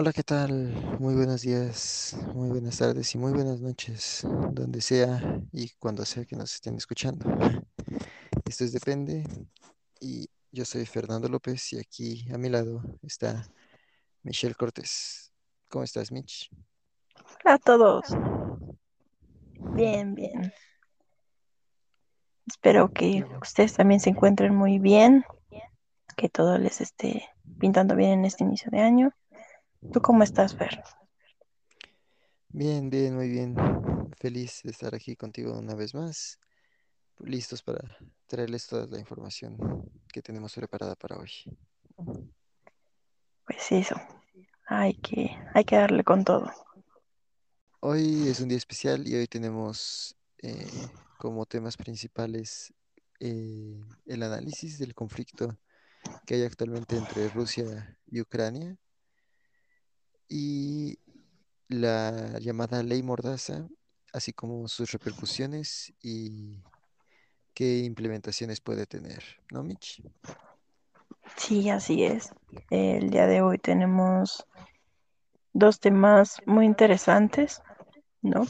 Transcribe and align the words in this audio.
Hola, 0.00 0.12
¿qué 0.12 0.22
tal? 0.22 0.52
Muy 1.00 1.16
buenos 1.16 1.42
días, 1.42 2.16
muy 2.32 2.50
buenas 2.50 2.78
tardes 2.78 3.12
y 3.16 3.18
muy 3.18 3.32
buenas 3.32 3.60
noches, 3.60 4.24
donde 4.52 4.80
sea 4.80 5.20
y 5.50 5.70
cuando 5.70 6.04
sea 6.04 6.24
que 6.24 6.36
nos 6.36 6.54
estén 6.54 6.76
escuchando. 6.76 7.26
Esto 8.44 8.62
es 8.62 8.72
Depende 8.72 9.24
y 10.00 10.28
yo 10.52 10.64
soy 10.64 10.86
Fernando 10.86 11.28
López 11.28 11.72
y 11.72 11.80
aquí 11.80 12.28
a 12.32 12.38
mi 12.38 12.48
lado 12.48 12.80
está 13.02 13.44
Michelle 14.22 14.54
Cortés. 14.54 15.32
¿Cómo 15.68 15.82
estás, 15.82 16.12
Mitch? 16.12 16.48
Hola 17.44 17.54
a 17.54 17.58
todos. 17.58 18.04
Bien, 19.74 20.14
bien. 20.14 20.52
Espero 22.46 22.92
que 22.92 23.26
ustedes 23.42 23.72
también 23.72 23.98
se 23.98 24.10
encuentren 24.10 24.54
muy 24.54 24.78
bien, 24.78 25.24
que 26.16 26.28
todo 26.28 26.56
les 26.56 26.80
esté 26.80 27.28
pintando 27.58 27.96
bien 27.96 28.20
en 28.20 28.26
este 28.26 28.44
inicio 28.44 28.70
de 28.70 28.78
año. 28.78 29.12
¿Tú 29.80 30.00
cómo 30.02 30.22
estás, 30.22 30.54
Fer? 30.56 30.82
Bien, 32.48 32.90
bien, 32.90 33.14
muy 33.14 33.28
bien. 33.28 33.54
Feliz 34.18 34.60
de 34.64 34.70
estar 34.70 34.94
aquí 34.94 35.14
contigo 35.14 35.56
una 35.56 35.74
vez 35.74 35.94
más, 35.94 36.38
listos 37.20 37.62
para 37.62 37.80
traerles 38.26 38.66
toda 38.66 38.86
la 38.86 38.98
información 38.98 39.56
que 40.12 40.20
tenemos 40.20 40.52
preparada 40.54 40.96
para 40.96 41.16
hoy. 41.16 41.30
Pues 43.46 43.70
eso, 43.70 43.96
hay 44.66 44.94
que, 44.94 45.30
hay 45.54 45.64
que 45.64 45.76
darle 45.76 46.02
con 46.02 46.24
todo. 46.24 46.50
Hoy 47.80 48.28
es 48.28 48.40
un 48.40 48.48
día 48.48 48.58
especial 48.58 49.06
y 49.06 49.14
hoy 49.14 49.28
tenemos 49.28 50.16
eh, 50.42 50.66
como 51.16 51.46
temas 51.46 51.76
principales 51.76 52.74
eh, 53.20 53.80
el 54.06 54.22
análisis 54.22 54.78
del 54.78 54.94
conflicto 54.94 55.56
que 56.26 56.34
hay 56.34 56.42
actualmente 56.42 56.96
entre 56.96 57.28
Rusia 57.28 57.96
y 58.06 58.20
Ucrania 58.20 58.76
y 60.28 60.98
la 61.68 62.38
llamada 62.40 62.82
Ley 62.82 63.02
Mordaza, 63.02 63.66
así 64.12 64.32
como 64.32 64.68
sus 64.68 64.92
repercusiones 64.92 65.92
y 66.02 66.62
qué 67.54 67.78
implementaciones 67.78 68.60
puede 68.60 68.86
tener, 68.86 69.22
¿no, 69.50 69.62
Mitch? 69.62 70.02
Sí, 71.36 71.70
así 71.70 72.04
es. 72.04 72.32
El 72.70 73.10
día 73.10 73.26
de 73.26 73.42
hoy 73.42 73.58
tenemos 73.58 74.46
dos 75.52 75.80
temas 75.80 76.40
muy 76.46 76.66
interesantes, 76.66 77.62
¿no? 78.22 78.46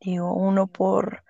Digo, 0.00 0.34
uno 0.34 0.66
por 0.66 1.22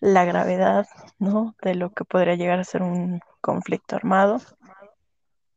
la 0.00 0.24
gravedad, 0.24 0.86
¿no? 1.18 1.56
De 1.62 1.74
lo 1.74 1.92
que 1.92 2.04
podría 2.04 2.34
llegar 2.34 2.58
a 2.58 2.64
ser 2.64 2.82
un 2.82 3.20
conflicto 3.40 3.96
armado 3.96 4.40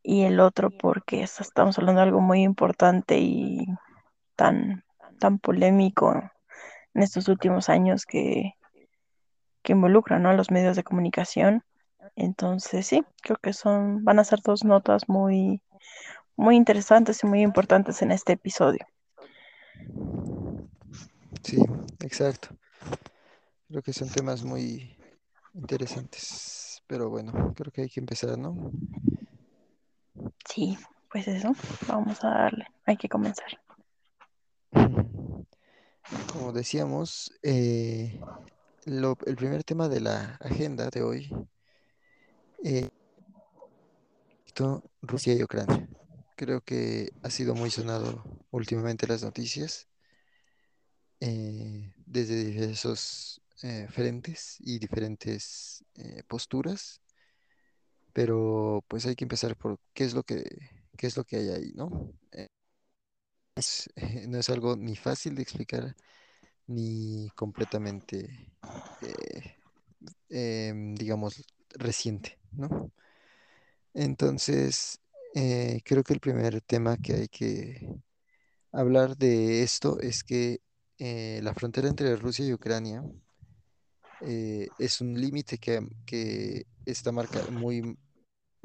y 0.06 0.24
el 0.24 0.40
otro 0.40 0.70
porque 0.70 1.24
estamos 1.24 1.78
hablando 1.80 2.02
de 2.02 2.08
algo 2.08 2.22
muy 2.22 2.44
importante 2.44 3.18
y 3.18 3.66
tan, 4.36 4.84
tan 5.20 5.40
polémico 5.40 6.14
en 6.94 7.02
estos 7.02 7.28
últimos 7.28 7.70
años 7.70 8.06
que, 8.06 8.54
que 9.64 9.74
involucra 9.74 10.20
¿no? 10.20 10.30
a 10.30 10.34
los 10.34 10.52
medios 10.52 10.76
de 10.76 10.84
comunicación. 10.84 11.64
Entonces, 12.16 12.86
sí, 12.86 13.04
creo 13.24 13.38
que 13.38 13.52
son, 13.52 14.06
van 14.06 14.20
a 14.20 14.24
ser 14.24 14.42
dos 14.42 14.64
notas 14.64 15.10
muy, 15.10 15.62
muy 16.36 16.56
interesantes 16.56 17.24
y 17.24 17.28
muy 17.28 17.42
importantes 17.42 18.02
en 18.04 18.12
este 18.12 18.34
episodio. 18.34 18.86
Sí, 21.44 21.58
exacto. 22.02 22.50
Creo 23.68 23.82
que 23.82 23.92
son 23.92 24.10
temas 24.10 24.44
muy 24.44 24.96
interesantes, 25.56 26.84
pero 26.86 27.10
bueno, 27.10 27.54
creo 27.56 27.72
que 27.72 27.82
hay 27.82 27.90
que 27.90 28.00
empezar, 28.00 28.38
¿no? 28.38 28.72
Sí, 30.50 30.78
pues 31.12 31.28
eso, 31.28 31.54
vamos 31.88 32.24
a 32.24 32.30
darle, 32.30 32.68
hay 32.86 32.98
que 32.98 33.10
comenzar. 33.10 33.60
Como 36.32 36.52
decíamos, 36.52 37.32
eh, 37.42 38.20
el 38.86 39.36
primer 39.36 39.64
tema 39.64 39.90
de 39.90 40.02
la 40.02 40.38
agenda 40.40 40.90
de 40.90 41.02
hoy, 41.02 41.32
eh, 42.64 42.90
Rusia 45.02 45.34
y 45.34 45.44
Ucrania. 45.44 45.88
Creo 46.36 46.62
que 46.62 47.12
ha 47.24 47.30
sido 47.30 47.56
muy 47.56 47.72
sonado 47.72 48.24
últimamente 48.52 49.08
las 49.08 49.24
noticias 49.24 49.88
eh, 51.20 51.94
desde 52.06 52.44
diversos 52.44 53.42
eh, 53.64 53.88
frentes 53.90 54.58
y 54.60 54.80
diferentes 54.80 55.84
posturas, 56.28 57.02
pero 58.16 58.84
pues 58.90 59.06
hay 59.08 59.16
que 59.18 59.26
empezar 59.26 59.58
por 59.58 59.80
qué 59.94 60.06
es 60.06 60.16
lo 60.16 60.24
que, 60.24 60.44
qué 60.98 61.08
es 61.08 61.18
lo 61.18 61.26
que 61.26 61.38
hay 61.38 61.50
ahí, 61.52 61.74
¿no? 61.76 62.14
Eh, 62.34 62.48
es- 63.56 63.90
no 64.30 64.38
es 64.40 64.50
algo 64.50 64.76
ni 64.76 64.96
fácil 64.96 65.36
de 65.36 65.42
explicar 65.44 65.96
ni 66.68 67.30
completamente, 67.36 68.52
eh, 69.02 69.56
em, 70.30 70.96
digamos, 70.96 71.44
reciente, 71.78 72.40
¿no? 72.54 72.92
Entonces, 73.94 75.00
eh, 75.36 75.82
creo 75.86 76.04
que 76.04 76.14
el 76.14 76.20
primer 76.20 76.62
tema 76.62 76.98
que 76.98 77.14
hay 77.14 77.28
que 77.28 77.88
hablar 78.72 79.18
de 79.18 79.64
esto 79.64 80.00
es 80.02 80.24
que 80.24 80.62
la 81.00 81.54
frontera 81.54 81.90
entre 81.90 82.16
Rusia 82.18 82.46
y 82.46 82.54
Ucrania 82.54 83.04
es 84.78 85.02
un 85.02 85.20
límite 85.20 85.58
que, 85.58 85.82
que 86.06 86.66
está 86.86 87.12
marca- 87.12 87.46
muy 87.52 87.98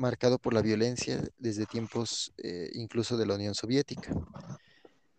marcado 0.00 0.38
por 0.38 0.54
la 0.54 0.62
violencia 0.62 1.22
desde 1.38 1.66
tiempos 1.66 2.32
eh, 2.38 2.70
incluso 2.72 3.18
de 3.18 3.26
la 3.26 3.34
Unión 3.34 3.54
Soviética. 3.54 4.10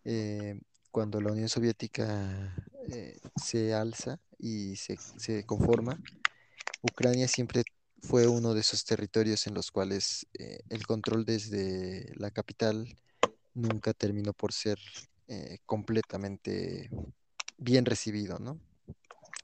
Eh, 0.04 0.60
cuando 0.90 1.22
la 1.22 1.32
Unión 1.32 1.48
Soviética 1.48 2.56
eh, 2.90 3.20
se 3.36 3.76
alza 3.76 4.20
y 4.40 4.76
se, 4.76 4.98
se 4.98 5.46
conforma, 5.46 6.02
Ucrania 6.82 7.28
siempre 7.28 7.64
fue 8.02 8.28
uno 8.28 8.56
de 8.56 8.62
esos 8.62 8.84
territorios 8.84 9.46
en 9.46 9.54
los 9.54 9.70
cuales 9.70 10.26
el 10.34 10.88
control 10.88 11.24
desde 11.24 12.12
la 12.16 12.32
capital 12.32 12.98
nunca 13.54 13.94
terminó 13.94 14.34
por 14.34 14.52
ser 14.52 14.80
completamente 15.68 16.90
bien 17.58 17.86
recibido, 17.86 18.40
¿no? 18.40 18.60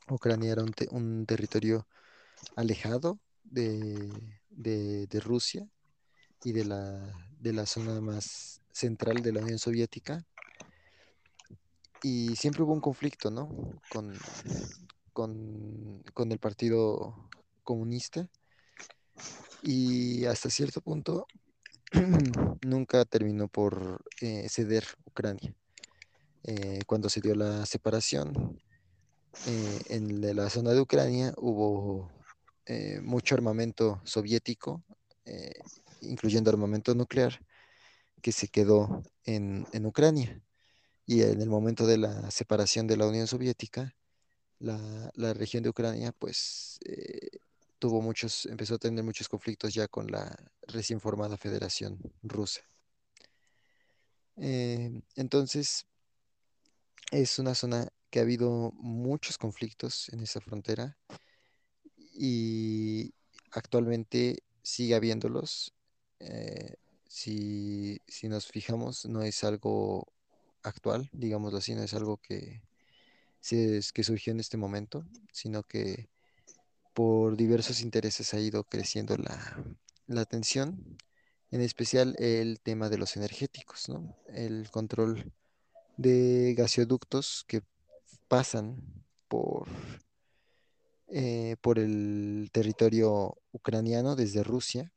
Ucrania 0.09 0.54
era 0.54 0.64
un, 0.64 0.74
un 0.90 1.25
territorio 1.28 1.88
alejado 2.56 3.19
de, 3.44 4.37
de- 4.57 5.07
Rusia 5.19 5.68
y 6.44 6.51
de 6.51 6.66
la, 6.66 7.13
de 7.40 7.53
la 7.53 7.66
zona 7.66 8.01
más 8.01 8.62
central 8.72 9.22
de 9.22 9.31
la 9.34 9.41
Unión 9.41 9.59
Soviética. 9.59 10.25
Y 12.03 12.35
siempre 12.35 12.63
hubo 12.63 12.73
un 12.73 12.81
conflicto, 12.81 13.31
¿no? 13.31 13.50
Con, 13.91 14.13
con, 15.13 16.03
con 16.13 16.31
el 16.31 16.40
Partido 16.40 17.29
Comunista. 17.63 18.28
Y 19.63 20.25
hasta 20.25 20.50
cierto 20.50 20.81
punto 20.81 21.28
nunca 22.66 23.06
terminó 23.06 23.47
por 23.47 24.03
eh, 24.22 24.47
ceder 24.50 24.85
Ucrania. 25.06 25.53
Eh, 26.44 26.79
cuando 26.85 27.09
se 27.09 27.19
dio 27.19 27.35
la 27.35 27.66
separación 27.66 28.62
eh, 29.47 29.79
en 29.89 30.35
la 30.35 30.50
zona 30.50 30.72
de 30.72 30.79
Ucrania 30.79 31.34
hubo 31.38 32.09
eh, 32.68 33.00
mucho 33.02 33.34
armamento 33.36 34.02
soviético, 34.04 34.84
eh, 35.26 35.54
incluyendo 36.02 36.50
armamento 36.50 36.94
nuclear, 36.96 37.40
que 38.22 38.32
se 38.32 38.50
quedó 38.50 39.04
en, 39.24 39.66
en 39.72 39.86
Ucrania. 39.86 40.42
Y 41.06 41.22
en 41.22 41.42
el 41.42 41.50
momento 41.50 41.88
de 41.88 41.98
la 41.98 42.30
separación 42.30 42.86
de 42.86 42.98
la 42.98 43.08
Unión 43.08 43.28
Soviética, 43.28 43.96
la, 44.60 45.12
la 45.16 45.34
región 45.34 45.64
de 45.64 45.70
Ucrania, 45.70 46.12
pues 46.12 46.80
eh, 46.86 47.40
tuvo 47.80 48.02
muchos, 48.02 48.46
empezó 48.48 48.76
a 48.76 48.80
tener 48.80 49.04
muchos 49.04 49.30
conflictos 49.30 49.74
ya 49.74 49.88
con 49.88 50.08
la 50.08 50.36
recién 50.64 51.00
formada 51.00 51.38
Federación 51.38 52.00
Rusa. 52.22 52.62
Entonces, 54.36 55.88
es 57.12 57.40
una 57.40 57.56
zona 57.56 57.88
que 58.10 58.20
ha 58.20 58.24
habido 58.24 58.72
muchos 58.74 59.38
conflictos 59.38 60.10
en 60.10 60.20
esa 60.20 60.42
frontera 60.42 60.98
y 62.18 63.14
actualmente 63.52 64.44
sigue 64.64 64.96
habiéndolos. 64.96 65.74
Eh, 66.19 66.75
si, 67.08 68.02
si 68.08 68.28
nos 68.30 68.48
fijamos, 68.48 69.06
no 69.06 69.22
es 69.24 69.44
algo 69.44 70.08
actual, 70.64 71.10
digámoslo 71.14 71.60
así, 71.60 71.75
no 71.75 71.84
es 71.84 71.94
algo 71.94 72.18
que, 72.18 72.62
se- 73.42 73.81
que 73.94 74.04
surgió 74.04 74.31
en 74.34 74.40
este 74.40 74.58
momento, 74.58 75.06
sino 75.31 75.64
que 75.64 76.10
por 76.94 77.38
diversos 77.38 77.81
intereses 77.81 78.34
ha 78.34 78.40
ido 78.40 78.63
creciendo 78.63 79.16
la, 79.18 79.63
la 80.08 80.25
tensión, 80.25 80.98
en 81.52 81.62
especial 81.62 82.16
el 82.20 82.60
tema 82.62 82.90
de 82.90 82.98
los 82.98 83.16
energéticos, 83.18 83.90
¿no? 83.90 84.16
El 84.28 84.70
control 84.72 85.31
de 85.98 86.56
gasoductos 86.58 87.46
que 87.48 87.62
pasan 88.28 88.78
por, 89.28 89.68
eh, 91.09 91.56
por 91.62 91.80
el 91.80 92.50
territorio 92.51 93.38
ucraniano 93.51 94.15
desde 94.15 94.44
Rusia. 94.44 94.92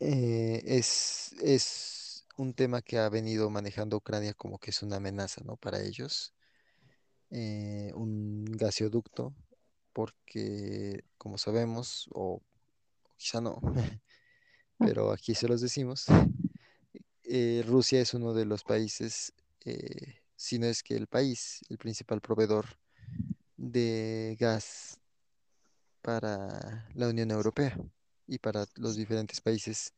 Eh, 0.00 0.62
es, 0.64 1.34
es 1.42 2.26
un 2.38 2.54
tema 2.54 2.80
que 2.82 2.98
ha 2.98 3.08
venido 3.10 3.50
manejando 3.50 3.98
Ucrania 3.98 4.34
como 4.34 4.58
que 4.58 4.70
es 4.70 4.82
una 4.82 4.96
amenaza, 4.96 5.42
¿no? 5.44 5.56
Para 5.56 5.82
ellos, 5.82 6.34
eh, 7.30 7.92
un 7.94 8.44
gasoducto, 8.46 9.34
porque 9.92 11.04
como 11.18 11.38
sabemos, 11.38 12.08
o 12.12 12.42
quizá 13.16 13.40
no, 13.40 13.60
pero 14.78 15.12
aquí 15.12 15.34
se 15.34 15.48
los 15.48 15.60
decimos, 15.60 16.06
Rusia 17.66 18.00
es 18.00 18.14
uno 18.14 18.32
de 18.34 18.46
los 18.46 18.64
países, 18.64 19.32
si 20.36 20.58
no 20.58 20.66
es 20.66 20.82
que 20.82 20.94
el 20.96 21.06
país, 21.08 21.60
el 21.68 21.78
principal 21.78 22.20
proveedor 22.20 22.66
de 23.72 24.36
gas 24.38 25.00
para 26.02 26.88
la 26.94 27.08
Unión 27.08 27.30
Europea 27.30 27.76
y 28.26 28.38
para 28.38 28.66
los 28.76 28.96
diferentes 28.96 29.40
países, 29.40 29.92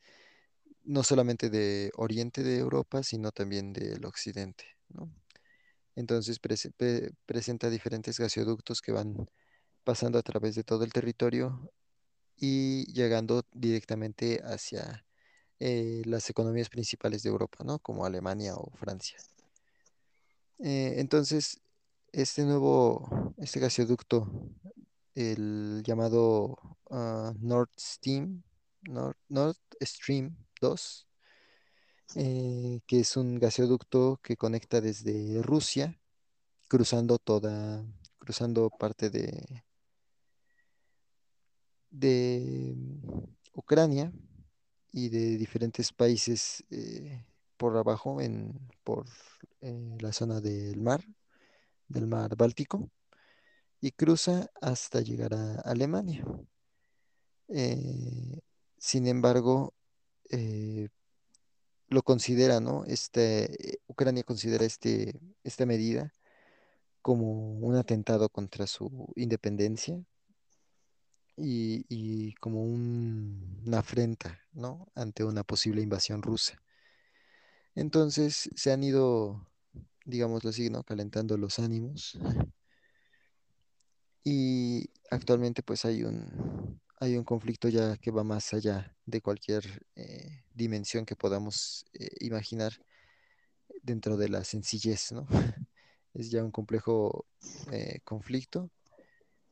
no 0.85 1.03
solamente 1.03 1.50
de 1.50 1.91
oriente 1.97 2.43
de 2.43 2.59
Europa, 2.59 3.03
sino 3.03 3.31
también 3.32 3.73
del 3.73 4.05
occidente, 4.05 4.65
¿no? 4.88 5.11
Entonces 5.97 6.41
prese- 6.41 6.73
pre- 6.76 7.12
presenta 7.26 7.70
diferentes 7.70 8.19
gasoductos 8.19 8.81
que 8.81 8.93
van 8.93 9.29
pasando 9.85 10.19
a 10.19 10.23
través 10.23 10.55
de 10.55 10.65
todo 10.65 10.85
el 10.85 10.93
territorio 10.93 11.73
y 12.37 12.85
llegando 12.93 13.44
directamente 13.53 14.41
hacia 14.44 15.05
eh, 15.61 16.03
las 16.06 16.31
economías 16.31 16.69
principales 16.69 17.23
de 17.23 17.31
Europa, 17.31 17.65
¿no? 17.65 17.81
Como 17.81 18.06
Alemania 18.06 18.55
o 18.56 18.70
Francia. 18.76 19.19
Eh, 20.61 20.94
entonces, 20.99 21.61
este 22.12 22.44
nuevo, 22.44 23.34
este 23.38 23.60
gasoducto, 23.60 24.31
el 25.14 25.82
llamado 25.84 26.56
ah, 26.90 27.32
Nord 27.40 27.70
Stream, 27.78 28.43
Nord, 28.82 29.56
Stream 29.82 30.37
2, 30.60 31.08
eh, 32.16 32.81
que 32.87 33.00
es 33.00 33.16
un 33.16 33.38
gasoducto 33.38 34.20
que 34.22 34.37
conecta 34.37 34.81
desde 34.81 35.43
Rusia, 35.43 35.99
cruzando 36.69 37.19
toda, 37.19 37.84
cruzando 38.19 38.70
parte 38.70 39.10
de, 39.10 39.64
de 41.90 42.75
Ucrania 43.52 44.12
y 44.93 45.08
de 45.08 45.37
diferentes 45.37 45.93
países 45.93 46.64
eh, 46.70 47.25
por 47.56 47.76
abajo, 47.76 48.20
en, 48.20 48.58
por 48.84 49.06
eh, 49.60 49.96
la 50.00 50.12
zona 50.12 50.40
del 50.40 50.81
mar, 50.81 51.05
del 51.88 52.06
mar 52.06 52.37
Báltico, 52.37 52.90
y 53.81 53.93
cruza 53.93 54.50
hasta 54.61 55.00
llegar 55.00 55.35
a 55.35 55.61
Alemania. 55.61 56.25
Eh, 57.49 58.40
sin 58.79 59.06
embargo, 59.06 59.75
eh, 60.31 60.88
lo 61.88 62.02
considera, 62.02 62.61
¿no? 62.61 62.85
Este, 62.85 63.75
eh, 63.75 63.79
Ucrania 63.87 64.23
considera 64.25 64.64
este, 64.64 65.19
esta 65.44 65.67
medida 65.67 66.12
como 67.02 67.58
un 67.61 67.76
atentado 67.76 68.29
contra 68.29 68.67
su 68.67 69.12
independencia 69.17 70.05
y, 71.37 72.34
como 72.34 72.62
un- 72.64 73.62
una 73.67 73.79
afrenta, 73.81 74.41
¿no? 74.52 74.88
Ante 74.94 75.25
una 75.25 75.44
posible 75.44 75.82
invasión 75.82 76.23
rusa. 76.23 76.61
Entonces 77.75 78.50
se 78.56 78.73
han 78.73 78.82
ido, 78.82 79.47
digámoslo 80.08 80.50
así, 80.50 80.70
¿no? 80.70 80.82
Calentando 80.82 81.37
los 81.37 81.58
ánimos 81.58 82.19
y 84.25 84.90
actualmente 85.10 85.62
pues 85.62 85.87
hay 85.87 86.05
un, 86.05 86.81
hay 87.00 87.16
un 87.16 87.25
conflicto 87.25 87.69
ya 87.69 87.96
que 87.96 88.10
va 88.10 88.25
más 88.25 88.52
allá 88.52 88.94
de 89.06 89.22
cualquier 89.22 89.87
eh, 89.96 90.44
dimensión 90.52 91.06
que 91.06 91.16
podamos 91.16 91.87
eh, 91.94 92.08
imaginar 92.20 92.72
dentro 93.82 94.19
de 94.19 94.28
la 94.28 94.44
sencillez, 94.44 95.12
¿no? 95.12 95.26
Es 96.14 96.31
ya 96.31 96.43
un 96.43 96.50
complejo 96.50 97.26
eh, 97.70 98.00
conflicto 98.02 98.70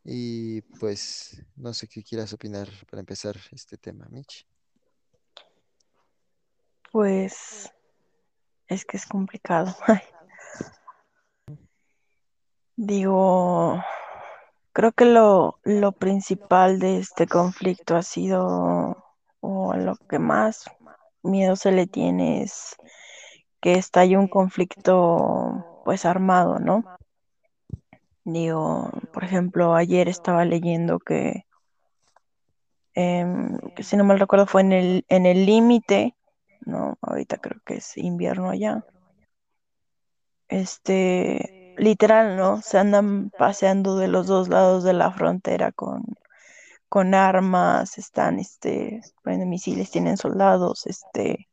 y 0.05 0.63
pues 0.81 1.43
no 1.55 1.73
sé 1.73 1.87
qué 1.87 2.03
quieras 2.03 2.33
opinar 2.33 2.69
para 2.91 3.01
empezar 3.01 3.37
este 3.53 3.77
tema, 3.77 4.07
Mitch. 4.11 4.47
Pues 6.91 7.71
es 8.69 8.85
que 8.85 8.97
es 8.97 9.07
complicado. 9.07 9.77
Digo, 12.77 13.83
creo 14.73 14.93
que 14.93 15.07
lo, 15.07 15.59
lo 15.65 15.93
principal 15.93 16.79
de 16.79 16.99
este 16.99 17.27
conflicto 17.27 17.97
ha 17.97 18.03
sido, 18.03 18.97
o 19.41 19.75
lo 19.75 19.97
que 20.09 20.19
más 20.19 20.65
miedo 21.23 21.57
se 21.57 21.73
le 21.73 21.87
tiene 21.87 22.43
es 22.43 22.77
que 23.61 23.75
estalle 23.75 24.19
un 24.19 24.29
conflicto 24.29 25.83
pues 25.85 26.05
armado, 26.05 26.59
¿no? 26.59 26.85
Digo, 28.25 28.91
por 29.13 29.25
ejemplo, 29.25 29.75
ayer 29.75 30.09
estaba 30.09 30.45
leyendo 30.45 30.99
que, 30.99 31.47
em, 32.95 33.59
que 33.75 33.83
si 33.83 33.97
no 33.97 34.05
mal 34.05 34.19
recuerdo 34.19 34.47
fue 34.47 34.63
en 34.63 34.73
el, 34.73 35.05
en 35.09 35.27
el 35.27 35.47
límite, 35.47 36.15
¿no? 36.61 36.99
Ahorita 37.01 37.39
creo 37.39 37.61
que 37.65 37.77
es 37.77 37.97
invierno 37.97 38.51
allá. 38.51 38.85
Este, 40.49 41.75
literal, 41.79 42.37
¿no? 42.37 42.63
Se 42.63 42.79
andan 42.79 43.31
paseando 43.31 43.97
de 43.97 44.09
los 44.09 44.27
dos 44.27 44.49
lados 44.49 44.85
de 44.85 44.93
la 44.93 45.13
frontera 45.13 45.73
con, 45.73 46.05
con 46.89 47.15
armas, 47.15 47.99
están, 47.99 48.39
este, 48.39 49.01
poniendo 49.23 49.47
misiles, 49.47 49.91
tienen 49.91 50.17
soldados, 50.17 50.87
este, 50.87 51.49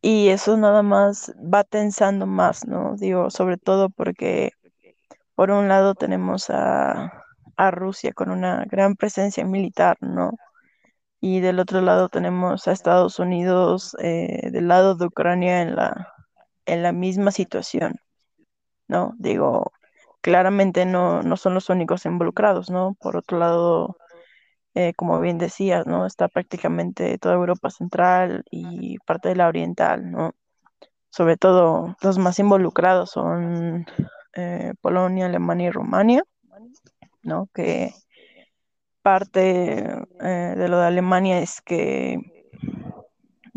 y 0.00 0.28
eso 0.28 0.56
nada 0.56 0.82
más 0.82 1.34
va 1.36 1.64
tensando 1.64 2.26
más, 2.26 2.66
¿no? 2.66 2.96
Digo, 2.96 3.30
sobre 3.30 3.56
todo 3.58 3.90
porque 3.90 4.52
por 5.34 5.50
un 5.50 5.68
lado 5.68 5.94
tenemos 5.94 6.50
a, 6.50 7.24
a 7.56 7.70
Rusia 7.70 8.12
con 8.12 8.30
una 8.30 8.64
gran 8.66 8.96
presencia 8.96 9.44
militar, 9.44 9.96
¿no? 10.00 10.32
Y 11.20 11.40
del 11.40 11.60
otro 11.60 11.80
lado 11.82 12.08
tenemos 12.08 12.68
a 12.68 12.72
Estados 12.72 13.18
Unidos 13.18 13.96
eh, 14.00 14.50
del 14.52 14.68
lado 14.68 14.94
de 14.96 15.06
Ucrania 15.06 15.62
en 15.62 15.76
la, 15.76 16.14
en 16.68 16.82
la 16.82 16.92
misma 16.92 17.32
situación, 17.32 17.96
¿no? 18.88 19.14
Digo, 19.18 19.72
claramente 20.20 20.86
no, 20.86 21.22
no 21.22 21.36
son 21.36 21.54
los 21.54 21.70
únicos 21.70 22.04
involucrados, 22.06 22.70
¿no? 22.70 22.96
Por 23.00 23.16
otro 23.16 23.38
lado, 23.38 23.96
eh, 24.74 24.94
como 24.94 25.20
bien 25.20 25.38
decías, 25.38 25.86
¿no? 25.86 26.06
Está 26.06 26.28
prácticamente 26.28 27.18
toda 27.18 27.34
Europa 27.34 27.70
Central 27.70 28.44
y 28.50 28.98
parte 29.00 29.30
de 29.30 29.36
la 29.36 29.48
Oriental, 29.48 30.10
¿no? 30.10 30.32
Sobre 31.10 31.36
todo 31.36 31.96
los 32.02 32.18
más 32.18 32.38
involucrados 32.38 33.10
son 33.10 33.86
eh, 34.34 34.74
Polonia, 34.80 35.26
Alemania 35.26 35.68
y 35.68 35.70
Rumania, 35.70 36.24
¿no? 37.22 37.48
Que 37.54 37.92
parte 39.02 39.84
eh, 40.20 40.54
de 40.56 40.68
lo 40.68 40.78
de 40.78 40.86
Alemania 40.86 41.38
es 41.40 41.62
que 41.62 42.18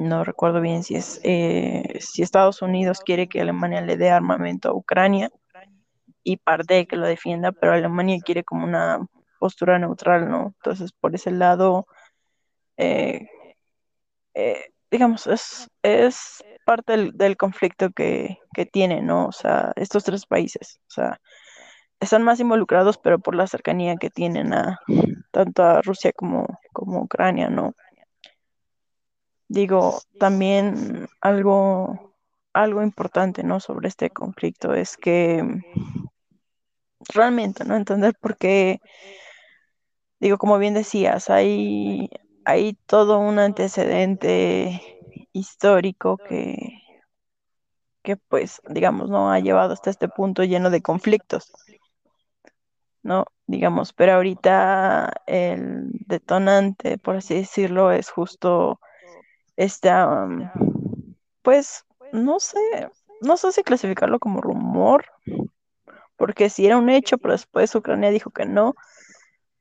no 0.02 0.24
recuerdo 0.24 0.62
bien 0.62 0.84
si 0.84 0.96
es 0.96 1.20
eh, 1.24 2.00
si 2.02 2.22
Estados 2.24 2.62
Unidos 2.62 3.02
quiere 3.06 3.28
que 3.28 3.42
Alemania 3.42 3.82
le 3.82 3.98
dé 3.98 4.10
armamento 4.10 4.70
a 4.70 4.74
Ucrania 4.74 5.32
y 6.24 6.38
parte 6.38 6.88
que 6.88 6.96
lo 6.98 7.08
defienda, 7.08 7.52
pero 7.52 7.74
Alemania 7.74 8.20
quiere 8.24 8.44
como 8.44 8.66
una 8.66 9.06
postura 9.40 9.80
neutral, 9.80 10.30
¿no? 10.30 10.54
Entonces, 10.58 10.92
por 10.92 11.16
ese 11.16 11.32
lado, 11.32 11.88
eh, 12.78 13.28
eh, 14.34 14.66
digamos, 14.92 15.28
es, 15.28 15.68
es 15.84 16.44
parte 16.66 16.94
del, 16.94 17.12
del 17.18 17.38
conflicto 17.38 17.92
que, 17.92 18.38
que 18.54 18.66
tienen, 18.66 19.08
¿no? 19.08 19.28
O 19.28 19.32
sea, 19.32 19.72
estos 19.76 20.04
tres 20.04 20.26
países, 20.26 20.80
o 20.88 20.92
sea, 20.92 21.20
están 22.00 22.24
más 22.24 22.40
involucrados, 22.40 22.98
pero 22.98 23.20
por 23.20 23.36
la 23.36 23.48
cercanía 23.48 23.96
que 23.98 24.10
tienen 24.10 24.54
a 24.54 24.80
tanto 25.32 25.64
a 25.64 25.82
Rusia 25.82 26.12
como, 26.14 26.48
como 26.74 27.02
Ucrania, 27.04 27.50
¿no? 27.50 27.74
Digo, 29.52 30.00
también 30.18 31.10
algo, 31.20 32.16
algo 32.54 32.84
importante, 32.84 33.44
¿no? 33.44 33.60
Sobre 33.60 33.90
este 33.90 34.10
conflicto 34.10 34.74
es 34.74 34.96
que 34.96 35.44
realmente, 37.14 37.66
¿no? 37.66 37.76
Entender 37.76 38.16
por 38.18 38.38
qué, 38.38 38.80
digo, 40.22 40.38
como 40.38 40.58
bien 40.58 40.74
decías, 40.74 41.30
hay, 41.30 42.10
hay 42.46 42.78
todo 42.86 43.20
un 43.20 43.40
antecedente 43.40 44.82
histórico 45.34 46.16
que, 46.16 46.56
que, 48.04 48.16
pues, 48.16 48.62
digamos, 48.70 49.10
no 49.10 49.34
ha 49.34 49.40
llevado 49.42 49.74
hasta 49.74 49.90
este 49.90 50.08
punto 50.08 50.46
lleno 50.46 50.70
de 50.70 50.82
conflictos, 50.82 51.52
¿no? 53.04 53.26
Digamos, 53.48 53.92
pero 53.92 54.14
ahorita 54.14 55.12
el 55.26 55.90
detonante, 56.08 56.98
por 56.98 57.18
así 57.18 57.36
decirlo, 57.36 57.92
es 57.92 58.10
justo 58.10 58.80
esta, 59.64 60.28
pues, 61.42 61.86
no 62.12 62.40
sé, 62.40 62.58
no 63.22 63.38
sé 63.38 63.52
si 63.52 63.64
clasificarlo 63.64 64.20
como 64.20 64.42
rumor, 64.42 65.06
porque 66.18 66.50
sí 66.50 66.66
era 66.66 66.78
un 66.78 66.90
hecho, 66.90 67.18
pero 67.18 67.34
después 67.34 67.74
Ucrania 67.76 68.10
dijo 68.12 68.32
que 68.32 68.46
no. 68.46 68.76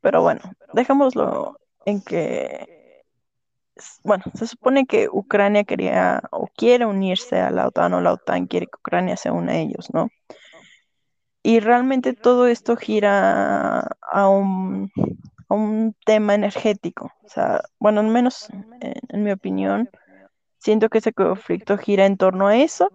Pero 0.01 0.23
bueno, 0.23 0.41
dejémoslo 0.73 1.59
en 1.85 2.01
que 2.03 2.81
bueno, 4.05 4.25
se 4.35 4.47
supone 4.47 4.87
que 4.87 5.09
Ucrania 5.11 5.65
quería 5.65 6.23
o 6.31 6.49
quiere 6.57 6.87
unirse 6.87 7.41
a 7.41 7.51
la 7.51 7.69
OTAN 7.69 7.95
o 7.95 8.01
la 8.01 8.13
OTAN 8.13 8.47
quiere 8.47 8.67
que 8.67 8.77
Ucrania 8.79 9.17
se 9.17 9.31
una 9.31 9.53
a 9.53 9.57
ellos, 9.59 9.89
¿no? 9.93 10.09
Y 11.43 11.61
realmente 11.61 12.13
todo 12.13 12.47
esto 12.47 12.77
gira 12.77 13.81
a 14.03 14.29
un, 14.29 14.93
a 15.51 15.55
un 15.55 15.95
tema 16.07 16.35
energético. 16.35 17.13
O 17.25 17.29
sea, 17.29 17.63
bueno, 17.79 18.01
al 18.01 18.09
menos 18.09 18.49
en, 19.09 19.23
mi 19.25 19.33
opinión, 19.33 19.91
siento 20.59 20.89
que 20.89 20.99
ese 20.99 21.13
conflicto 21.13 21.77
gira 21.77 22.07
en 22.07 22.17
torno 22.17 22.47
a 22.49 22.57
eso 22.57 22.91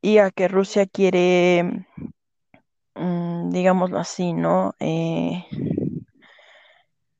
y 0.00 0.18
a 0.18 0.30
que 0.30 0.48
Rusia 0.48 0.86
quiere, 0.86 1.86
mm, 2.94 3.50
digámoslo 3.50 3.98
así, 3.98 4.32
¿no? 4.32 4.74
Eh, 4.80 5.44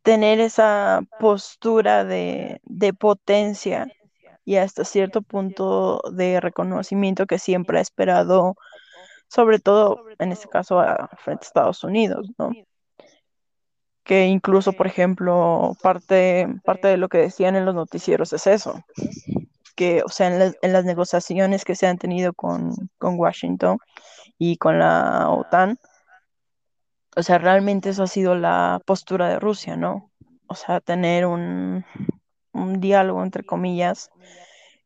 tener 0.02 0.40
esa 0.40 1.02
postura 1.20 2.04
de, 2.04 2.60
de 2.64 2.94
potencia 2.94 3.88
y 4.44 4.56
hasta 4.56 4.84
cierto 4.84 5.22
punto 5.22 6.00
de 6.12 6.40
reconocimiento 6.40 7.26
que 7.26 7.38
siempre 7.38 7.78
ha 7.78 7.82
esperado, 7.82 8.56
sobre 9.28 9.58
todo 9.58 10.04
en 10.18 10.32
este 10.32 10.48
caso 10.48 10.80
a 10.80 11.10
frente 11.18 11.44
a 11.44 11.48
Estados 11.48 11.84
Unidos, 11.84 12.30
¿no? 12.38 12.52
Que 14.08 14.26
incluso, 14.26 14.72
por 14.72 14.86
ejemplo, 14.86 15.76
parte, 15.82 16.48
parte 16.64 16.88
de 16.88 16.96
lo 16.96 17.08
que 17.08 17.18
decían 17.18 17.56
en 17.56 17.64
los 17.66 17.74
noticieros 17.74 18.32
es 18.32 18.46
eso, 18.46 18.82
que, 19.76 20.02
o 20.02 20.08
sea, 20.08 20.28
en, 20.28 20.38
las- 20.38 20.56
en 20.62 20.72
las 20.72 20.84
negociaciones 20.86 21.64
que 21.64 21.74
se 21.76 21.86
han 21.86 21.98
tenido 21.98 22.32
con, 22.32 22.72
con 22.98 23.18
Washington 23.20 23.78
y 24.38 24.56
con 24.56 24.78
la 24.78 25.28
OTAN, 25.30 25.78
o 27.16 27.22
sea, 27.22 27.38
realmente 27.38 27.90
eso 27.90 28.04
ha 28.04 28.06
sido 28.06 28.34
la 28.34 28.80
postura 28.86 29.28
de 29.28 29.38
Rusia, 29.38 29.76
¿no? 29.76 30.10
O 30.46 30.54
sea, 30.54 30.80
tener 30.80 31.26
un, 31.26 31.84
un 32.52 32.80
diálogo, 32.80 33.22
entre 33.22 33.44
comillas, 33.44 34.10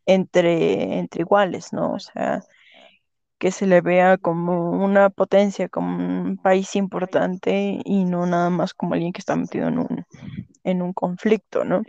entre, 0.06 0.98
entre 0.98 1.22
iguales, 1.22 1.72
¿no? 1.72 1.92
O 1.92 1.98
sea, 2.00 2.42
que 3.42 3.50
se 3.50 3.66
le 3.66 3.80
vea 3.80 4.18
como 4.18 4.70
una 4.70 5.10
potencia, 5.10 5.68
como 5.68 5.96
un 5.96 6.36
país 6.36 6.76
importante 6.76 7.80
y 7.84 8.04
no 8.04 8.24
nada 8.24 8.50
más 8.50 8.72
como 8.72 8.94
alguien 8.94 9.12
que 9.12 9.18
está 9.18 9.34
metido 9.34 9.66
en 9.66 9.80
un, 9.80 10.06
en 10.62 10.80
un 10.80 10.92
conflicto, 10.92 11.64
¿no? 11.64 11.82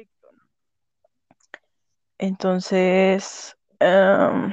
Entonces, 2.18 3.56
em, 3.80 4.52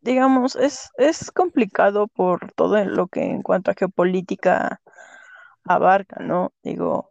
digamos, 0.00 0.56
es, 0.56 0.88
es 0.96 1.30
complicado 1.30 2.08
por 2.08 2.50
todo 2.54 2.82
lo 2.82 3.06
que 3.08 3.24
en 3.24 3.42
cuanto 3.42 3.70
a 3.70 3.74
geopolítica 3.74 4.80
abarca, 5.64 6.22
¿no? 6.22 6.54
Digo, 6.62 7.10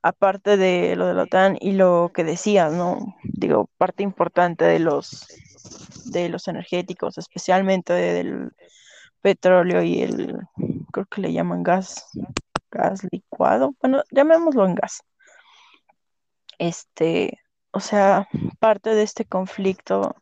aparte 0.00 0.56
de 0.56 0.96
lo 0.96 1.08
de 1.08 1.12
la 1.12 1.24
OTAN 1.24 1.58
y 1.60 1.72
lo 1.72 2.10
que 2.14 2.24
decías, 2.24 2.72
¿no? 2.72 3.16
Digo, 3.22 3.68
parte 3.76 4.02
importante 4.02 4.64
de 4.64 4.78
los 4.78 5.28
de 6.06 6.28
los 6.28 6.48
energéticos, 6.48 7.18
especialmente 7.18 7.92
del 7.92 8.52
petróleo 9.20 9.82
y 9.82 10.02
el, 10.02 10.38
creo 10.92 11.06
que 11.06 11.20
le 11.20 11.32
llaman 11.32 11.62
gas, 11.62 12.06
gas 12.70 13.06
licuado, 13.10 13.74
bueno, 13.80 14.02
llamémoslo 14.10 14.66
en 14.66 14.74
gas. 14.74 15.02
Este, 16.58 17.38
o 17.70 17.80
sea, 17.80 18.28
parte 18.58 18.94
de 18.94 19.02
este 19.02 19.24
conflicto 19.24 20.16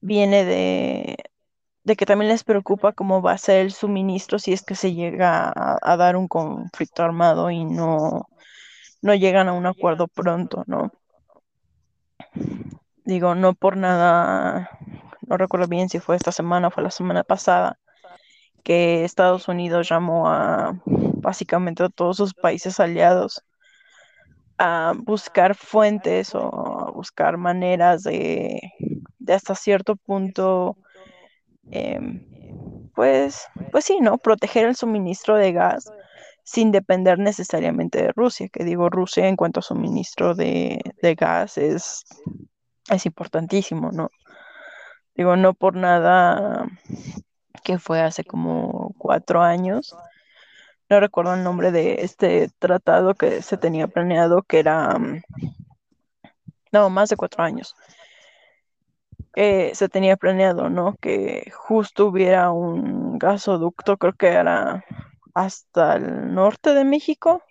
viene 0.00 0.44
de, 0.44 1.16
de 1.84 1.96
que 1.96 2.06
también 2.06 2.30
les 2.30 2.44
preocupa 2.44 2.92
cómo 2.92 3.22
va 3.22 3.32
a 3.32 3.38
ser 3.38 3.60
el 3.60 3.72
suministro 3.72 4.38
si 4.38 4.52
es 4.52 4.62
que 4.62 4.74
se 4.74 4.94
llega 4.94 5.52
a, 5.54 5.96
dar 5.96 6.16
un 6.16 6.28
conflicto 6.28 7.02
armado 7.02 7.50
y 7.50 7.64
no, 7.64 8.28
no 9.02 9.14
llegan 9.14 9.48
a 9.48 9.52
un 9.52 9.66
acuerdo 9.66 10.08
pronto, 10.08 10.64
¿no? 10.66 10.92
Digo, 13.04 13.34
no 13.34 13.54
por 13.54 13.76
nada, 13.76 14.70
no 15.26 15.36
recuerdo 15.36 15.66
bien 15.66 15.88
si 15.88 15.98
fue 15.98 16.16
esta 16.16 16.32
semana 16.32 16.68
o 16.68 16.70
fue 16.70 16.84
la 16.84 16.90
semana 16.90 17.24
pasada, 17.24 17.78
que 18.62 19.04
Estados 19.04 19.48
Unidos 19.48 19.88
llamó 19.88 20.28
a 20.28 20.80
básicamente 20.86 21.82
a 21.82 21.88
todos 21.88 22.16
sus 22.16 22.34
países 22.34 22.78
aliados 22.80 23.42
a 24.58 24.92
buscar 24.96 25.54
fuentes 25.56 26.34
o 26.34 26.86
a 26.88 26.90
buscar 26.92 27.36
maneras 27.36 28.04
de, 28.04 28.60
hasta 29.26 29.54
cierto 29.56 29.96
punto, 29.96 30.76
eh, 31.72 31.98
pues, 32.94 33.46
pues 33.72 33.84
sí, 33.84 33.98
¿no? 34.00 34.18
Proteger 34.18 34.66
el 34.66 34.76
suministro 34.76 35.36
de 35.36 35.52
gas 35.52 35.90
sin 36.44 36.70
depender 36.70 37.18
necesariamente 37.18 38.02
de 38.02 38.12
Rusia, 38.12 38.48
que 38.52 38.64
digo, 38.64 38.90
Rusia 38.90 39.26
en 39.26 39.36
cuanto 39.36 39.60
a 39.60 39.62
suministro 39.62 40.34
de, 40.34 40.80
de 41.00 41.14
gas 41.14 41.58
es, 41.58 42.04
es 42.90 43.06
importantísimo, 43.06 43.90
¿no? 43.92 44.10
Digo, 45.14 45.36
no 45.36 45.54
por 45.54 45.76
nada 45.76 46.66
que 47.64 47.78
fue 47.78 48.00
hace 48.00 48.24
como 48.24 48.94
cuatro 48.98 49.42
años. 49.42 49.94
No 50.88 51.00
recuerdo 51.00 51.34
el 51.34 51.44
nombre 51.44 51.70
de 51.70 51.96
este 52.00 52.50
tratado 52.58 53.14
que 53.14 53.42
se 53.42 53.56
tenía 53.56 53.88
planeado, 53.88 54.42
que 54.42 54.58
era, 54.58 54.96
um, 54.96 55.20
no, 56.72 56.90
más 56.90 57.08
de 57.08 57.16
cuatro 57.16 57.42
años. 57.44 57.74
Eh, 59.34 59.72
se 59.74 59.88
tenía 59.88 60.16
planeado, 60.16 60.68
¿no? 60.68 60.94
Que 61.00 61.50
justo 61.54 62.06
hubiera 62.06 62.50
un 62.50 63.18
gasoducto, 63.18 63.96
creo 63.96 64.12
que 64.12 64.28
era 64.28 64.84
hasta 65.34 65.96
el 65.96 66.34
norte 66.34 66.74
de 66.74 66.84
México. 66.84 67.42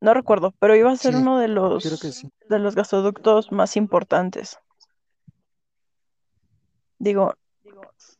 No 0.00 0.14
recuerdo, 0.14 0.52
pero 0.58 0.74
iba 0.74 0.90
a 0.90 0.96
ser 0.96 1.12
Sí, 1.14 1.20
uno 1.20 1.38
de 1.38 1.46
creo 1.46 1.72
que 1.72 1.84
los 1.86 2.00
sí. 2.00 2.30
de 2.48 2.58
los 2.58 2.74
gasoductos 2.74 3.52
más 3.52 3.76
importantes. 3.76 4.58
Digo, 6.98 7.34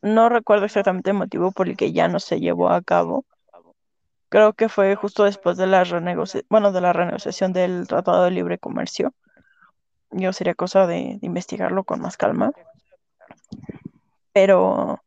no 0.01 0.29
recuerdo 0.29 0.65
exactamente 0.65 1.11
el 1.11 1.17
motivo 1.17 1.51
por 1.51 1.67
el 1.67 1.77
que 1.77 1.91
ya 1.91 2.07
no 2.07 2.19
se 2.19 2.39
llevó 2.39 2.69
a 2.69 2.81
cabo, 2.81 3.25
Creo 4.29 4.53
que 4.53 4.69
fue 4.69 4.95
justo 4.95 5.25
después 5.25 5.57
de 5.57 5.67
la 5.67 5.83
renegocia- 5.83 6.45
bueno, 6.49 6.71
de 6.71 6.79
la 6.79 6.93
renegociación 6.93 7.51
del 7.51 7.85
Tratado 7.85 8.23
de 8.23 8.31
Libre 8.31 8.57
Comercio. 8.59 9.13
Yo 10.11 10.31
sería 10.31 10.55
cosa 10.55 10.87
de, 10.87 11.17
de 11.19 11.27
investigarlo 11.27 11.83
con 11.83 11.99
más 11.99 12.15
calma, 12.15 12.53
pero 14.31 15.03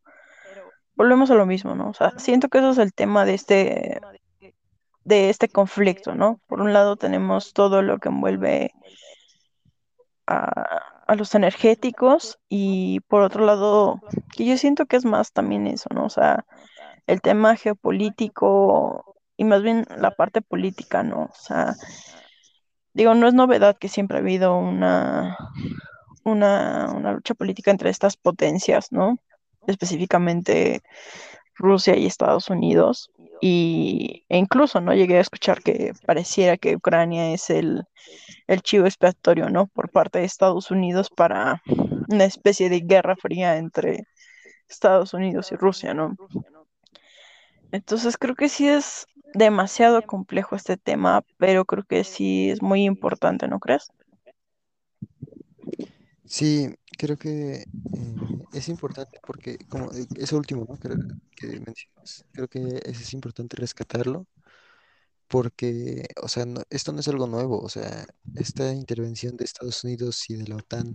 volvemos 0.95 1.31
a 1.31 1.35
lo 1.37 1.47
mismo, 1.47 1.75
¿no? 1.75 1.89
O 1.89 1.95
sea, 1.95 2.13
siento 2.19 2.49
que 2.51 2.59
eso 2.59 2.73
es 2.73 2.79
el 2.79 2.93
tema 2.93 3.25
de 3.25 3.33
este, 3.33 3.99
de 5.05 5.31
este 5.31 5.49
conflicto, 5.49 6.15
¿no? 6.15 6.41
Por 6.47 6.61
un 6.61 6.73
lado 6.73 6.97
tenemos 6.97 7.53
todo 7.53 7.83
lo 7.83 7.99
que 7.99 8.09
envuelve 8.09 8.73
a, 10.27 11.15
los 11.17 11.35
energéticos 11.35 12.39
y 12.49 13.01
por 13.09 13.23
otro 13.23 13.45
lado, 13.45 14.01
que 14.35 14.47
yo 14.47 14.57
siento 14.57 14.87
que 14.87 14.97
es 14.97 15.05
más 15.05 15.33
también 15.33 15.67
eso, 15.67 15.89
¿no? 15.95 16.07
O 16.07 16.11
sea, 16.11 16.47
el 17.07 17.21
tema 17.21 17.57
geopolítico 17.57 19.17
y 19.37 19.45
más 19.45 19.63
bien 19.63 19.87
la 19.99 20.13
parte 20.13 20.41
política, 20.41 21.03
¿no? 21.03 21.25
O 21.25 21.35
sea, 21.35 21.75
digo, 22.95 23.15
no 23.15 23.29
es 23.29 23.35
novedad 23.35 23.77
que 23.79 23.89
siempre 23.89 24.17
ha 24.17 24.21
habido 24.21 24.57
una, 24.57 25.37
una, 26.25 26.91
una 26.95 27.13
lucha 27.13 27.35
política 27.35 27.71
entre 27.71 27.91
estas 27.91 28.17
potencias, 28.17 28.91
¿no? 28.91 29.19
Específicamente 29.67 30.83
Rusia 31.57 31.97
y 31.97 32.07
Estados 32.07 32.49
Unidos. 32.51 33.11
Y, 33.41 34.25
e 34.29 34.39
incluso, 34.39 34.81
¿no? 34.81 34.95
Llegué 34.95 35.19
a 35.19 35.21
escuchar 35.21 35.63
que 35.63 35.93
pareciera 36.07 36.57
que 36.57 36.77
Ucrania 36.77 37.33
es 37.33 37.51
el, 37.51 37.85
el 38.47 38.63
chivo 38.63 38.87
expiatorio, 38.87 39.51
¿no? 39.51 39.67
Por 39.67 39.91
parte 39.91 40.21
de 40.21 40.25
Estados 40.25 40.71
Unidos 40.71 41.11
para 41.11 41.63
una 42.09 42.25
especie 42.25 42.69
de 42.69 42.81
guerra 42.81 43.17
fría 43.17 43.57
entre 43.57 44.07
Estados 44.69 45.15
Unidos 45.15 45.53
y 45.53 45.57
Rusia, 45.57 45.95
¿no? 45.95 46.17
Entonces 47.73 48.17
creo 48.17 48.35
que 48.35 48.49
sí 48.49 48.69
es 48.69 49.07
demasiado 49.35 50.03
complejo 50.03 50.55
este 50.55 50.77
tema, 50.77 51.25
pero 51.39 51.65
creo 51.65 51.83
que 51.85 52.05
sí 52.05 52.51
es 52.51 52.63
muy 52.63 52.85
importante, 52.85 53.49
¿no 53.49 53.59
crees? 53.59 53.91
Sí, 56.25 56.75
creo 56.99 57.17
que 57.17 57.65
eh, 57.93 58.45
es 58.53 58.69
importante 58.69 59.19
porque, 59.27 59.59
como 59.69 59.93
eh, 59.93 60.07
eso 60.17 60.37
último, 60.37 60.67
¿no? 60.69 60.79
que, 60.79 60.91
que 61.37 61.61
mencionas, 61.61 62.25
creo 62.33 62.49
que 62.49 62.61
eso 62.85 63.01
es 63.03 63.13
importante 63.15 63.57
rescatarlo 63.57 64.27
porque, 65.29 66.07
o 66.23 66.29
sea, 66.29 66.47
no- 66.47 66.63
esto 66.71 66.93
no 66.93 67.01
es 67.01 67.09
algo 67.09 67.27
nuevo, 67.27 67.61
o 67.61 67.69
sea, 67.69 68.07
esta 68.35 68.73
intervención 68.73 69.37
de 69.37 69.45
Estados 69.45 69.83
Unidos 69.85 70.29
y 70.31 70.37
de 70.37 70.47
la 70.49 70.57
OTAN 70.57 70.95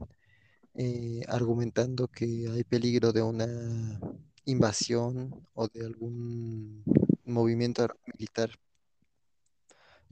eh, 0.75 1.21
argumentando 1.27 2.07
que 2.09 2.47
hay 2.51 2.63
peligro 2.63 3.13
de 3.13 3.21
una 3.23 3.99
invasión 4.45 5.47
o 5.53 5.67
de 5.67 5.85
algún 5.85 6.83
movimiento 7.25 7.83
ar- 7.83 7.97
militar 8.07 8.51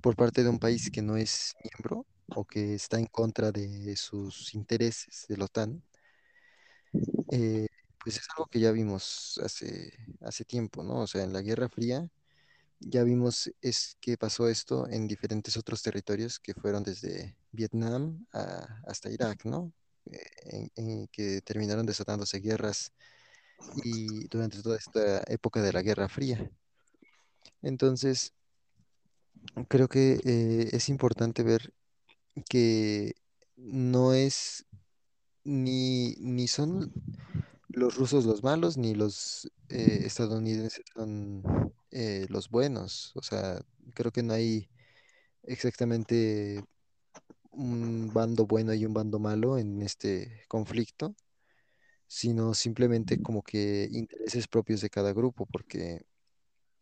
por 0.01 0.15
parte 0.15 0.43
de 0.43 0.49
un 0.49 0.59
país 0.59 0.89
que 0.91 1.01
no 1.01 1.17
es 1.17 1.55
miembro 1.63 2.05
o 2.35 2.45
que 2.45 2.75
está 2.75 2.99
en 2.99 3.07
contra 3.07 3.51
de 3.51 3.95
sus 3.97 4.53
intereses 4.55 5.25
de 5.29 5.37
la 5.37 5.45
OTAN, 5.45 5.83
eh, 7.31 7.67
pues 8.03 8.17
es 8.17 8.27
algo 8.35 8.47
que 8.47 8.59
ya 8.59 8.71
vimos 8.71 9.39
hace, 9.43 9.93
hace 10.21 10.45
tiempo, 10.45 10.83
¿no? 10.83 11.01
O 11.01 11.07
sea, 11.07 11.23
en 11.23 11.33
la 11.33 11.41
Guerra 11.41 11.69
Fría 11.69 12.09
Ya 12.79 13.03
vimos 13.03 13.51
es 13.61 13.97
que 14.01 14.17
pasó 14.17 14.49
esto 14.49 14.87
en 14.89 15.07
diferentes 15.07 15.57
otros 15.57 15.81
territorios 15.83 16.39
que 16.39 16.53
fueron 16.55 16.83
desde 16.83 17.37
Vietnam 17.51 18.25
hasta 18.87 19.09
Irak, 19.11 19.45
¿no? 19.45 19.73
Eh, 20.05 21.07
que 21.11 21.41
terminaron 21.43 21.85
desatándose 21.85 22.39
guerras 22.39 22.93
y 23.83 24.27
durante 24.29 24.61
toda 24.61 24.77
esta 24.77 25.23
época 25.27 25.61
de 25.61 25.73
la 25.73 25.81
Guerra 25.83 26.09
Fría. 26.09 26.51
Entonces, 27.61 28.33
creo 29.67 29.87
que 29.87 30.19
eh, 30.23 30.69
es 30.71 30.89
importante 30.89 31.43
ver 31.43 31.73
que 32.43 33.13
no 33.55 34.13
es 34.13 34.65
ni, 35.43 36.15
ni 36.19 36.47
son 36.47 36.91
los 37.69 37.95
rusos 37.95 38.25
los 38.25 38.43
malos, 38.43 38.77
ni 38.77 38.95
los 38.95 39.51
eh, 39.69 40.01
estadounidenses 40.05 40.83
son 40.93 41.43
eh, 41.91 42.25
los 42.29 42.49
buenos. 42.49 43.11
O 43.15 43.21
sea, 43.21 43.61
creo 43.93 44.11
que 44.11 44.23
no 44.23 44.33
hay 44.33 44.69
exactamente 45.43 46.63
un 47.51 48.11
bando 48.13 48.45
bueno 48.45 48.73
y 48.73 48.85
un 48.85 48.93
bando 48.93 49.19
malo 49.19 49.57
en 49.57 49.81
este 49.81 50.43
conflicto, 50.47 51.15
sino 52.07 52.53
simplemente 52.53 53.21
como 53.21 53.43
que 53.43 53.89
intereses 53.91 54.47
propios 54.47 54.81
de 54.81 54.89
cada 54.89 55.13
grupo, 55.13 55.45
porque 55.47 56.05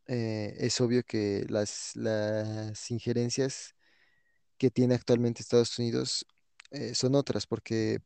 eh, 0.08 0.56
es 0.60 0.80
obvio 0.82 1.04
que 1.04 1.46
las, 1.50 1.96
las 1.96 2.92
injerencias 2.92 3.75
que 4.58 4.72
tiene 4.72 4.96
actualmente 4.96 5.42
Estados 5.42 5.78
Unidos 5.80 6.26
eh, 6.72 6.96
son 6.96 7.16
otras, 7.16 7.48
porque 7.48 8.02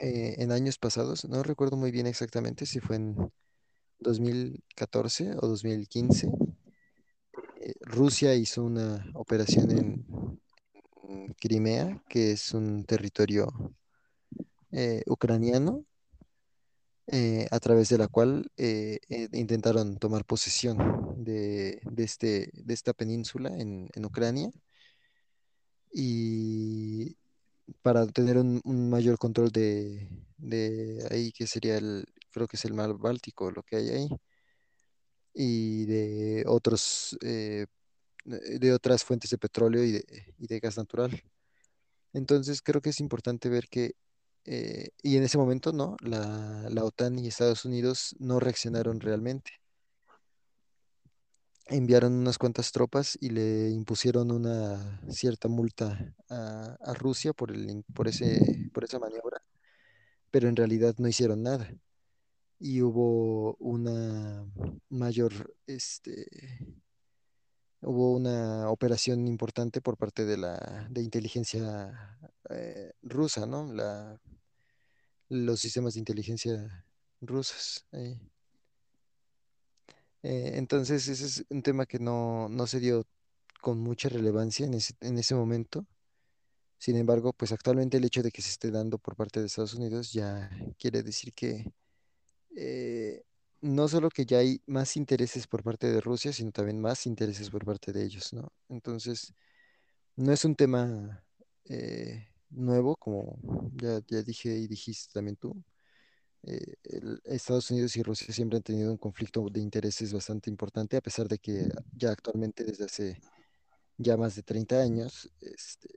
eh, 0.00 0.36
en 0.38 0.50
años 0.50 0.78
pasados, 0.78 1.26
no 1.26 1.42
recuerdo 1.42 1.76
muy 1.76 1.90
bien 1.90 2.06
exactamente 2.06 2.64
si 2.64 2.80
fue 2.80 2.96
en 2.96 3.30
2014 3.98 5.32
o 5.36 5.46
2015, 5.46 6.30
eh, 7.60 7.74
Rusia 7.82 8.34
hizo 8.34 8.64
una 8.64 9.04
operación 9.14 9.70
en, 9.70 10.40
Crimea, 11.38 12.02
que 12.08 12.32
es 12.32 12.52
un 12.54 12.84
territorio 12.84 13.48
eh, 14.72 15.02
ucraniano, 15.06 15.84
a 17.50 17.58
través 17.58 17.88
de 17.88 17.98
la 17.98 18.06
cual 18.06 18.52
intentaron 19.32 19.96
tomar 19.96 20.24
posesión 20.24 20.78
de, 21.16 21.80
este, 21.96 22.50
de 22.52 22.74
esta 22.74 22.92
península 22.92 23.48
en, 23.58 23.88
en 23.94 24.04
Ucrania 24.04 24.50
y 25.92 27.16
para 27.82 28.06
tener 28.06 28.38
un, 28.38 28.60
mayor 28.90 29.18
control 29.18 29.50
de, 29.50 30.08
de 30.38 31.06
ahí, 31.10 31.32
que 31.32 31.46
sería 31.46 31.78
el, 31.78 32.06
creo 32.30 32.46
que 32.48 32.56
es 32.56 32.64
el 32.64 32.74
mar 32.74 32.94
Báltico, 32.94 33.50
lo 33.50 33.62
que 33.62 33.76
hay 33.76 33.88
ahí, 33.90 34.08
y 35.34 35.86
de 35.86 36.44
otros, 36.46 37.16
eh, 37.22 37.66
de 38.24 38.72
otras 38.72 39.04
fuentes 39.04 39.30
de 39.30 39.38
petróleo 39.38 39.84
y 39.84 39.92
de, 39.92 40.34
y 40.38 40.46
de 40.46 40.60
gas 40.60 40.76
natural. 40.76 41.22
Entonces 42.12 42.62
creo 42.62 42.80
que 42.80 42.90
es 42.90 43.00
importante 43.00 43.48
ver 43.48 43.68
que, 43.68 43.94
eh, 44.44 44.90
y 45.02 45.16
en 45.16 45.22
ese 45.24 45.38
momento 45.38 45.72
no, 45.72 45.96
la, 46.00 46.66
la 46.70 46.84
OTAN 46.84 47.18
y 47.18 47.28
Estados 47.28 47.64
Unidos 47.64 48.16
no 48.18 48.40
reaccionaron 48.40 49.00
realmente. 49.00 49.52
Enviaron 51.72 52.14
unas 52.14 52.36
cuantas 52.36 52.72
tropas 52.72 53.16
y 53.20 53.30
le 53.30 53.70
impusieron 53.70 54.32
una 54.32 55.00
cierta 55.08 55.46
multa 55.46 56.12
a, 56.28 56.94
Rusia 56.94 57.32
por 57.32 57.52
el, 57.52 57.84
por 57.94 58.08
ese, 58.08 58.40
por 58.74 58.82
esa 58.82 58.98
maniobra, 58.98 59.40
pero 60.32 60.48
en 60.48 60.56
realidad 60.56 60.96
no 60.98 61.06
hicieron 61.06 61.44
nada. 61.44 61.72
Y 62.58 62.82
hubo 62.82 63.54
una 63.60 64.44
mayor, 64.88 65.54
este, 65.68 66.26
hubo 67.82 68.14
una 68.14 68.68
operación 68.68 69.28
importante 69.28 69.80
por 69.80 69.96
parte 69.96 70.24
de 70.24 70.38
la 70.38 70.88
de 70.90 71.02
inteligencia 71.02 72.18
eh, 72.50 72.92
rusa, 73.02 73.46
¿no? 73.46 73.72
La, 73.72 74.20
los 75.28 75.60
sistemas 75.60 75.94
de 75.94 76.00
inteligencia 76.00 76.84
rusos. 77.20 77.86
eh. 77.92 78.18
Eh, 80.22 80.52
entonces, 80.56 81.08
ese 81.08 81.24
es 81.26 81.44
un 81.50 81.62
tema 81.62 81.86
que 81.86 81.98
no, 81.98 82.48
no 82.48 82.66
se 82.66 82.80
dio 82.80 83.04
con 83.62 83.78
mucha 83.80 84.08
relevancia 84.08 84.66
en 84.66 84.74
ese, 84.74 84.94
en 85.00 85.18
ese 85.18 85.34
momento. 85.34 85.86
Sin 86.78 86.96
embargo, 86.96 87.32
pues 87.34 87.52
actualmente 87.52 87.98
el 87.98 88.04
hecho 88.04 88.22
de 88.22 88.30
que 88.32 88.42
se 88.42 88.50
esté 88.50 88.70
dando 88.70 88.98
por 88.98 89.16
parte 89.16 89.40
de 89.40 89.46
Estados 89.46 89.74
Unidos 89.74 90.12
ya 90.12 90.50
quiere 90.78 91.02
decir 91.02 91.32
que 91.34 91.72
eh, 92.56 93.22
no 93.62 93.88
solo 93.88 94.10
que 94.10 94.26
ya 94.26 94.38
hay 94.38 94.62
más 94.66 94.96
intereses 94.96 95.46
por 95.46 95.62
parte 95.64 95.90
de 95.92 96.00
Rusia, 96.00 96.32
sino 96.32 96.52
también 96.52 96.80
más 96.80 97.06
intereses 97.06 97.50
por 97.50 97.64
parte 97.64 97.92
de 97.92 98.04
ellos, 98.04 98.32
¿no? 98.32 98.52
Entonces, 98.68 99.34
no 100.16 100.32
es 100.32 100.44
un 100.44 100.56
tema 100.56 101.24
eh, 101.66 102.28
nuevo, 102.50 102.96
como 102.96 103.38
ya, 103.76 104.00
ya 104.08 104.22
dije 104.22 104.50
y 104.56 104.68
dijiste 104.68 105.12
también 105.14 105.36
tú. 105.36 105.54
Eh, 106.42 106.74
Estados 107.24 107.70
Unidos 107.70 107.96
y 107.96 108.02
Rusia 108.02 108.32
siempre 108.32 108.56
han 108.56 108.62
tenido 108.62 108.90
un 108.90 108.96
conflicto 108.96 109.46
de 109.50 109.60
intereses 109.60 110.12
bastante 110.12 110.50
importante, 110.50 110.96
a 110.96 111.00
pesar 111.00 111.28
de 111.28 111.38
que 111.38 111.68
ya 111.92 112.10
actualmente, 112.10 112.64
desde 112.64 112.84
hace 112.84 113.20
ya 113.98 114.16
más 114.16 114.34
de 114.34 114.42
30 114.42 114.80
años, 114.80 115.30
este, 115.40 115.88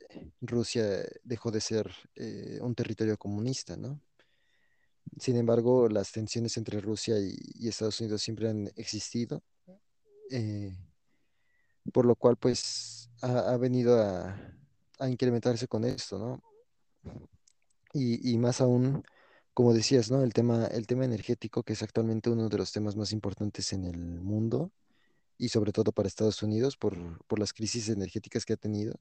Rusia 0.42 1.06
dejó 1.24 1.52
de 1.52 1.62
ser 1.62 1.90
eh, 2.16 2.60
un 2.62 2.76
territorio 2.76 3.18
comunista, 3.18 3.78
¿no? 3.78 4.02
Sin 5.20 5.38
embargo, 5.38 5.88
las 5.90 6.12
tensiones 6.12 6.58
entre 6.58 6.82
Rusia 6.82 7.16
y, 7.20 7.68
Estados 7.68 8.02
Unidos 8.02 8.22
siempre 8.22 8.50
han 8.50 8.72
existido, 8.76 9.44
eh, 10.32 10.76
por 11.94 12.06
lo 12.06 12.16
cual, 12.16 12.36
pues, 12.38 13.10
ha, 13.22 13.54
ha 13.54 13.58
venido 13.58 14.02
a, 14.02 14.36
a 15.00 15.10
incrementarse 15.10 15.68
con 15.68 15.86
esto, 15.86 16.18
¿no? 16.20 16.42
Y, 17.94 18.32
y 18.32 18.38
más 18.38 18.60
aún, 18.60 19.04
como 19.54 19.74
decías, 19.74 20.12
¿no? 20.12 20.24
El 20.24 20.34
tema, 20.34 20.66
el 20.68 20.88
tema 20.88 21.06
energético, 21.06 21.64
que 21.64 21.74
es 21.74 21.84
actualmente 21.84 22.30
uno 22.30 22.50
de 22.50 22.58
los 22.58 22.72
temas 22.72 22.96
más 22.96 23.12
importantes 23.12 23.74
en 23.74 23.86
el 23.86 23.98
mundo 24.22 24.72
y 25.38 25.50
sobre 25.50 25.72
todo 25.74 25.92
para 25.92 26.08
Estados 26.08 26.44
Unidos 26.44 26.78
por, 26.78 27.26
por 27.28 27.40
las 27.40 27.54
crisis 27.54 27.90
energéticas 27.90 28.46
que 28.46 28.54
ha 28.54 28.58
tenido. 28.58 28.96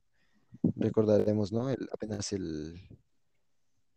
Recordaremos, 0.77 1.53
¿no? 1.53 1.71
El- 1.71 1.89
apenas 1.93 2.33
el, 2.33 2.81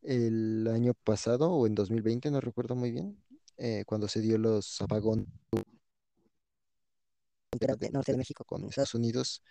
el 0.03 0.67
año 0.71 0.93
pasado 0.93 1.51
o 1.51 1.67
en 1.67 1.75
2020, 1.75 2.31
no 2.31 2.39
recuerdo 2.41 2.75
muy 2.75 2.91
bien, 2.91 3.17
eh, 3.57 3.83
cuando 3.85 4.07
se 4.07 4.21
dio 4.21 4.37
los 4.37 4.81
apagones 4.81 5.27
norte 7.91 8.11
de 8.11 8.17
México 8.17 8.43
con 8.45 8.65
Estados 8.65 8.93
Unidos 8.95 9.41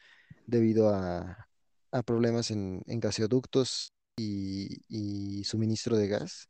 debido 0.46 0.90
a, 0.90 1.48
a 1.92 2.02
problemas 2.02 2.50
en, 2.50 2.82
en 2.86 3.00
gaseoductos 3.00 3.92
y, 4.16 4.78
y 4.88 5.44
suministro 5.44 5.96
de 5.96 6.08
gas. 6.08 6.48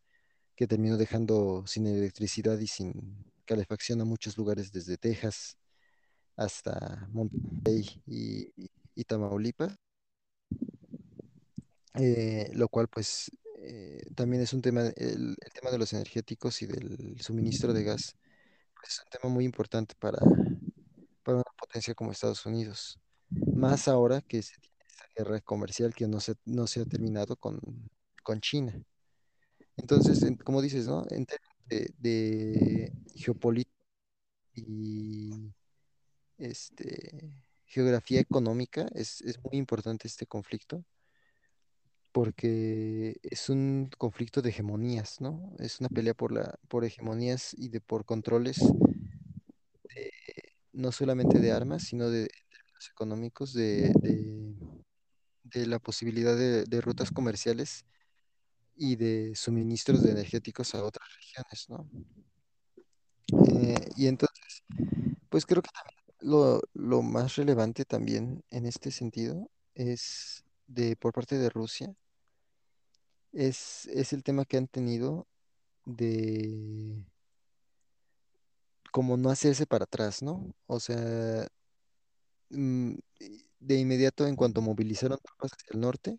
Que 0.56 0.66
terminó 0.66 0.96
dejando 0.96 1.64
sin 1.66 1.86
electricidad 1.86 2.58
y 2.58 2.66
sin 2.66 3.24
calefacción 3.44 4.00
a 4.00 4.04
muchos 4.04 4.38
lugares 4.38 4.72
desde 4.72 4.96
Texas 4.96 5.58
hasta 6.36 7.08
Monterrey 7.12 8.02
y, 8.06 9.04
Tamaulipas, 9.04 9.76
eh, 11.94 12.50
lo 12.54 12.68
cual 12.68 12.88
pues 12.88 13.30
eh, 13.58 14.02
también 14.14 14.42
es 14.42 14.52
un 14.52 14.62
tema, 14.62 14.82
el, 14.96 15.36
el 15.40 15.52
tema 15.52 15.70
de 15.70 15.78
los 15.78 15.92
energéticos 15.92 16.62
y 16.62 16.66
del 16.66 17.20
suministro 17.20 17.72
de 17.72 17.84
gas, 17.84 18.16
pues, 18.74 18.92
es 18.92 19.00
un 19.00 19.10
tema 19.10 19.32
muy 19.32 19.44
importante 19.44 19.94
para, 19.98 20.18
para 21.22 21.38
una 21.38 21.52
potencia 21.58 21.94
como 21.94 22.12
Estados 22.12 22.44
Unidos, 22.46 22.98
más 23.54 23.88
ahora 23.88 24.20
que 24.20 24.42
se 24.42 24.56
tiene 24.60 24.76
esta 24.86 25.04
guerra 25.16 25.40
comercial 25.40 25.94
que 25.94 26.06
no 26.06 26.20
se, 26.20 26.34
no 26.44 26.66
se 26.66 26.80
ha 26.80 26.84
terminado 26.84 27.36
con, 27.36 27.60
con 28.22 28.40
China. 28.40 28.84
Entonces, 29.76 30.22
en- 30.22 30.36
como 30.36 30.62
dices, 30.62 30.86
¿no? 30.86 31.04
En 31.10 31.26
de, 31.68 31.92
de 31.98 32.92
geopolítica, 33.14 33.72
y 34.54 35.52
este, 36.38 37.32
geografía 37.66 38.20
económica, 38.20 38.86
es, 38.94 39.20
es 39.22 39.38
muy 39.44 39.56
importante 39.58 40.06
este 40.06 40.26
conflicto 40.26 40.84
porque 42.12 43.16
es 43.22 43.48
un 43.48 43.90
conflicto 43.98 44.40
de 44.40 44.50
hegemonías, 44.50 45.20
¿no? 45.20 45.52
Es 45.58 45.80
una 45.80 45.88
pelea 45.88 46.14
por 46.14 46.30
la, 46.30 46.54
por 46.68 46.84
hegemonías 46.84 47.54
y 47.58 47.70
de 47.70 47.80
por 47.80 48.04
controles 48.04 48.58
de- 49.94 50.12
no 50.72 50.92
solamente 50.92 51.40
de 51.40 51.52
armas, 51.52 51.82
sino 51.84 52.10
de, 52.10 52.22
en 52.22 52.48
términos 52.50 52.88
económicos, 52.90 53.52
de, 53.52 53.92
de- 54.00 54.54
de 55.44 55.66
la 55.66 55.78
posibilidad 55.78 56.36
de, 56.36 56.64
de 56.64 56.80
rutas 56.80 57.10
comerciales 57.10 57.84
y 58.76 58.96
de 58.96 59.34
suministros 59.34 60.04
energéticos 60.04 60.74
a 60.74 60.84
otras 60.84 61.08
regiones, 61.16 61.68
¿no? 61.68 61.88
Eh, 63.48 63.90
y 63.96 64.06
entonces, 64.06 64.64
pues 65.30 65.46
creo 65.46 65.62
que 65.62 65.70
Lo, 66.20 66.60
lo 66.74 67.02
más 67.02 67.36
relevante 67.36 67.84
también 67.84 68.42
en 68.50 68.66
este 68.66 68.90
sentido 68.90 69.50
es 69.74 70.44
de 70.66 70.96
por 70.96 71.12
parte 71.12 71.38
de 71.38 71.50
Rusia, 71.50 71.94
es, 73.32 73.86
es 73.86 74.12
el 74.12 74.22
tema 74.22 74.44
que 74.44 74.56
han 74.56 74.68
tenido 74.68 75.26
de 75.84 77.04
como 78.92 79.16
no 79.16 79.30
hacerse 79.30 79.66
para 79.66 79.84
atrás, 79.84 80.22
¿no? 80.22 80.54
O 80.66 80.78
sea, 80.80 81.48
mm, 82.50 82.94
de 83.58 83.78
inmediato, 83.78 84.26
en 84.26 84.36
cuanto 84.36 84.60
movilizaron 84.62 85.18
tropas 85.22 85.52
hacia 85.52 85.74
el 85.74 85.80
norte, 85.80 86.18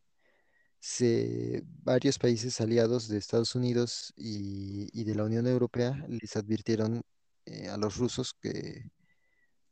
se, 0.85 1.63
varios 1.83 2.19
países 2.19 2.61
aliados 2.61 3.07
de 3.07 3.17
Estados 3.17 3.55
Unidos 3.55 4.13
y, 4.15 4.87
y 4.93 5.03
de 5.03 5.15
la 5.15 5.23
Unión 5.23 5.47
Europea 5.47 6.05
les 6.07 6.35
advirtieron 6.35 7.01
eh, 7.45 7.69
a 7.69 7.77
los 7.77 7.97
rusos 7.97 8.35
que, 8.39 8.91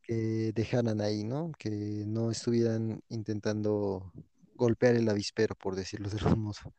que 0.01 0.51
dejaran 0.55 1.01
ahí, 1.01 1.23
¿no? 1.23 1.51
Que 1.59 1.69
no 1.69 2.31
estuvieran 2.31 2.99
intentando 3.09 4.11
golpear 4.55 4.95
el 4.95 5.07
avispero, 5.07 5.53
por 5.55 5.75
decirlo 5.75 6.09
de 6.09 6.17
algún 6.17 6.45
modo. 6.45 6.73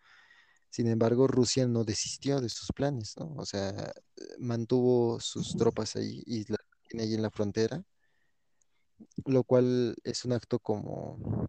Sin 0.68 0.88
embargo, 0.88 1.29
Rusia 1.29 1.68
no 1.68 1.85
desistió 1.85 2.40
de 2.40 2.49
sus 2.49 2.70
planes, 2.73 3.14
¿no? 3.16 3.33
O 3.37 3.47
sea, 3.47 3.92
mantuvo 4.38 5.20
sus 5.20 5.57
tropas 5.57 5.94
ahí 5.94 6.25
y 6.27 6.44
las 6.51 6.59
tiene 6.88 7.05
ahí 7.05 7.14
en 7.14 7.23
la 7.23 7.31
frontera, 7.31 7.85
lo 9.27 9.44
cual 9.44 9.94
es 10.03 10.25
un 10.25 10.33
acto 10.33 10.59
como 10.59 11.49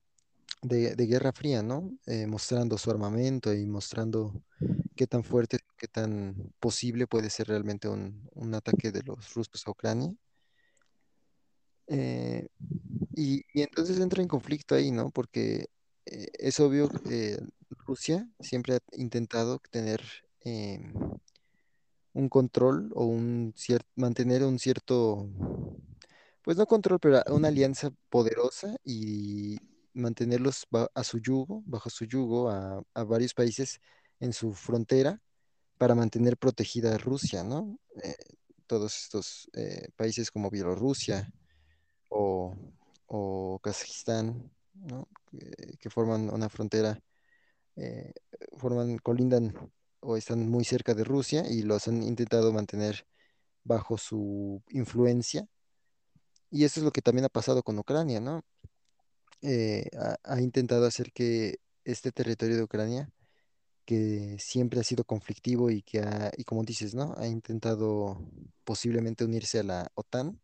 de, 0.67 1.05
Guerra 1.07 1.31
Fría, 1.31 1.61
¿no? 1.61 1.91
Eh, 2.05 2.27
mostrando 2.27 2.77
su 2.77 2.89
armamento 2.89 3.53
y 3.53 3.65
mostrando 3.65 4.43
qué 4.95 5.07
tan 5.07 5.23
fuerte, 5.23 5.59
qué 5.77 5.87
tan 5.87 6.53
posible 6.59 7.07
puede 7.07 7.29
ser 7.29 7.47
realmente 7.47 7.87
un, 7.87 8.53
ataque 8.53 8.91
de 8.91 9.03
los 9.03 9.33
rusos 9.33 9.63
a 9.65 9.71
Ucrania. 9.71 10.13
Eh, 11.87 12.47
y, 13.15 13.43
entonces 13.53 13.99
entra 13.99 14.21
en 14.21 14.27
conflicto 14.27 14.75
ahí, 14.75 14.91
¿no? 14.91 15.11
Porque 15.11 15.67
eh, 16.05 16.27
es 16.33 16.59
obvio, 16.59 16.89
eh, 17.09 17.37
Rusia 17.85 18.27
siempre 18.39 18.75
ha 18.75 18.79
intentado 18.93 19.59
tener 19.71 20.01
un 22.13 22.29
control 22.29 22.91
o 22.93 23.05
un 23.05 23.53
cierto, 23.55 23.89
mantener 23.95 24.43
un 24.43 24.59
cierto, 24.59 25.27
pues 26.43 26.55
no 26.55 26.67
control, 26.67 26.99
pero 26.99 27.23
una 27.31 27.47
alianza 27.47 27.91
poderosa 28.09 28.77
y 28.83 29.57
mantenerlos 29.95 30.67
a 30.93 31.03
su 31.03 31.19
yugo, 31.19 31.63
bajo 31.65 31.89
su 31.89 32.05
yugo, 32.05 32.49
a, 32.49 32.83
varios 33.05 33.33
países 33.33 33.79
en 34.19 34.33
su 34.33 34.53
frontera 34.53 35.21
para 35.77 35.95
mantener 35.95 36.37
protegida 36.37 36.95
a 36.95 36.97
Rusia, 36.97 37.43
¿no? 37.43 37.79
Eh, 38.03 38.15
todos 38.67 38.95
estos 39.03 39.49
eh, 39.53 39.89
países 39.95 40.31
como 40.31 40.49
Bielorrusia 40.49 41.31
o, 42.09 42.55
o 43.07 43.59
Kazajistán, 43.63 44.51
¿no? 44.73 45.07
Que, 45.31 45.77
que 45.79 45.89
forman 45.89 46.29
una 46.29 46.49
frontera, 46.49 46.99
eh, 47.75 48.13
forman, 48.57 48.97
colindan 48.99 49.53
o 50.01 50.17
están 50.17 50.49
muy 50.49 50.63
cerca 50.65 50.93
de 50.93 51.03
Rusia 51.03 51.45
y 51.49 51.63
los 51.63 51.87
han 51.87 52.03
intentado 52.03 52.53
mantener 52.53 53.05
bajo 53.63 53.97
su 53.97 54.61
influencia. 54.69 55.47
Y 56.51 56.63
eso 56.63 56.79
es 56.79 56.83
lo 56.85 56.91
que 56.91 57.01
también 57.01 57.25
ha 57.25 57.29
pasado 57.29 57.63
con 57.63 57.77
Ucrania, 57.79 58.19
¿no? 58.21 58.43
Eh, 59.41 59.89
ha, 60.23 60.41
intentado 60.41 60.85
hacer 60.85 61.11
que 61.13 61.59
este 61.83 62.11
territorio 62.11 62.57
de 62.57 62.63
Ucrania, 62.63 63.11
que 63.85 64.37
siempre 64.39 64.79
ha 64.79 64.83
sido 64.83 65.03
conflictivo 65.05 65.69
y 65.71 65.81
que 65.83 65.99
ha, 66.01 66.31
y 66.37 66.43
como 66.45 66.63
dices, 66.63 66.95
¿no? 66.95 67.15
Ha 67.17 67.27
intentado 67.27 68.19
posiblemente 68.63 69.25
unirse 69.25 69.59
a 69.59 69.63
la 69.63 69.91
OTAN, 69.95 70.41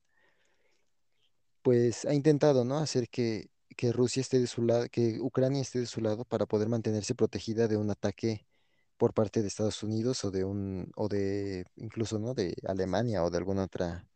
pues 1.62 2.06
ha 2.06 2.14
intentado, 2.14 2.66
¿no? 2.66 2.78
Hacer 2.78 3.10
que, 3.10 3.50
que 3.78 3.92
Rusia 3.92 4.22
esté 4.22 4.40
de 4.40 4.48
su 4.48 4.64
lado, 4.64 4.88
que 4.92 5.20
Ucrania 5.20 5.62
esté 5.62 5.80
de 5.80 5.86
su 5.88 6.02
lado 6.02 6.26
para 6.26 6.46
poder 6.46 6.70
mantenerse 6.70 7.16
protegida 7.16 7.68
de 7.68 7.78
un 7.78 7.90
ataque 7.92 8.46
por 8.98 9.14
parte 9.14 9.42
de 9.42 9.48
Estados 9.48 9.84
Unidos 9.84 10.24
o 10.26 10.32
de 10.32 10.44
un, 10.46 10.92
o 10.96 11.08
de 11.10 11.66
incluso, 11.76 12.20
¿no? 12.20 12.34
De 12.36 12.56
Alemania 12.68 13.24
o 13.24 13.32
de 13.32 13.38
alguna 13.38 13.64
otra 13.66 14.08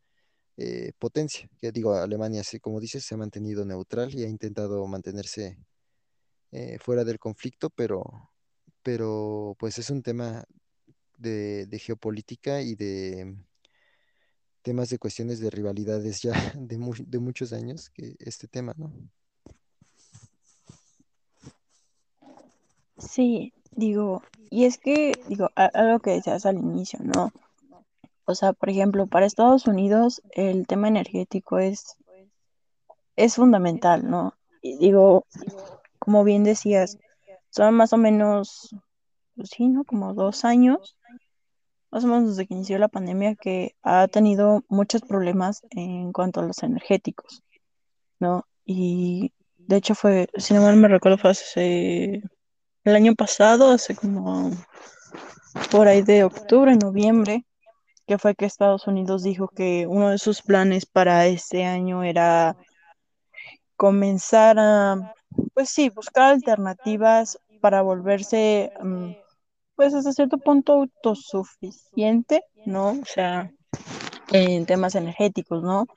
eh, 0.58 0.94
potencia. 1.00 1.50
Que 1.60 1.72
digo, 1.72 1.94
Alemania, 1.94 2.44
como 2.62 2.80
dices, 2.80 3.04
se 3.06 3.16
ha 3.16 3.18
mantenido 3.18 3.66
neutral 3.66 4.14
y 4.16 4.24
ha 4.24 4.28
intentado 4.30 4.86
mantenerse 4.88 5.58
eh, 6.52 6.78
fuera 6.80 7.04
del 7.04 7.20
conflicto, 7.20 7.70
pero, 7.70 8.32
pero 8.84 9.56
pues 9.60 9.78
es 9.80 9.90
un 9.90 10.02
tema 10.02 10.46
de, 11.18 11.68
geopolítica 11.80 12.62
y 12.62 12.76
de 12.76 13.36
temas 14.62 14.90
de 14.90 14.98
cuestiones 14.98 15.40
de 15.40 15.50
rivalidades 15.50 16.22
ya 16.22 16.34
de, 16.56 16.78
de 17.08 17.20
muchos 17.20 17.54
años 17.54 17.90
que 17.90 18.16
este 18.20 18.48
tema, 18.48 18.74
¿no? 18.78 18.92
Sí, 22.98 23.54
digo, 23.72 24.24
y 24.50 24.66
es 24.66 24.78
que, 24.78 25.14
digo, 25.28 25.50
algo 25.56 26.00
que 26.00 26.12
decías 26.12 26.46
al 26.46 26.58
inicio, 26.58 27.00
¿no? 27.04 27.34
O 28.26 28.36
sea, 28.36 28.54
por 28.54 28.70
ejemplo, 28.70 29.08
para 29.08 29.26
Estados 29.26 29.68
Unidos 29.68 30.22
el 30.32 30.66
tema 30.68 30.88
energético 30.88 31.60
es, 31.60 31.96
es 33.16 33.36
fundamental, 33.36 34.10
¿no? 34.10 34.34
Y 34.62 34.78
digo, 34.78 35.26
como 36.00 36.24
bien 36.24 36.44
decías, 36.44 36.98
son 37.52 37.76
más 37.76 37.94
o 37.94 37.98
menos, 37.98 38.76
pues 39.36 39.50
sí, 39.50 39.68
¿no? 39.68 39.84
Como 39.84 40.14
dos 40.16 40.44
años, 40.44 40.98
más 41.92 42.04
o 42.04 42.08
menos 42.08 42.30
desde 42.30 42.48
que 42.48 42.56
inició 42.56 42.80
la 42.80 42.88
pandemia, 42.88 43.36
que 43.36 43.76
ha 43.84 44.08
tenido 44.08 44.64
muchos 44.70 45.02
problemas 45.02 45.62
en 45.70 46.12
cuanto 46.12 46.40
a 46.40 46.44
los 46.44 46.64
energéticos, 46.64 47.44
¿no? 48.20 48.46
Y 48.66 49.34
de 49.58 49.78
hecho 49.78 49.94
fue, 49.94 50.28
si 50.36 50.54
no 50.54 50.62
mal 50.62 50.76
me 50.78 50.88
recuerdo, 50.88 51.20
fue 51.20 51.30
hace 51.30 52.24
el 52.84 52.96
año 52.96 53.14
pasado, 53.16 53.72
hace 53.72 53.96
como 53.96 54.52
por 55.72 55.88
ahí 55.88 56.02
de 56.02 56.24
octubre, 56.24 56.76
noviembre, 56.76 57.46
que 58.06 58.18
fue 58.18 58.36
que 58.36 58.46
Estados 58.46 58.88
Unidos 58.88 59.24
dijo 59.24 59.48
que 59.48 59.88
uno 59.88 60.10
de 60.10 60.18
sus 60.18 60.42
planes 60.42 60.86
para 60.86 61.26
este 61.28 61.66
año 61.66 62.04
era 62.04 62.56
comenzar 63.76 64.58
a, 64.60 65.14
pues 65.54 65.70
sí, 65.70 65.90
buscar 65.90 66.34
alternativas 66.34 67.40
para 67.62 67.82
volverse, 67.82 68.72
mm, 68.82 69.12
pues 69.76 69.94
hasta 69.94 70.14
cierto 70.14 70.38
punto 70.38 70.74
autosuficiente, 70.74 72.44
¿no? 72.66 72.92
O 72.92 73.06
sea, 73.06 73.52
en 74.32 74.66
temas 74.66 74.96
energéticos, 74.96 75.64
¿no? 75.64 75.88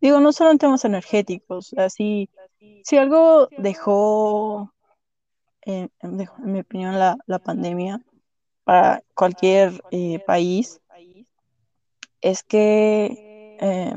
Digo, 0.00 0.20
no 0.20 0.32
solo 0.32 0.50
en 0.50 0.58
temas 0.58 0.84
energéticos, 0.84 1.74
así, 1.76 2.28
si 2.84 2.96
algo 2.96 3.48
dejó, 3.58 4.72
eh, 5.66 5.88
dejó, 6.02 6.36
en 6.38 6.52
mi 6.52 6.60
opinión, 6.60 6.98
la, 6.98 7.16
la 7.26 7.38
pandemia 7.38 8.00
para 8.64 9.02
cualquier 9.14 9.82
eh, 9.90 10.18
país, 10.26 10.80
es 12.24 12.42
que 12.42 13.58
eh, 13.60 13.96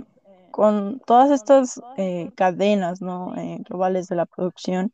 con 0.51 0.99
todas 0.99 1.31
estas 1.31 1.81
eh, 1.95 2.29
cadenas, 2.35 3.01
¿no? 3.01 3.33
eh, 3.37 3.59
globales 3.61 4.09
de 4.09 4.17
la 4.17 4.25
producción, 4.25 4.91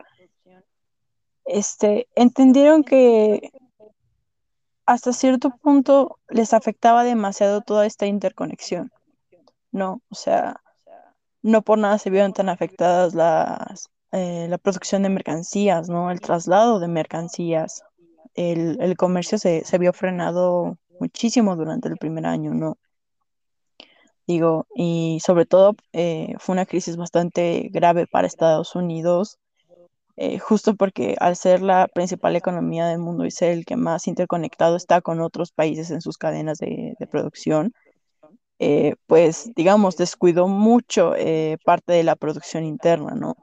este, 1.43 2.07
entendieron 2.15 2.83
que 2.83 3.51
hasta 4.85 5.13
cierto 5.13 5.49
punto 5.49 6.19
les 6.29 6.53
afectaba 6.53 7.03
demasiado 7.03 7.61
toda 7.61 7.87
esta 7.87 8.05
interconexión, 8.05 8.91
¿no? 9.71 10.01
O 10.09 10.15
sea, 10.15 10.61
no 11.41 11.63
por 11.63 11.79
nada 11.79 11.97
se 11.97 12.11
vieron 12.11 12.33
tan 12.33 12.49
afectadas 12.49 13.15
las, 13.15 13.89
la 14.11 14.57
producción 14.59 15.01
de 15.01 15.09
mercancías, 15.09 15.89
¿no? 15.89 16.11
El 16.11 16.21
traslado 16.21 16.79
de 16.79 16.87
mercancías, 16.87 17.81
el, 18.35 18.77
el 18.79 18.95
comercio 18.95 19.39
se, 19.39 19.65
se 19.65 19.77
vio 19.79 19.91
frenado 19.91 20.77
muchísimo 20.99 21.55
durante 21.55 21.89
el 21.89 21.97
primer 21.97 22.27
año, 22.27 22.53
¿no? 22.53 22.77
Digo, 24.27 24.67
y 24.75 25.19
sobre 25.25 25.45
todo 25.45 25.75
eh, 25.91 26.33
fue 26.39 26.53
una 26.53 26.65
crisis 26.65 26.95
bastante 26.95 27.69
grave 27.71 28.07
para 28.07 28.27
Estados 28.27 28.75
Unidos, 28.75 29.37
eh, 30.15 30.37
justo 30.37 30.75
porque 30.75 31.15
al 31.19 31.35
ser 31.35 31.61
la 31.61 31.87
principal 31.87 32.35
economía 32.35 32.85
del 32.87 32.99
mundo 32.99 33.25
y 33.25 33.31
ser 33.31 33.51
el 33.51 33.65
que 33.65 33.75
más 33.75 34.07
interconectado 34.07 34.75
está 34.75 35.01
con 35.01 35.19
otros 35.21 35.51
países 35.51 35.89
en 35.89 36.01
sus 36.01 36.17
cadenas 36.17 36.59
de, 36.59 36.95
producción, 37.11 37.73
eh, 38.59 38.95
pues 39.07 39.51
digamos, 39.55 39.97
descuidó 39.97 40.47
mucho 40.47 41.15
eh, 41.15 41.57
parte 41.65 41.93
de 41.93 42.03
la 42.03 42.15
producción 42.15 42.63
interna, 42.63 43.15
¿no? 43.15 43.35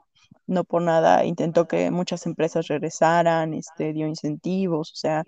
No 0.47 0.63
por 0.63 0.81
nada 0.81 1.25
intentó 1.25 1.67
que 1.67 1.91
muchas 1.91 2.25
empresas 2.25 2.67
regresaran, 2.67 3.53
este, 3.53 3.93
dio 3.93 4.07
incentivos, 4.07 4.91
o 4.93 4.95
sea, 4.95 5.25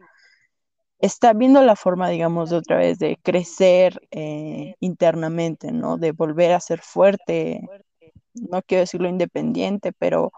está 1.03 1.33
viendo 1.33 1.61
la 1.63 1.75
forma, 1.75 2.09
digamos, 2.09 2.49
de 2.49 2.57
otra 2.57 2.77
vez 2.77 2.99
de 2.99 3.17
crecer 3.23 3.99
eh, 4.11 4.75
internamente, 4.79 5.71
¿no? 5.71 5.97
De 5.97 6.11
volver 6.13 6.53
a 6.53 6.59
ser 6.61 6.81
fuerte, 6.81 7.61
no 8.35 8.61
quiero 8.63 8.81
decirlo 8.81 9.09
independiente, 9.09 9.93
pero, 9.93 10.31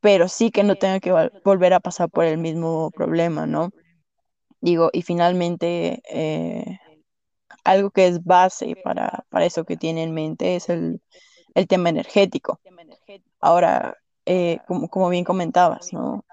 pero 0.00 0.28
sí 0.28 0.50
que 0.50 0.62
no 0.64 0.76
tenga 0.76 1.00
que 1.00 1.12
vol- 1.12 1.32
volver 1.44 1.74
a 1.74 1.80
pasar 1.80 2.08
por 2.10 2.24
el 2.24 2.38
mismo 2.38 2.90
problema, 2.92 3.46
¿no? 3.46 3.70
Digo, 4.60 4.90
y 4.92 5.02
finalmente, 5.02 6.02
eh, 6.10 6.78
algo 7.64 7.90
que 7.90 8.06
es 8.08 8.24
base 8.24 8.76
para, 8.82 9.24
para 9.30 9.46
eso 9.46 9.64
que 9.64 9.76
tiene 9.76 10.04
en 10.04 10.14
mente 10.14 10.56
es 10.56 10.70
el, 10.70 11.02
el 11.54 11.68
tema 11.68 11.90
energético. 11.90 12.60
Ahora, 13.40 13.96
eh, 14.26 14.60
como, 14.68 14.88
como 14.90 15.10
bien 15.10 15.24
comentabas, 15.24 15.92
¿no? 15.92 16.24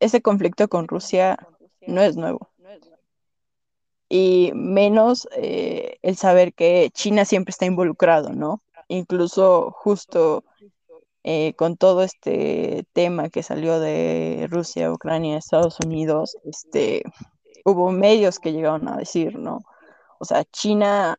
Ese 0.00 0.22
conflicto 0.22 0.68
con 0.68 0.88
Rusia 0.88 1.38
no 1.86 2.02
es 2.02 2.16
nuevo. 2.16 2.50
y 4.08 4.52
menos 4.54 5.28
eh, 5.36 5.98
el 6.02 6.16
saber 6.16 6.52
que 6.54 6.90
China 6.92 7.24
siempre 7.24 7.50
está 7.50 7.66
involucrado, 7.66 8.30
¿no? 8.30 8.62
incluso 8.88 9.70
justo 9.72 10.44
eh, 11.22 11.54
con 11.56 11.76
todo 11.76 12.02
este 12.02 12.84
tema 12.92 13.30
que 13.30 13.42
salió 13.42 13.80
de 13.80 14.46
Rusia, 14.50 14.92
Ucrania, 14.92 15.38
Estados 15.38 15.78
Unidos, 15.84 16.36
este, 16.44 17.02
hubo 17.64 17.90
medios 17.90 18.38
que 18.38 18.52
llegaron 18.52 18.88
a 18.88 18.96
decir, 18.96 19.38
¿no? 19.38 19.60
O 20.18 20.24
sea, 20.24 20.44
China 20.44 21.16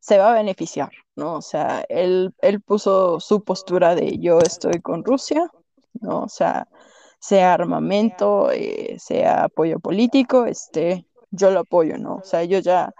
se 0.00 0.18
va 0.18 0.30
a 0.30 0.34
beneficiar, 0.34 0.90
¿no? 1.14 1.34
O 1.34 1.42
sea, 1.42 1.84
él, 1.88 2.34
él 2.40 2.60
puso 2.60 3.20
su 3.20 3.44
postura 3.44 3.94
de 3.94 4.18
yo 4.18 4.38
estoy 4.40 4.80
con 4.80 5.04
Rusia, 5.04 5.48
¿no? 6.00 6.24
O 6.24 6.28
sea, 6.28 6.66
sea 7.18 7.54
armamento, 7.54 8.50
eh, 8.50 8.96
sea 8.98 9.44
apoyo 9.44 9.80
político, 9.80 10.46
este, 10.46 11.06
yo 11.30 11.50
lo 11.50 11.60
apoyo, 11.60 11.98
¿no? 11.98 12.16
O 12.16 12.24
sea, 12.24 12.42
ellos 12.42 12.64
ya, 12.64 12.92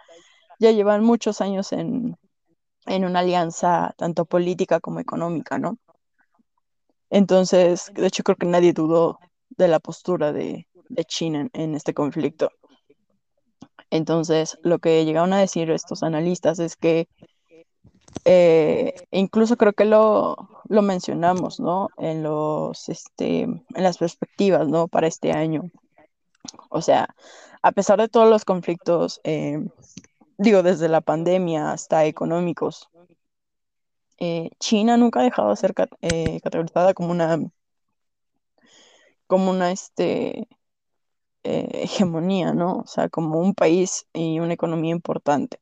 ya 0.59 0.71
llevan 0.73 1.05
muchos 1.05 1.41
años 1.41 1.73
en, 1.73 2.17
en 2.87 3.05
una 3.05 3.21
alianza 3.21 3.95
tanto 3.97 4.25
política 4.25 4.81
como 4.81 5.01
económica, 5.01 5.59
¿no? 5.59 5.79
Entonces, 7.11 7.91
de 7.95 8.07
hecho, 8.07 8.23
creo 8.23 8.37
que 8.37 8.47
nadie 8.47 8.73
dudó 8.73 9.19
de 9.51 9.69
la 9.69 9.79
postura 9.81 10.33
de, 10.33 10.67
China 11.07 11.41
en, 11.41 11.51
en 11.53 11.75
este 11.75 11.95
conflicto. 11.95 12.51
Entonces, 13.91 14.59
lo 14.63 14.79
que 14.79 15.05
llegaron 15.05 15.33
a 15.33 15.41
decir 15.41 15.71
estos 15.71 16.03
analistas 16.03 16.59
es 16.59 16.77
que 16.77 17.09
eh, 18.25 18.95
incluso 19.11 19.57
creo 19.57 19.73
que 19.73 19.85
lo, 19.85 20.37
lo 20.69 20.83
mencionamos, 20.83 21.61
¿no? 21.61 21.89
En 21.99 22.23
los, 22.23 22.89
este, 22.89 23.43
en 23.43 23.65
las 23.75 23.99
perspectivas, 23.99 24.69
¿no? 24.69 24.89
Para 24.89 25.07
este 25.07 25.33
año. 25.33 25.71
O 26.71 26.83
sea, 26.83 27.15
a 27.63 27.73
pesar 27.73 28.01
de 28.01 28.09
todos 28.09 28.29
los 28.29 28.45
conflictos, 28.45 29.21
eh, 29.25 29.59
digo, 30.39 30.63
desde 30.63 30.89
la 30.89 31.01
pandemia 31.01 31.73
hasta 31.73 32.05
económicos, 32.05 32.89
eh, 34.19 34.51
China 34.59 34.97
nunca 34.97 35.21
ha 35.21 35.25
dejado 35.25 35.51
de 35.51 35.57
ser 35.57 35.75
cat- 35.75 35.91
categorizada 36.43 36.95
como 36.95 37.11
una, 37.11 37.39
como 39.27 39.51
una, 39.51 39.73
este, 39.73 40.49
hegemonía, 41.43 42.53
¿no? 42.53 42.79
O 42.81 42.87
sea, 42.87 43.09
como 43.09 43.39
un 43.41 43.55
país 43.55 44.07
y 44.13 44.41
una 44.41 44.55
economía 44.55 44.93
importante. 44.93 45.61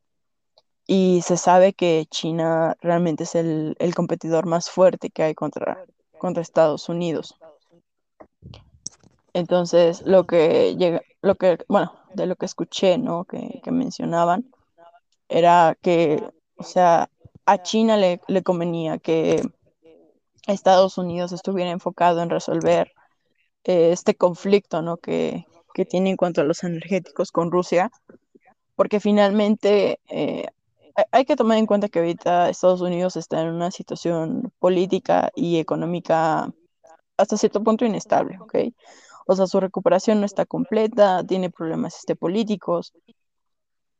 Y 0.86 1.22
se 1.22 1.36
sabe 1.36 1.72
que 1.72 2.06
China 2.10 2.76
realmente 2.80 3.24
es 3.24 3.34
el, 3.34 3.74
el 3.78 3.94
competidor 3.94 4.46
más 4.46 4.70
fuerte 4.70 5.10
que 5.10 5.22
hay 5.22 5.34
contra, 5.34 5.84
contra 6.18 6.42
Estados 6.42 6.88
Unidos. 6.88 7.34
Entonces, 9.32 10.02
lo 10.02 10.24
que 10.24 10.76
llega, 10.76 11.02
lo 11.22 11.34
que, 11.34 11.58
bueno, 11.68 11.92
de 12.14 12.26
lo 12.26 12.36
que 12.36 12.46
escuché, 12.46 12.98
¿no? 12.98 13.24
Que, 13.24 13.60
que 13.64 13.70
mencionaban, 13.70 14.44
era 15.28 15.76
que, 15.80 16.22
o 16.56 16.62
sea, 16.62 17.08
a 17.46 17.62
China 17.62 17.96
le, 17.96 18.20
le 18.28 18.42
convenía 18.42 18.98
que 18.98 19.42
Estados 20.46 20.98
Unidos 20.98 21.32
estuviera 21.32 21.70
enfocado 21.70 22.22
en 22.22 22.30
resolver 22.30 22.92
eh, 23.64 23.90
este 23.92 24.14
conflicto, 24.14 24.82
¿no? 24.82 24.98
Que, 24.98 25.46
que 25.72 25.84
tiene 25.84 26.10
en 26.10 26.16
cuanto 26.16 26.40
a 26.40 26.44
los 26.44 26.62
energéticos 26.62 27.32
con 27.32 27.50
Rusia, 27.50 27.90
porque 28.76 29.00
finalmente 29.00 29.98
eh, 30.08 30.46
hay- 31.12 31.24
que 31.24 31.36
tomar 31.36 31.58
en 31.58 31.66
cuenta 31.66 31.88
que 31.88 31.98
ahorita 32.00 32.48
Estados 32.50 32.80
Unidos 32.80 33.16
está 33.16 33.40
en 33.42 33.48
una 33.48 33.70
situación 33.70 34.52
política 34.58 35.30
y 35.34 35.58
económica 35.58 36.52
hasta 37.16 37.36
cierto 37.36 37.62
punto 37.62 37.84
inestable, 37.84 38.38
¿ok? 38.40 38.54
O 39.26 39.34
sea, 39.36 39.46
su 39.46 39.60
recuperación 39.60 40.20
no 40.20 40.26
está 40.26 40.46
completa, 40.46 41.24
tiene 41.24 41.50
problemas 41.50 41.96
este, 41.96 42.16
políticos, 42.16 42.92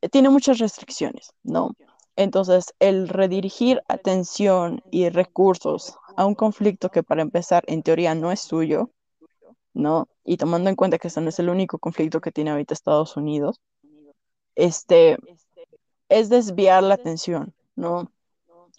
eh, 0.02 0.09
tiene 0.09 0.28
muchas 0.30 0.59
restricciones, 0.59 1.33
¿no? 1.42 1.70
Entonces, 2.16 2.74
el 2.78 3.09
redirigir 3.09 3.83
atención 3.88 4.83
y 4.90 5.09
recursos 5.09 5.96
a 6.16 6.26
un 6.26 6.35
conflicto 6.35 6.90
que 6.90 7.02
para 7.02 7.22
empezar 7.22 7.64
en 7.66 7.83
teoría 7.83 8.14
no 8.14 8.30
es 8.30 8.40
suyo, 8.40 8.90
¿no? 9.72 10.07
Y 10.24 10.37
tomando 10.37 10.70
en 10.70 10.76
cuenta 10.76 10.98
que 10.98 11.09
ese 11.09 11.20
no 11.20 11.28
es 11.30 11.38
el 11.38 11.48
único 11.48 11.78
conflicto 11.78 12.20
que 12.20 12.30
tiene 12.33 12.50
ahorita 12.50 12.74
Estados 12.74 13.16
Unidos, 13.16 13.61
este, 14.54 15.18
es 16.14 16.29
desviar 16.29 16.83
la 16.85 16.94
atención, 16.94 17.53
¿no? 17.74 18.11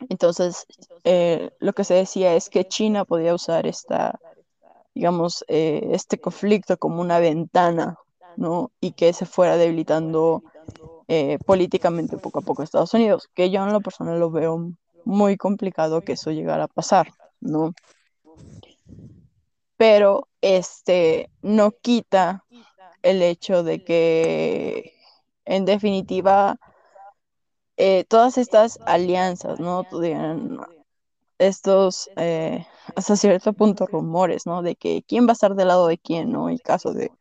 Entonces, 0.10 0.65
eh, 1.04 1.52
lo 1.60 1.74
que 1.74 1.84
se 1.84 1.93
decía 1.93 2.34
es 2.36 2.50
que 2.50 2.67
China 2.67 3.04
podía 3.04 3.34
usar 3.34 3.67
esta, 3.67 4.19
digamos, 4.93 5.43
eh, 5.50 5.89
este 5.91 6.19
conflicto 6.19 6.78
como 6.78 7.02
una 7.02 7.19
ventana, 7.19 7.98
¿no? 8.38 8.71
Y 8.80 8.93
que 8.93 9.12
se 9.12 9.26
fuera 9.26 9.58
debilitando 9.58 10.43
eh, 11.08 11.38
políticamente 11.45 12.17
poco 12.17 12.39
a 12.39 12.41
poco 12.41 12.63
Estados 12.63 12.93
Unidos, 12.93 13.30
que 13.34 13.50
yo 13.50 13.63
en 13.63 13.74
lo 13.74 13.82
personal 13.82 14.19
lo 14.19 14.32
veo 14.32 14.71
muy 15.04 15.36
complicado 15.36 16.02
que 16.02 16.13
eso 16.13 16.32
llegara 16.32 16.65
a 16.65 16.67
pasar, 16.69 17.12
¿no? 17.41 17.74
Pero 19.76 20.30
este 20.39 21.30
no 21.41 21.71
quita 21.71 22.45
el 23.04 23.21
hecho 23.21 23.62
de 23.63 23.84
que, 23.84 24.93
en 25.43 25.65
definitiva, 25.65 26.58
eh, 27.78 28.06
todas 28.06 28.38
estas 28.38 28.80
alianzas, 28.86 29.60
¿no? 29.60 29.84
Tuvieran 29.84 30.60
estos, 31.38 32.10
eh, 32.16 32.66
hasta 32.96 33.16
cierto 33.16 33.54
punto, 33.54 33.86
rumores, 33.86 34.46
¿no? 34.46 34.62
De 34.62 34.76
que 34.76 35.04
quién 35.08 35.28
va 35.28 35.32
a 35.32 35.34
estar 35.34 35.56
del 35.56 35.68
lado 35.68 35.88
de 35.88 35.98
quién, 35.98 36.32
¿no? 36.32 36.50
En 36.50 36.58
caso 36.58 36.94
de, 36.94 37.12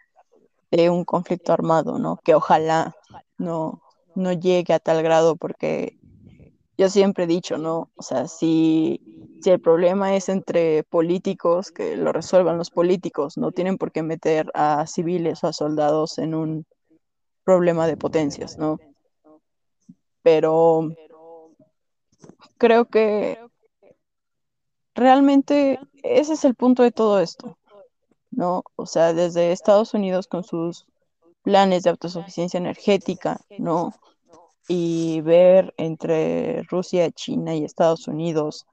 de 0.70 0.90
un 0.90 1.04
conflicto 1.04 1.52
armado, 1.52 1.98
¿no? 1.98 2.18
Que 2.24 2.34
ojalá 2.34 2.94
no, 3.38 3.82
no 4.14 4.32
llegue 4.32 4.74
a 4.74 4.78
tal 4.78 5.02
grado, 5.02 5.36
porque 5.36 5.98
yo 6.78 6.88
siempre 6.88 7.24
he 7.24 7.26
dicho, 7.26 7.58
¿no? 7.58 7.90
O 7.96 8.02
sea, 8.02 8.28
si, 8.28 9.00
si 9.42 9.50
el 9.50 9.60
problema 9.60 10.14
es 10.14 10.28
entre 10.28 10.84
políticos, 10.84 11.70
que 11.70 11.96
lo 11.96 12.12
resuelvan 12.12 12.58
los 12.58 12.70
políticos, 12.70 13.36
no 13.36 13.52
tienen 13.52 13.78
por 13.78 13.92
qué 13.92 14.02
meter 14.02 14.50
a 14.54 14.86
civiles 14.86 15.42
o 15.44 15.48
a 15.48 15.52
soldados 15.52 16.18
en 16.18 16.34
un 16.34 16.66
problema 17.44 17.86
de 17.86 17.96
potencias, 17.96 18.58
¿no? 18.58 18.78
Pero 20.24 20.88
creo 22.56 22.86
que 22.86 23.38
realmente 24.94 25.78
ese 26.02 26.32
es 26.32 26.44
el 26.44 26.54
punto 26.54 26.82
de 26.82 26.92
todo 26.92 27.20
esto, 27.20 27.58
¿no? 28.30 28.64
O 28.74 28.86
sea, 28.86 29.12
desde 29.12 29.52
Estados 29.52 29.92
Unidos 29.92 30.26
con 30.26 30.42
sus 30.42 30.86
planes 31.42 31.82
de 31.82 31.90
autosuficiencia 31.90 32.56
energética, 32.56 33.38
¿no? 33.58 33.92
Y 34.66 35.20
ver 35.20 35.74
entre 35.76 36.62
Rusia, 36.62 37.10
China 37.10 37.54
y 37.54 37.64
Estados 37.64 38.08
Unidos 38.08 38.66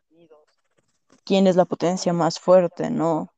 quién 1.26 1.48
es 1.48 1.58
la 1.58 1.66
potencia 1.66 2.14
más 2.14 2.40
fuerte, 2.40 2.90
¿no? 2.90 3.30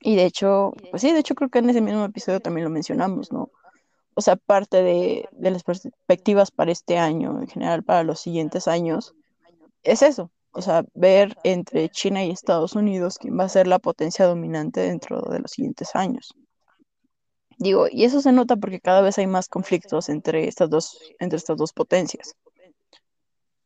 Y 0.00 0.16
de 0.16 0.24
hecho, 0.24 0.72
pues 0.90 1.02
sí, 1.02 1.12
de 1.12 1.18
hecho 1.18 1.34
creo 1.34 1.50
que 1.50 1.58
en 1.58 1.68
ese 1.68 1.82
mismo 1.82 2.02
episodio 2.02 2.40
también 2.40 2.64
lo 2.64 2.70
mencionamos, 2.70 3.30
¿no? 3.30 3.50
O 4.20 4.22
sea, 4.22 4.36
parte 4.36 4.82
de, 4.82 5.30
las 5.38 5.62
perspectivas 5.62 6.50
para 6.50 6.70
este 6.72 6.98
año, 6.98 7.40
en 7.40 7.48
general 7.48 7.82
para 7.82 8.02
los 8.02 8.20
siguientes 8.20 8.68
años, 8.68 9.14
es 9.82 10.02
eso, 10.02 10.30
o 10.52 10.60
sea, 10.60 10.84
ver 10.92 11.38
entre 11.42 11.88
China 11.88 12.22
y 12.22 12.30
Estados 12.30 12.74
Unidos 12.74 13.16
quién 13.16 13.38
va 13.40 13.44
a 13.44 13.48
ser 13.48 13.66
la 13.66 13.78
potencia 13.78 14.26
dominante 14.26 14.82
dentro 14.82 15.22
de 15.22 15.38
los 15.38 15.52
siguientes 15.52 15.96
años. 15.96 16.34
Digo, 17.56 17.86
y 17.90 18.04
eso 18.04 18.20
se 18.20 18.30
nota 18.32 18.56
porque 18.56 18.78
cada 18.78 19.00
vez 19.00 19.16
hay 19.16 19.26
más 19.26 19.48
conflictos 19.48 20.10
entre 20.10 20.46
estas 20.46 20.68
dos, 20.68 20.98
entre 21.18 21.38
estas 21.38 21.56
dos 21.56 21.72
potencias. 21.72 22.34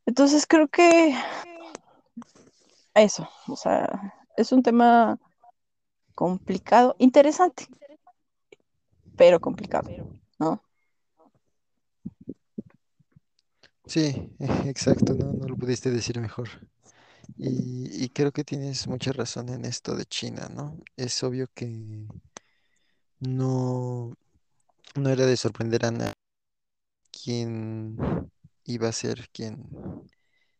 Entonces 0.05 0.47
creo 0.47 0.69
que 0.69 1.13
eso, 2.93 3.27
o 3.49 3.57
sea, 3.57 4.13
es 4.37 4.53
un 4.53 4.63
tema 4.63 5.19
complicado, 6.15 6.95
interesante, 6.97 7.67
pero 9.15 9.39
complicado, 9.39 9.89
¿no? 10.39 10.61
Sí, 13.87 14.29
exacto, 14.65 15.13
no, 15.13 15.33
no 15.33 15.47
lo 15.47 15.55
pudiste 15.57 15.91
decir 15.91 16.19
mejor. 16.19 16.49
Y, 17.37 18.05
y 18.05 18.09
creo 18.09 18.31
que 18.33 18.43
tienes 18.43 18.87
mucha 18.87 19.11
razón 19.13 19.49
en 19.49 19.65
esto 19.65 19.95
de 19.95 20.05
China, 20.05 20.49
¿no? 20.53 20.77
Es 20.97 21.23
obvio 21.23 21.47
que 21.55 22.07
no, 23.19 24.13
no 24.95 25.09
era 25.09 25.25
de 25.27 25.37
sorprender 25.37 25.85
a 25.85 25.91
nadie 25.91 26.13
quién 27.11 27.97
iba 28.65 28.89
a 28.89 28.91
ser 28.91 29.29
quien 29.31 29.65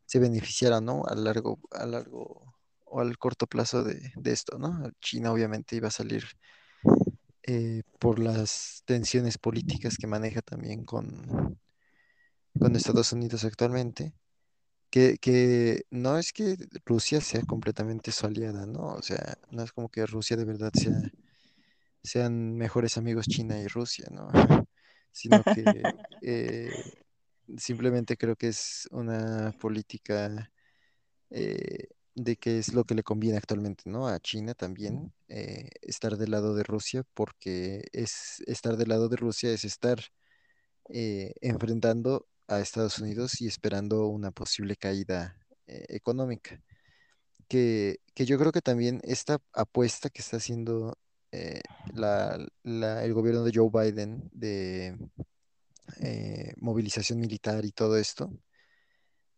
se 0.05 0.19
beneficiara, 0.19 0.81
¿no? 0.81 1.05
A 1.05 1.15
largo, 1.15 1.59
a 1.71 1.85
largo 1.85 2.53
o 2.85 2.99
al 3.01 3.17
corto 3.17 3.47
plazo 3.47 3.83
de, 3.83 4.11
de 4.15 4.31
esto, 4.31 4.57
¿no? 4.59 4.89
China 5.01 5.31
obviamente 5.31 5.75
iba 5.75 5.87
a 5.89 5.91
salir 5.91 6.25
eh, 7.43 7.83
por 7.99 8.19
las 8.19 8.81
tensiones 8.85 9.37
políticas 9.37 9.97
que 9.97 10.07
maneja 10.07 10.41
también 10.41 10.83
con, 10.85 11.59
con 12.59 12.75
Estados 12.75 13.11
Unidos 13.13 13.43
actualmente. 13.43 14.13
Que, 14.89 15.17
que 15.17 15.85
no 15.89 16.17
es 16.17 16.31
que 16.31 16.55
Rusia 16.85 17.19
sea 17.19 17.41
completamente 17.41 18.11
su 18.11 18.27
aliada, 18.27 18.65
¿no? 18.65 18.93
O 18.93 19.01
sea, 19.01 19.37
no 19.51 19.63
es 19.63 19.73
como 19.73 19.89
que 19.89 20.05
Rusia 20.05 20.37
de 20.37 20.45
verdad 20.45 20.71
sea, 20.73 21.01
sean 22.03 22.55
mejores 22.55 22.97
amigos 22.97 23.27
China 23.27 23.59
y 23.59 23.67
Rusia, 23.67 24.07
¿no? 24.11 24.29
Sino 25.11 25.43
que 25.43 25.63
eh, 26.21 26.71
simplemente 27.57 28.17
creo 28.17 28.35
que 28.35 28.49
es 28.49 28.87
una 28.91 29.53
política 29.59 30.51
eh, 31.29 31.87
de 32.15 32.37
qué 32.37 32.57
es 32.59 32.73
lo 32.73 32.85
que 32.85 32.95
le 32.95 33.03
conviene 33.03 33.37
actualmente, 33.37 33.83
¿no? 33.87 34.07
A 34.07 34.19
China 34.19 34.53
también 34.53 35.13
eh, 35.27 35.69
estar 35.81 36.17
del 36.17 36.31
lado 36.31 36.55
de 36.55 36.63
Rusia, 36.63 37.03
porque 37.13 37.83
es 37.91 38.41
estar 38.47 38.77
del 38.77 38.89
lado 38.89 39.09
de 39.09 39.17
Rusia 39.17 39.51
es 39.51 39.65
estar 39.65 39.99
eh, 40.89 41.33
enfrentando 41.41 42.27
a 42.47 42.59
Estados 42.59 42.99
Unidos 42.99 43.41
y 43.41 43.47
esperando 43.47 44.07
una 44.07 44.31
posible 44.31 44.75
caída 44.75 45.37
eh, 45.67 45.85
económica. 45.89 46.61
Que, 47.47 47.99
que 48.15 48.25
yo 48.25 48.39
creo 48.39 48.51
que 48.51 48.61
también 48.61 49.01
esta 49.03 49.39
apuesta 49.53 50.09
que 50.09 50.21
está 50.21 50.37
haciendo 50.37 50.97
eh, 51.31 51.61
la- 51.93 52.39
el 53.03 53.13
gobierno 53.13 53.43
de 53.43 53.51
Joe 53.53 53.69
Biden 53.71 54.29
de 54.33 54.97
eh, 56.01 56.53
movilización 56.57 57.19
militar 57.19 57.65
y 57.65 57.71
todo 57.71 57.97
esto, 57.97 58.31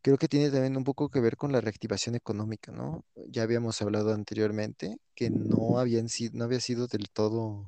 creo 0.02 0.17
que 0.17 0.28
tiene 0.30 0.50
también 0.50 0.78
un 0.78 0.84
poco 0.84 1.10
que 1.10 1.20
ver 1.20 1.36
con 1.36 1.52
la 1.52 1.60
reactivación 1.62 2.15
económica, 2.15 2.72
¿no? 2.72 3.04
Ya 3.28 3.43
habíamos 3.43 3.82
hablado 3.82 4.13
anteriormente 4.13 4.98
que 5.15 5.30
no 5.30 5.80
habían 5.80 6.08
sido, 6.08 6.38
no 6.38 6.46
había 6.46 6.62
sido 6.62 6.88
del 6.88 7.10
todo 7.10 7.65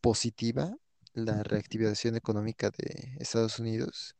positiva 0.00 0.76
la 1.14 1.42
reactivación 1.44 2.16
económica 2.16 2.70
de 2.70 3.16
Estados 3.20 3.58
Unidos 3.58 4.16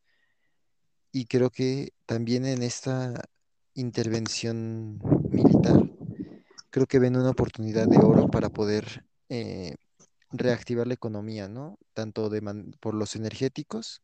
y 1.12 1.26
creo 1.26 1.50
que 1.50 1.92
también 2.06 2.46
en 2.46 2.62
esta 2.62 3.28
intervención 3.74 4.98
militar, 5.30 5.90
creo 6.70 6.86
que 6.86 6.98
ven 6.98 7.16
una 7.16 7.30
oportunidad 7.30 7.86
de 7.86 7.98
oro 7.98 8.28
para 8.28 8.48
poder 8.48 9.04
eh, 9.28 9.74
reactivar 10.30 10.86
la 10.86 10.94
economía, 10.94 11.48
¿no? 11.48 11.78
Tanto 11.92 12.30
de 12.30 12.40
por 12.80 12.94
los 12.94 13.14
energéticos 13.14 14.02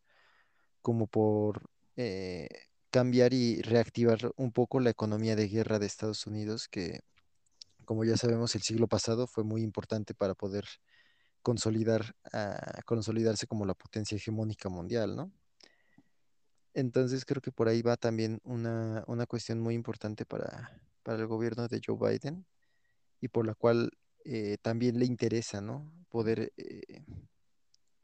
como 0.83 1.07
por 1.07 1.63
eh, 1.97 2.49
cambiar 2.91 3.33
y 3.33 3.63
reactivar 3.63 4.33
un 4.37 4.53
poco 4.53 4.79
la 4.81 4.91
economía 4.91 5.35
de 5.35 5.49
guerra 5.49 5.79
de 5.79 5.87
Estados 5.87 6.27
Unidos, 6.27 6.69
que 6.69 7.01
como 7.87 8.05
ya 8.05 8.19
sabemos 8.19 8.55
el 8.55 8.63
siglo 8.63 8.87
pasado 8.87 9.27
fue 9.27 9.45
muy 9.45 9.63
importante 9.63 10.15
para 10.15 10.35
poder 10.35 10.67
consolidar, 11.43 12.15
ah, 12.33 12.83
consolidarse 12.85 13.47
como 13.47 13.65
la 13.65 13.75
potencia 13.75 14.17
hegemónica 14.17 14.69
mundial, 14.69 15.17
¿no? 15.17 15.33
Entonces 16.79 17.25
creo 17.25 17.43
que 17.43 17.51
por 17.51 17.67
ahí 17.67 17.83
va 17.83 17.97
también 17.97 18.41
una, 18.45 19.03
una 19.09 19.27
cuestión 19.27 19.59
muy 19.59 19.75
importante 19.75 20.25
para, 20.25 20.81
para 21.03 21.19
el 21.19 21.27
gobierno 21.27 21.67
de 21.67 21.81
Joe 21.85 21.99
Biden 21.99 22.47
y 23.21 23.27
por 23.27 23.45
la 23.45 23.55
cual 23.57 23.91
eh, 24.25 24.59
también 24.63 24.97
le 24.97 25.05
interesa, 25.05 25.61
¿no? 25.61 25.91
Poder 26.09 26.53
eh, 26.57 27.05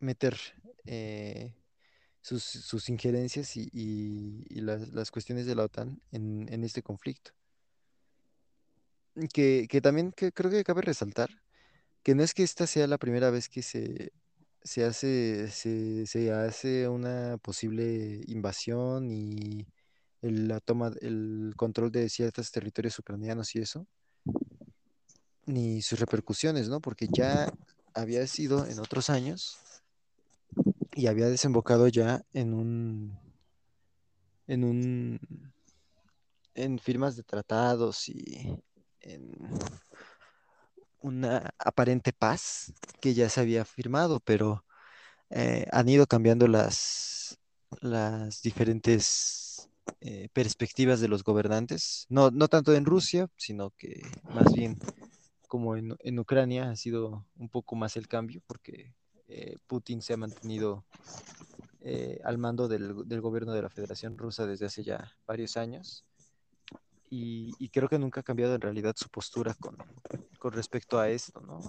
meter 0.00 0.36
eh, 0.86 1.54
sus, 2.20 2.42
sus 2.42 2.88
injerencias 2.88 3.56
y, 3.56 3.70
y- 3.72 4.60
las, 4.60 4.88
las 4.88 5.12
cuestiones 5.12 5.46
de 5.46 5.54
la 5.54 5.62
OTAN 5.64 6.02
en, 6.10 6.52
en 6.52 6.64
este 6.64 6.82
conflicto. 6.82 7.30
Que, 9.32 9.68
que 9.70 9.80
también 9.80 10.10
que 10.10 10.32
creo 10.32 10.50
que 10.50 10.64
cabe 10.64 10.82
resaltar 10.82 11.30
que 12.02 12.16
no 12.16 12.24
es 12.24 12.34
que 12.34 12.42
esta 12.42 12.66
sea 12.66 12.88
la 12.88 12.98
primera 12.98 13.30
vez 13.30 13.48
que 13.48 13.62
se, 13.62 14.12
se 14.64 14.84
hace, 14.84 15.50
se, 15.50 16.06
se 16.06 16.32
hace 16.32 16.88
una 16.88 17.36
posible 17.38 18.22
invasión 18.26 19.10
y 19.10 19.66
el- 20.22 20.48
la 20.48 20.60
toma, 20.60 20.90
el 21.02 21.52
control 21.56 21.92
de 21.92 22.08
ciertos 22.08 22.50
territorios 22.50 22.98
ucranianos 22.98 23.54
y 23.54 23.60
eso, 23.60 23.86
ni 25.46 25.82
sus 25.82 26.00
repercusiones, 26.00 26.68
¿no? 26.68 26.80
Porque 26.80 27.08
ya 27.12 27.52
había 27.92 28.26
sido 28.26 28.66
en 28.66 28.78
otros 28.78 29.10
años 29.10 29.58
y 30.94 31.06
había 31.08 31.28
desembocado 31.28 31.86
ya 31.88 32.22
en 32.32 32.54
un, 32.54 33.18
en 34.46 34.64
un, 34.64 35.52
en 36.54 36.78
firmas 36.78 37.16
de 37.16 37.22
tratados 37.22 38.08
y 38.08 38.62
en 39.00 39.30
una 41.04 41.50
aparente 41.58 42.12
paz 42.14 42.72
que 43.00 43.12
ya 43.12 43.28
se 43.28 43.40
había 43.40 43.64
firmado, 43.66 44.20
pero 44.20 44.64
eh, 45.30 45.66
han 45.70 45.88
ido 45.88 46.06
cambiando 46.06 46.48
las, 46.48 47.38
las 47.82 48.40
diferentes 48.40 49.68
eh, 50.00 50.28
perspectivas 50.32 51.00
de 51.00 51.08
los 51.08 51.22
gobernantes, 51.22 52.06
no, 52.08 52.30
no 52.30 52.48
tanto 52.48 52.74
en 52.74 52.86
Rusia, 52.86 53.28
sino 53.36 53.70
que 53.76 54.00
más 54.34 54.50
bien 54.54 54.78
como 55.46 55.76
en, 55.76 55.94
en 56.00 56.18
Ucrania 56.18 56.70
ha 56.70 56.76
sido 56.76 57.26
un 57.36 57.50
poco 57.50 57.76
más 57.76 57.96
el 57.96 58.08
cambio, 58.08 58.40
porque 58.46 58.94
eh, 59.28 59.56
Putin 59.66 60.00
se 60.00 60.14
ha 60.14 60.16
mantenido 60.16 60.86
eh, 61.82 62.18
al 62.24 62.38
mando 62.38 62.66
del, 62.66 63.06
del 63.06 63.20
gobierno 63.20 63.52
de 63.52 63.60
la 63.60 63.68
Federación 63.68 64.16
Rusa 64.16 64.46
desde 64.46 64.66
hace 64.66 64.82
ya 64.82 65.12
varios 65.26 65.58
años. 65.58 66.06
Y, 67.16 67.68
creo 67.68 67.88
que 67.88 67.98
nunca 67.98 68.20
ha 68.20 68.24
cambiado 68.24 68.56
en 68.56 68.60
realidad 68.60 68.94
su 68.96 69.08
postura 69.08 69.54
con, 69.54 69.76
con 70.40 70.52
respecto 70.52 70.98
a 70.98 71.08
esto, 71.08 71.40
¿no? 71.40 71.60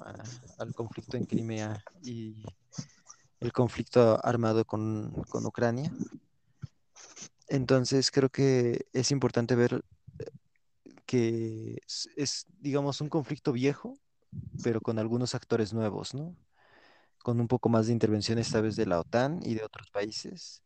Al 0.57 0.73
conflicto 0.73 1.17
en 1.17 1.25
Crimea 1.25 1.83
y 2.01 2.43
el 3.39 3.53
conflicto 3.53 4.19
armado 4.25 4.65
con, 4.65 5.11
con 5.29 5.45
Ucrania. 5.45 5.91
Entonces 7.47 8.09
creo 8.09 8.29
que 8.29 8.87
es 8.91 9.11
importante 9.11 9.55
ver 9.55 9.83
que 11.05 11.79
es, 12.15 12.47
digamos, 12.59 12.99
un 13.01 13.09
conflicto 13.09 13.51
viejo, 13.51 13.99
pero 14.63 14.81
con 14.81 14.97
algunos 14.97 15.35
actores 15.35 15.73
nuevos, 15.73 16.15
¿no? 16.15 16.35
Con 17.19 17.39
un 17.39 17.47
poco 17.47 17.69
más 17.69 17.85
de 17.85 17.93
intervención 17.93 18.39
esta 18.39 18.61
vez 18.61 18.75
de 18.75 18.87
la 18.87 18.99
OTAN 18.99 19.41
y 19.43 19.53
de 19.53 19.63
otros 19.63 19.91
países, 19.91 20.63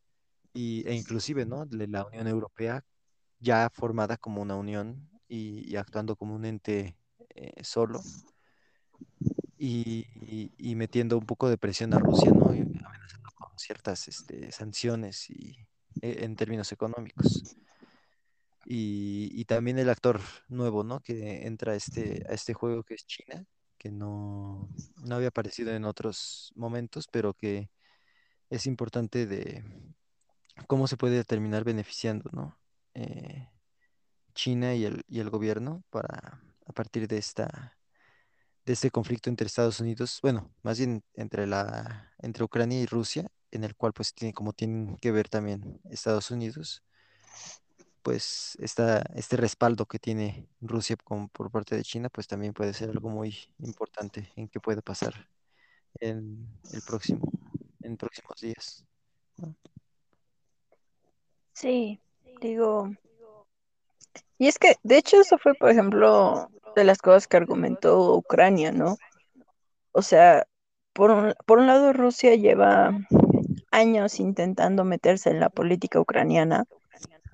e 0.54 0.94
inclusive, 0.94 1.46
¿no? 1.46 1.66
De 1.66 1.86
la 1.88 2.06
Unión 2.06 2.28
Europea 2.28 2.86
ya 3.40 3.70
formada 3.70 4.18
como 4.18 4.42
una 4.42 4.56
unión 4.56 5.10
y, 5.28 5.76
actuando 5.76 6.16
como 6.16 6.36
un 6.36 6.46
ente 6.46 6.98
eh, 7.36 7.64
solo 7.64 8.02
y, 9.58 10.06
y- 10.58 10.76
metiendo 10.76 11.18
un 11.18 11.26
poco 11.26 11.50
de 11.50 11.58
presión 11.58 11.94
a 11.94 12.00
Rusia, 12.00 12.32
¿no? 12.32 12.54
Y 12.56 12.60
amenazando 12.60 13.30
con 13.38 13.58
ciertas 13.58 14.08
este, 14.08 14.52
sanciones 14.52 15.30
y, 15.30 15.58
e- 16.02 16.24
en 16.24 16.36
términos 16.36 16.72
económicos. 16.72 17.56
Y 18.66 19.46
también 19.46 19.80
el 19.80 19.90
actor 19.90 20.22
nuevo, 20.48 20.84
¿no? 20.84 21.00
Que 21.02 21.48
entra 21.48 21.74
a 21.74 21.76
este, 21.76 22.24
a 22.30 22.34
este 22.34 22.54
juego 22.54 22.84
que 22.84 22.94
es 22.94 23.06
China, 23.06 23.46
que 23.78 23.92
no, 23.92 24.70
no 25.04 25.16
había 25.16 25.30
aparecido 25.30 25.74
en 25.74 25.86
otros 25.86 26.52
momentos, 26.56 27.08
pero 27.12 27.34
que 27.34 27.70
es 28.50 28.68
importante 28.68 29.26
de 29.28 29.64
cómo 30.68 30.88
se 30.88 30.98
puede 30.98 31.24
terminar 31.24 31.64
beneficiando, 31.64 32.30
¿no? 32.34 32.59
Eh, 32.94 33.50
China 34.34 34.76
y 34.76 34.86
el, 34.86 35.04
y 35.08 35.20
el 35.20 35.30
gobierno 35.30 35.84
para, 35.90 36.42
a 36.66 36.74
partir 36.74 37.08
de 37.08 37.18
esta, 37.18 37.78
de 38.66 38.74
este 38.74 38.92
conflicto 38.92 39.30
entre 39.30 39.48
Estados 39.48 39.80
Unidos, 39.80 40.20
bueno, 40.22 40.52
más 40.64 40.78
bien 40.80 41.04
entre 41.16 41.48
la, 41.48 42.14
entre 42.20 42.44
Ucrania 42.44 42.80
y 42.82 42.86
Rusia, 42.86 43.28
en 43.52 43.64
el 43.64 43.76
cual 43.76 43.94
pues 43.94 44.14
tiene, 44.14 44.34
como 44.34 44.54
tienen 44.54 44.98
que 44.98 45.12
ver 45.12 45.30
también 45.30 45.82
Estados 45.90 46.32
Unidos, 46.32 46.84
pues 48.02 48.58
esta, 48.60 49.02
este 49.16 49.38
respaldo 49.38 49.86
que 49.86 50.00
tiene 50.00 50.48
Rusia 50.62 50.96
con- 51.04 51.30
por 51.30 51.52
parte 51.52 51.76
de 51.76 51.84
China, 51.84 52.10
pues 52.10 52.28
también 52.28 52.54
puede 52.54 52.74
ser 52.74 52.90
algo 52.90 53.10
muy 53.10 53.36
importante 53.60 54.32
en 54.36 54.48
qué 54.48 54.60
puede 54.60 54.82
pasar 54.82 55.30
en 56.00 56.48
el 56.74 56.82
próximo, 56.84 57.32
en 57.84 57.98
próximos 57.98 58.40
días. 58.42 58.86
Sí, 61.54 62.00
digo, 62.40 62.90
y 64.38 64.48
es 64.48 64.58
que, 64.58 64.76
de 64.84 64.98
hecho, 64.98 65.20
eso 65.20 65.38
fue, 65.38 65.54
por 65.54 65.70
ejemplo, 65.70 66.50
de 66.76 66.84
las 66.86 67.00
cosas 67.00 67.28
que 67.28 67.38
argumentó 67.38 68.16
Ucrania, 68.16 68.72
¿no? 68.72 68.96
O 69.92 70.02
sea, 70.02 70.46
por 70.94 71.12
un, 71.12 71.34
por 71.46 71.60
un 71.60 71.68
lado, 71.68 71.94
Rusia 71.94 72.36
lleva 72.36 72.92
años 73.72 74.20
intentando 74.20 74.86
meterse 74.86 75.30
en 75.30 75.40
la 75.40 75.50
política 75.50 76.00
ucraniana. 76.00 76.66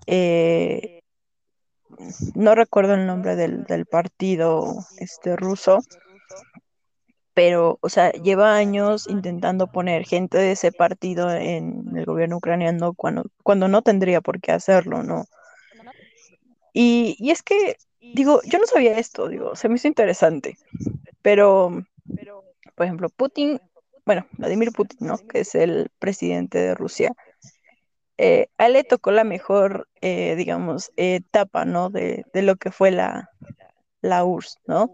Eh, 0.07 1.01
no 2.33 2.55
recuerdo 2.55 2.95
el 2.95 3.05
nombre 3.05 3.35
del, 3.35 3.63
del 3.65 3.85
partido 3.85 4.75
este, 4.97 5.35
ruso, 5.35 5.79
pero, 7.35 7.77
o 7.81 7.89
sea, 7.89 8.11
lleva 8.13 8.55
años 8.55 9.07
intentando 9.07 9.67
poner 9.67 10.05
gente 10.05 10.37
de 10.37 10.53
ese 10.53 10.71
partido 10.71 11.29
en 11.29 11.95
el 11.95 12.05
gobierno 12.05 12.37
ucraniano 12.37 12.93
cuando, 12.93 13.25
cuando 13.43 13.67
no 13.67 13.81
tendría 13.81 14.21
por 14.21 14.39
qué 14.39 14.53
hacerlo, 14.53 15.03
¿no? 15.03 15.25
Y, 16.73 17.17
y 17.19 17.31
es 17.31 17.43
que, 17.43 17.75
digo, 17.99 18.39
yo 18.45 18.57
no 18.57 18.65
sabía 18.65 18.97
esto, 18.97 19.27
digo, 19.27 19.53
se 19.57 19.67
me 19.67 19.75
hizo 19.75 19.89
interesante, 19.89 20.57
pero, 21.21 21.83
por 22.73 22.85
ejemplo, 22.85 23.09
Putin, 23.09 23.59
bueno, 24.05 24.25
Vladimir 24.37 24.71
Putin, 24.71 25.05
¿no? 25.05 25.17
Que 25.17 25.41
es 25.41 25.55
el 25.55 25.89
presidente 25.99 26.57
de 26.57 26.73
Rusia, 26.73 27.11
eh, 28.17 28.47
a 28.57 28.67
él 28.67 28.73
le 28.73 28.85
tocó 28.85 29.11
la 29.11 29.25
mejor, 29.25 29.89
eh, 29.99 30.35
digamos, 30.37 30.93
etapa, 30.95 31.65
¿no? 31.65 31.89
De, 31.89 32.23
de 32.33 32.41
lo 32.43 32.55
que 32.55 32.71
fue 32.71 32.91
la, 32.91 33.29
la 33.99 34.23
URSS, 34.23 34.59
¿no? 34.67 34.93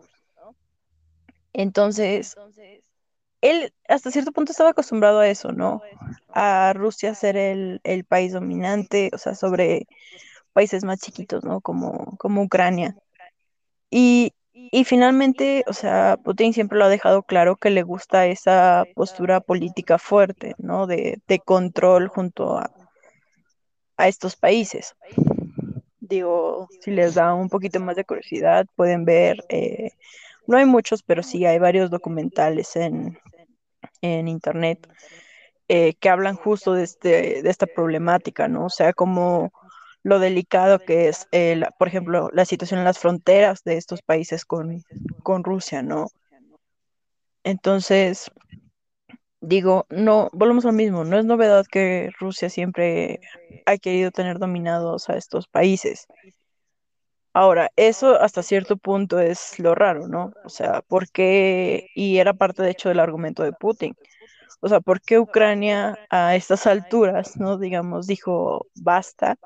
Entonces, 1.54 2.36
él 3.42 3.74
hasta 3.88 4.12
cierto 4.12 4.32
punto 4.32 4.52
estaba 4.52 4.70
acostumbrado 4.70 5.20
a 5.20 5.28
eso, 5.28 5.52
¿no? 5.52 5.82
A 6.30 6.74
Rusia 6.74 7.16
ser 7.16 7.38
el, 7.38 7.82
el 7.84 8.06
país 8.06 8.34
dominante, 8.34 9.10
o 9.14 9.18
sea, 9.18 9.36
sobre 9.36 9.88
países 10.54 10.84
más 10.84 11.00
chiquitos, 11.00 11.44
¿no? 11.44 11.62
Como, 11.62 12.18
como 12.18 12.44
Ucrania. 12.44 12.96
Y, 13.90 14.34
y 14.54 14.84
finalmente, 14.86 15.64
o 15.68 15.74
sea, 15.74 16.18
Putin 16.24 16.54
siempre 16.54 16.78
lo 16.78 16.86
ha 16.86 16.90
dejado 16.90 17.24
claro 17.24 17.56
que 17.56 17.70
le 17.70 17.84
gusta 17.84 18.28
esa 18.28 18.86
postura 18.96 19.42
política 19.42 19.98
fuerte, 19.98 20.56
¿no? 20.58 20.88
De, 20.88 21.20
de 21.28 21.40
control 21.40 22.08
junto 22.08 22.58
a, 22.58 22.72
a 23.98 24.08
estos 24.08 24.36
países. 24.36 24.96
Digo, 26.00 26.68
si 26.82 26.92
les 26.92 27.16
da 27.16 27.34
un 27.34 27.50
poquito 27.50 27.80
más 27.80 27.96
de 27.96 28.06
curiosidad, 28.06 28.66
pueden 28.76 29.06
ver, 29.06 29.38
eh, 29.50 29.92
no 30.52 30.58
hay 30.58 30.66
muchos, 30.66 31.02
pero 31.02 31.24
sí 31.24 31.46
hay 31.46 31.58
varios 31.58 31.90
documentales 31.90 32.76
en, 32.76 33.18
en 34.02 34.28
internet 34.28 34.88
eh, 35.68 35.96
que 35.96 36.10
hablan 36.10 36.36
justo 36.36 36.74
de, 36.74 36.84
este, 36.84 37.42
de 37.42 37.50
esta 37.50 37.66
problemática, 37.66 38.48
¿no? 38.48 38.66
O 38.66 38.70
sea, 38.70 38.94
como 38.94 39.52
lo 40.04 40.20
delicado 40.20 40.80
que 40.80 41.08
es, 41.08 41.28
eh, 41.32 41.62
por 41.80 41.88
ejemplo, 41.88 42.30
la 42.34 42.46
situación 42.46 42.80
en 42.80 42.86
las 42.86 43.00
fronteras 43.00 43.64
de 43.64 43.78
estos 43.78 44.02
países 44.02 44.46
con, 44.46 44.84
con 45.24 45.44
Rusia, 45.44 45.82
¿no? 45.82 46.08
Entonces, 47.44 48.30
digo, 49.40 49.86
no, 49.90 50.30
volvemos 50.34 50.66
al 50.66 50.74
mismo, 50.74 51.04
no 51.04 51.18
es 51.18 51.26
novedad 51.26 51.66
que 51.66 52.12
Rusia 52.20 52.50
siempre 52.50 53.20
ha 53.66 53.78
querido 53.78 54.12
tener 54.12 54.40
dominados 54.40 55.10
a 55.10 55.18
estos 55.18 55.48
países. 55.48 56.08
Ahora, 57.34 57.72
eso 57.78 58.20
hasta 58.22 58.44
cierto 58.44 58.76
punto 58.78 59.20
es 59.20 59.58
lo 59.60 59.74
raro, 59.74 60.08
¿no? 60.08 60.34
O 60.44 60.50
sea, 60.50 60.82
¿por 60.82 61.10
qué? 61.10 61.88
Y 61.96 62.18
era 62.18 62.34
parte, 62.34 62.62
de 62.64 62.72
hecho, 62.72 62.90
del 62.90 63.00
argumento 63.00 63.44
de 63.44 63.54
Putin. 63.54 63.96
O 64.62 64.70
sea, 64.70 64.82
¿por 64.82 65.02
qué 65.02 65.20
Ucrania 65.20 65.98
a 66.10 66.36
estas 66.36 66.68
alturas, 66.68 67.38
¿no? 67.38 67.58
Digamos, 67.58 68.08
dijo 68.08 68.68
basta 68.76 69.38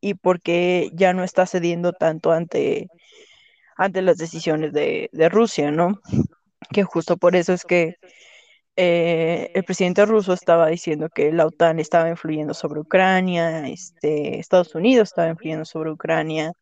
y 0.00 0.14
por 0.14 0.40
qué 0.40 0.90
ya 0.94 1.12
no 1.12 1.24
está 1.24 1.46
cediendo 1.46 1.92
tanto 1.92 2.32
ante, 2.32 2.88
ante 3.76 4.02
las 4.02 4.18
decisiones 4.18 4.72
de, 4.72 5.10
de 5.12 5.28
Rusia, 5.28 5.70
¿no? 5.70 6.00
Que 6.72 6.84
justo 6.84 7.16
por 7.16 7.36
eso 7.36 7.52
es 7.52 7.64
que 7.64 7.96
eh, 8.76 9.52
el 9.54 9.64
presidente 9.64 10.04
ruso 10.04 10.32
estaba 10.32 10.66
diciendo 10.66 11.08
que 11.08 11.32
la 11.32 11.46
OTAN 11.46 11.78
estaba 11.78 12.08
influyendo 12.08 12.54
sobre 12.54 12.80
Ucrania, 12.80 13.68
este, 13.68 14.38
Estados 14.38 14.74
Unidos 14.74 15.10
estaba 15.10 15.28
influyendo 15.28 15.64
sobre 15.64 15.90
Ucrania. 15.92 16.52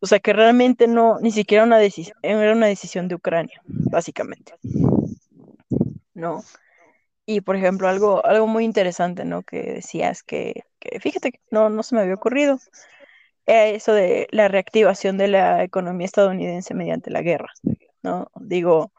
O 0.00 0.06
sea 0.06 0.18
que 0.20 0.32
realmente 0.32 0.88
no, 0.88 1.18
ni 1.20 1.30
siquiera 1.30 1.64
una 1.64 1.80
era 1.80 2.52
una 2.52 2.66
decisión 2.66 3.08
de 3.08 3.14
Ucrania, 3.14 3.60
básicamente, 3.64 4.54
¿no? 6.14 6.42
Y 7.24 7.40
por 7.40 7.56
ejemplo, 7.56 7.88
algo, 7.88 8.24
algo 8.24 8.46
muy 8.46 8.64
interesante, 8.64 9.24
¿no? 9.24 9.42
Que 9.42 9.62
decías 9.74 10.22
que, 10.22 10.64
fíjate 11.00 11.32
que 11.32 11.40
no, 11.50 11.70
no 11.70 11.82
se 11.82 11.94
me 11.94 12.02
había 12.02 12.14
ocurrido, 12.14 12.58
eso 13.46 13.92
de 13.92 14.26
la 14.30 14.48
reactivación 14.48 15.18
de 15.18 15.28
la 15.28 15.62
economía 15.62 16.04
estadounidense 16.04 16.74
mediante 16.74 17.10
la 17.10 17.22
guerra, 17.22 17.52
¿no? 18.02 18.30
Digo, 18.36 18.92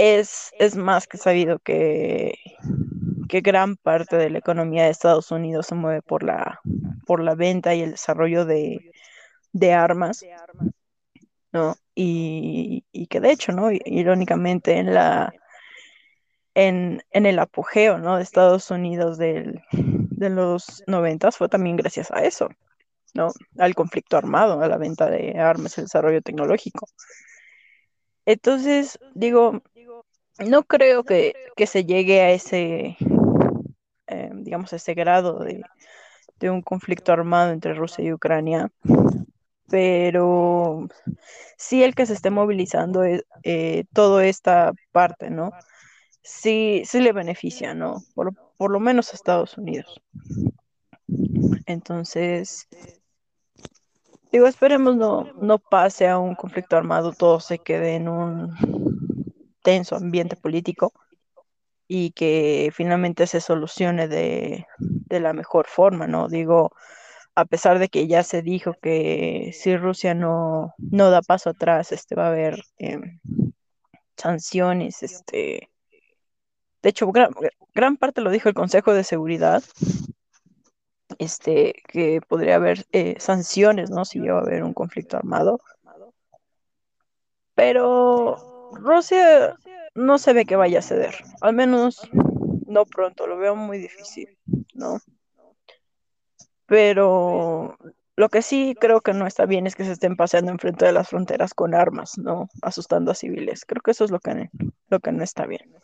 es, 0.00 0.50
es 0.58 0.76
más 0.76 1.06
que 1.06 1.18
sabido 1.18 1.58
que, 1.58 2.34
que 3.28 3.42
gran 3.42 3.76
parte 3.76 4.16
de 4.16 4.30
la 4.30 4.38
economía 4.38 4.84
de 4.84 4.90
Estados 4.90 5.30
Unidos 5.30 5.66
se 5.66 5.74
mueve 5.74 6.00
por 6.00 6.22
la, 6.22 6.58
por 7.06 7.22
la 7.22 7.34
venta 7.34 7.74
y 7.74 7.82
el 7.82 7.90
desarrollo 7.92 8.46
de, 8.46 8.92
de 9.52 9.72
armas, 9.74 10.24
¿no? 11.52 11.76
Y, 11.94 12.86
y 12.92 13.08
que 13.08 13.20
de 13.20 13.30
hecho, 13.30 13.52
¿no? 13.52 13.68
Irónicamente 13.70 14.78
en 14.78 14.94
la 14.94 15.34
en, 16.54 17.02
en 17.10 17.26
el 17.26 17.38
apogeo, 17.38 17.98
¿no? 17.98 18.16
de 18.16 18.22
Estados 18.22 18.70
Unidos 18.70 19.18
del, 19.18 19.60
de 19.72 20.30
los 20.30 20.82
noventas 20.86 21.36
fue 21.36 21.48
también 21.50 21.76
gracias 21.76 22.10
a 22.10 22.24
eso, 22.24 22.48
¿no? 23.14 23.32
Al 23.58 23.74
conflicto 23.74 24.16
armado, 24.16 24.62
a 24.62 24.68
la 24.68 24.78
venta 24.78 25.10
de 25.10 25.38
armas, 25.38 25.76
el 25.76 25.84
desarrollo 25.84 26.22
tecnológico. 26.22 26.86
Entonces, 28.26 28.98
digo, 29.14 29.62
no 30.46 30.62
creo 30.64 31.04
que, 31.04 31.34
que 31.56 31.66
se 31.66 31.84
llegue 31.84 32.20
a 32.20 32.30
ese, 32.30 32.96
eh, 34.06 34.30
digamos, 34.34 34.72
a 34.72 34.76
ese 34.76 34.94
grado 34.94 35.38
de, 35.40 35.62
de 36.38 36.50
un 36.50 36.62
conflicto 36.62 37.12
armado 37.12 37.52
entre 37.52 37.74
Rusia 37.74 38.04
y 38.04 38.12
Ucrania, 38.12 38.70
pero 39.68 40.88
sí 41.56 41.84
el 41.84 41.94
que 41.94 42.06
se 42.06 42.14
esté 42.14 42.30
movilizando 42.30 43.04
es, 43.04 43.24
eh, 43.42 43.84
toda 43.92 44.26
esta 44.26 44.72
parte, 44.92 45.30
¿no? 45.30 45.52
Sí, 46.22 46.82
sí 46.84 47.00
le 47.00 47.12
beneficia, 47.12 47.74
¿no? 47.74 48.02
Por, 48.14 48.34
por 48.56 48.70
lo 48.70 48.80
menos 48.80 49.12
a 49.12 49.16
Estados 49.16 49.56
Unidos. 49.58 50.00
Entonces, 51.66 52.68
digo, 54.32 54.46
esperemos 54.46 54.96
no, 54.96 55.28
no 55.40 55.58
pase 55.58 56.08
a 56.08 56.18
un 56.18 56.34
conflicto 56.34 56.76
armado, 56.76 57.12
todo 57.12 57.40
se 57.40 57.58
quede 57.58 57.94
en 57.96 58.08
un 58.08 58.89
tenso 59.62 59.96
ambiente 59.96 60.36
político 60.36 60.92
y 61.88 62.12
que 62.12 62.70
finalmente 62.72 63.26
se 63.26 63.40
solucione 63.40 64.08
de, 64.08 64.66
la 65.08 65.32
mejor 65.32 65.66
forma, 65.66 66.06
¿no? 66.06 66.28
Digo, 66.28 66.72
a 67.34 67.44
pesar 67.44 67.78
de 67.80 67.88
que 67.88 68.06
ya 68.06 68.22
se 68.22 68.42
dijo 68.42 68.74
que 68.80 69.50
si 69.54 69.76
Rusia 69.76 70.14
no, 70.14 70.74
no 70.78 71.10
da 71.10 71.22
paso 71.22 71.50
atrás, 71.50 71.92
este 71.92 72.14
va 72.14 72.26
a 72.26 72.30
haber 72.30 72.62
eh, 72.78 73.00
sanciones, 74.16 75.02
este, 75.02 75.70
de 76.82 76.88
hecho, 76.88 77.10
gran, 77.12 77.30
gran, 77.74 77.96
parte 77.96 78.20
lo 78.20 78.30
dijo 78.30 78.48
el 78.48 78.54
Consejo 78.54 78.94
de 78.94 79.04
Seguridad, 79.04 79.62
este, 81.18 81.74
que 81.88 82.20
podría 82.26 82.56
haber 82.56 82.86
eh, 82.92 83.16
sanciones, 83.18 83.90
¿no? 83.90 84.04
Si 84.04 84.20
llega 84.20 84.38
a 84.38 84.40
haber 84.40 84.62
un 84.62 84.74
conflicto 84.74 85.16
armado. 85.16 85.60
Pero 87.54 88.49
Rusia 88.72 89.56
no 89.94 90.18
se 90.18 90.32
ve 90.32 90.44
que 90.44 90.56
vaya 90.56 90.78
a 90.78 90.82
ceder, 90.82 91.14
al 91.40 91.54
menos 91.54 92.08
no 92.66 92.86
pronto, 92.86 93.26
lo 93.26 93.36
veo 93.36 93.56
muy 93.56 93.78
difícil, 93.78 94.38
¿no? 94.74 94.98
Pero 96.66 97.76
lo 98.16 98.28
que 98.28 98.42
sí 98.42 98.76
creo 98.78 99.00
que 99.00 99.12
no 99.12 99.26
está 99.26 99.46
bien 99.46 99.66
es 99.66 99.74
que 99.74 99.84
se 99.84 99.92
estén 99.92 100.16
paseando 100.16 100.52
enfrente 100.52 100.84
de 100.84 100.92
las 100.92 101.08
fronteras 101.08 101.52
con 101.52 101.74
armas, 101.74 102.16
¿no? 102.16 102.48
Asustando 102.62 103.10
a 103.10 103.14
civiles. 103.14 103.64
Creo 103.64 103.82
que 103.82 103.90
eso 103.90 104.04
es 104.04 104.10
lo 104.10 104.20
que, 104.20 104.50
lo 104.88 105.00
que 105.00 105.10
no 105.10 105.24
está 105.24 105.46
bien. 105.46 105.74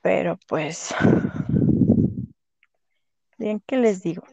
Pero 0.00 0.38
pues, 0.48 0.94
bien, 3.38 3.62
¿qué 3.66 3.76
les 3.76 4.02
digo? 4.02 4.24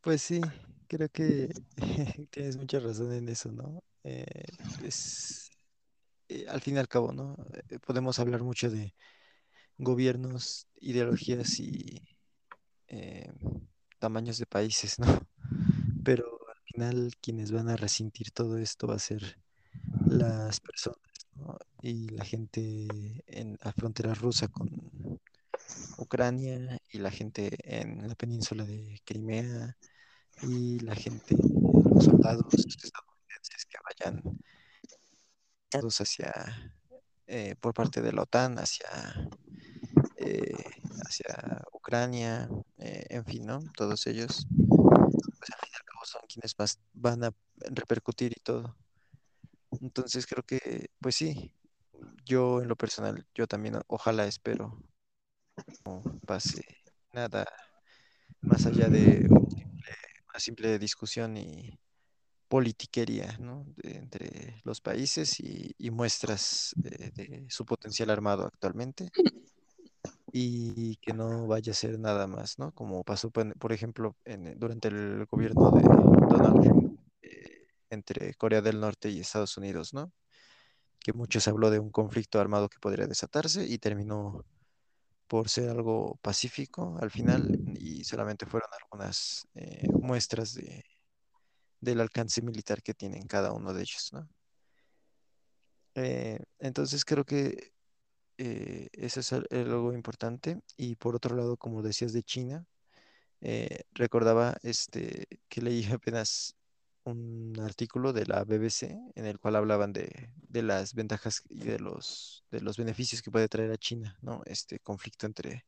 Pues 0.00 0.22
sí, 0.22 0.40
creo 0.88 1.08
que 1.08 1.48
tienes 2.30 2.56
mucha 2.56 2.78
razón 2.78 3.12
en 3.12 3.28
eso, 3.28 3.50
¿no? 3.52 3.80
Eh, 4.04 4.44
es, 4.82 5.50
eh, 6.28 6.46
al 6.48 6.60
fin 6.60 6.76
y 6.76 6.78
al 6.78 6.88
cabo, 6.88 7.12
¿no? 7.12 7.36
Eh, 7.70 7.78
podemos 7.78 8.18
hablar 8.18 8.42
mucho 8.42 8.70
de 8.70 8.94
gobiernos, 9.78 10.66
ideologías 10.80 11.60
y 11.60 12.00
tamaños 13.98 14.38
de 14.38 14.46
países, 14.46 14.98
¿no? 14.98 15.06
Pero 16.04 16.24
al 16.48 16.62
final 16.64 17.12
quienes 17.20 17.52
van 17.52 17.68
a 17.68 17.76
resentir 17.76 18.32
todo 18.32 18.58
esto 18.58 18.86
va 18.86 18.96
a 18.96 18.98
ser 18.98 19.38
las 20.06 20.60
personas. 20.60 20.98
Y 21.82 22.08
la 22.10 22.24
gente 22.24 22.86
en 23.26 23.58
la 23.62 23.72
frontera 23.72 24.14
rusa 24.14 24.48
con 24.48 24.70
Ucrania 25.98 26.78
y 26.90 26.98
la 26.98 27.10
gente 27.10 27.56
en 27.62 28.06
la 28.08 28.14
península 28.14 28.64
de 28.64 29.00
Crimea 29.04 29.76
y 30.42 30.80
la 30.80 30.94
gente, 30.94 31.36
los 31.36 32.04
soldados 32.04 32.52
que 33.68 33.78
vayan 33.84 34.22
todos 35.68 36.00
hacia, 36.00 36.32
eh, 37.26 37.54
por 37.60 37.72
parte 37.74 38.02
de 38.02 38.12
la 38.12 38.22
OTAN, 38.22 38.58
hacia, 38.58 38.88
eh, 40.16 40.64
hacia 41.06 41.62
Ucrania, 41.72 42.48
eh, 42.78 43.06
en 43.08 43.24
fin, 43.24 43.46
¿no? 43.46 43.60
Todos 43.76 44.06
ellos, 44.06 44.46
pues 44.48 45.50
al 45.50 45.58
fin 45.60 45.70
y 45.72 45.76
al 45.76 45.84
cabo 45.84 46.04
son 46.04 46.22
quienes 46.28 46.58
más 46.58 46.78
van 46.92 47.24
a 47.24 47.32
repercutir 47.70 48.32
y 48.36 48.40
todo. 48.40 48.76
Entonces 49.80 50.26
creo 50.26 50.42
que, 50.42 50.90
pues 51.00 51.16
sí, 51.16 51.54
yo 52.24 52.60
en 52.60 52.68
lo 52.68 52.76
personal, 52.76 53.26
yo 53.34 53.46
también 53.46 53.80
ojalá 53.86 54.26
espero 54.26 54.82
no 55.84 56.02
pase 56.26 56.64
nada 57.12 57.46
más 58.40 58.66
allá 58.66 58.88
de 58.88 59.26
una 59.28 60.38
simple 60.38 60.78
discusión 60.78 61.36
y 61.36 61.78
politiquería, 62.52 63.38
¿no? 63.40 63.64
de- 63.76 63.96
entre 63.96 64.60
los 64.64 64.82
países 64.82 65.40
y, 65.40 65.74
y 65.78 65.90
muestras 65.90 66.74
de, 66.76 67.10
de 67.16 67.46
su 67.48 67.64
potencial 67.64 68.10
armado 68.10 68.44
actualmente 68.44 69.08
y 70.32 70.96
que 70.96 71.14
no 71.14 71.46
vaya 71.46 71.72
a 71.72 71.74
ser 71.74 71.98
nada 71.98 72.26
más, 72.26 72.58
¿no? 72.58 72.72
Como 72.72 73.04
pasó, 73.04 73.30
por 73.30 73.72
ejemplo, 73.72 74.16
en- 74.26 74.58
durante 74.58 74.88
el 74.88 75.24
gobierno 75.30 75.72
de 75.72 75.82
Donald 76.28 76.58
Trump 76.60 76.84
eh, 77.22 77.68
entre 77.90 78.34
Corea 78.34 78.60
del 78.60 78.80
Norte 78.80 79.08
y 79.10 79.20
Estados 79.20 79.56
Unidos, 79.56 79.94
¿no? 79.94 80.12
Que 81.00 81.14
muchos 81.14 81.48
habló 81.48 81.70
de 81.70 81.78
un 81.80 81.90
conflicto 81.90 82.38
armado 82.40 82.68
que 82.68 82.78
podría 82.80 83.06
desatarse 83.06 83.66
y 83.66 83.78
terminó 83.78 84.44
por 85.26 85.48
ser 85.48 85.70
algo 85.70 86.18
pacífico 86.22 86.98
al 87.00 87.10
final 87.10 87.58
y 87.74 88.04
solamente 88.04 88.46
fueron 88.46 88.68
algunas 88.82 89.48
eh, 89.54 89.88
muestras 90.00 90.54
de, 90.54 90.84
del 91.82 92.00
alcance 92.00 92.42
militar 92.42 92.82
que 92.82 92.94
tienen 92.94 93.26
cada 93.28 93.52
uno 93.52 93.74
de 93.74 93.82
ellos, 93.82 94.10
¿no? 94.14 94.28
Eh, 95.94 96.38
entonces 96.58 97.04
creo 97.04 97.24
que 97.24 97.72
eh, 98.38 98.88
eso 98.92 99.20
es 99.20 99.32
al- 99.32 99.46
algo 99.50 99.92
importante. 99.94 100.60
Y 100.76 100.96
por 100.96 101.16
otro 101.16 101.36
lado, 101.36 101.56
como 101.56 101.82
decías 101.82 102.12
de 102.12 102.22
China, 102.22 102.66
eh, 103.42 103.82
recordaba 103.94 104.56
este, 104.62 105.26
que 105.48 105.62
leí 105.62 105.84
apenas 105.92 106.56
un 107.04 107.54
artículo 107.60 108.12
de 108.12 108.26
la 108.26 108.44
BBC 108.44 108.98
en 109.16 109.26
el 109.26 109.38
cual 109.40 109.56
hablaban 109.56 109.92
de, 109.92 110.30
de 110.36 110.62
las 110.62 110.94
ventajas 110.94 111.42
y 111.50 111.64
de 111.64 111.80
los, 111.80 112.44
de 112.52 112.60
los 112.62 112.76
beneficios 112.78 113.22
que 113.22 113.30
puede 113.32 113.48
traer 113.48 113.72
a 113.72 113.78
China, 113.78 114.18
¿no? 114.22 114.42
Este 114.46 114.80
conflicto 114.80 115.26
entre 115.26 115.66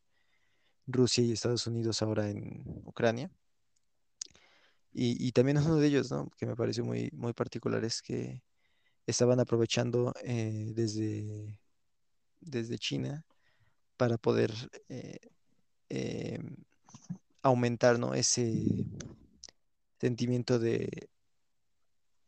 Rusia 0.87 1.25
y 1.25 1.33
Estados 1.33 1.67
Unidos 1.67 2.03
ahora 2.03 2.29
en 2.31 2.63
Ucrania. 2.87 3.31
Y, 4.95 5.27
y 5.27 5.33
también 5.33 5.59
uno 5.59 5.77
de 5.77 5.89
ellos, 5.89 6.11
¿no? 6.13 6.31
Que 6.39 6.47
me 6.47 6.57
pareció 6.57 6.85
muy, 6.85 7.11
muy 7.15 7.33
particular 7.35 7.85
es 7.85 8.03
que 8.03 8.43
estaban 9.07 9.41
aprovechando 9.41 10.15
eh, 10.25 10.73
desde, 10.75 11.61
desde 12.41 12.79
China 12.79 13.25
para 13.99 14.19
poder 14.19 14.53
eh, 14.91 15.19
eh, 15.91 16.41
aumentar, 17.43 17.99
¿no? 17.99 18.15
Ese 18.15 18.65
sentimiento 20.01 20.59
de, 20.59 21.09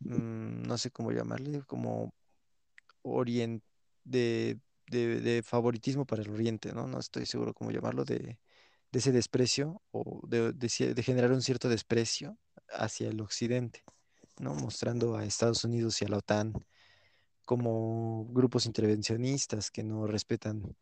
mm, 0.00 0.62
no 0.66 0.78
sé 0.78 0.90
cómo 0.90 1.12
llamarle, 1.12 1.62
como 1.64 2.12
orien- 3.02 3.62
de, 4.04 4.60
de- 4.90 5.20
de 5.20 5.42
favoritismo 5.42 6.06
para 6.06 6.22
el 6.22 6.30
Oriente, 6.30 6.72
¿no? 6.74 6.86
No 6.88 6.98
estoy 7.00 7.26
seguro 7.26 7.54
cómo 7.54 7.70
llamarlo, 7.72 8.04
de, 8.04 8.38
de 8.92 8.98
ese 9.00 9.12
desprecio 9.12 9.82
o 9.92 10.22
de, 10.28 10.52
de 10.54 11.02
generar 11.04 11.32
un 11.32 11.42
cierto 11.42 11.68
desprecio 11.68 12.38
hacia 12.70 13.08
el 13.08 13.20
Occidente, 13.20 13.82
¿no? 14.38 14.54
Mostrando 14.54 15.16
a 15.16 15.24
Estados 15.24 15.64
Unidos 15.64 16.00
y 16.02 16.04
a 16.04 16.08
la 16.08 16.18
OTAN 16.18 16.52
como 17.44 18.26
grupos 18.30 18.66
intervencionistas 18.66 19.70
que 19.70 19.84
no 19.84 20.06
respetan 20.06 20.76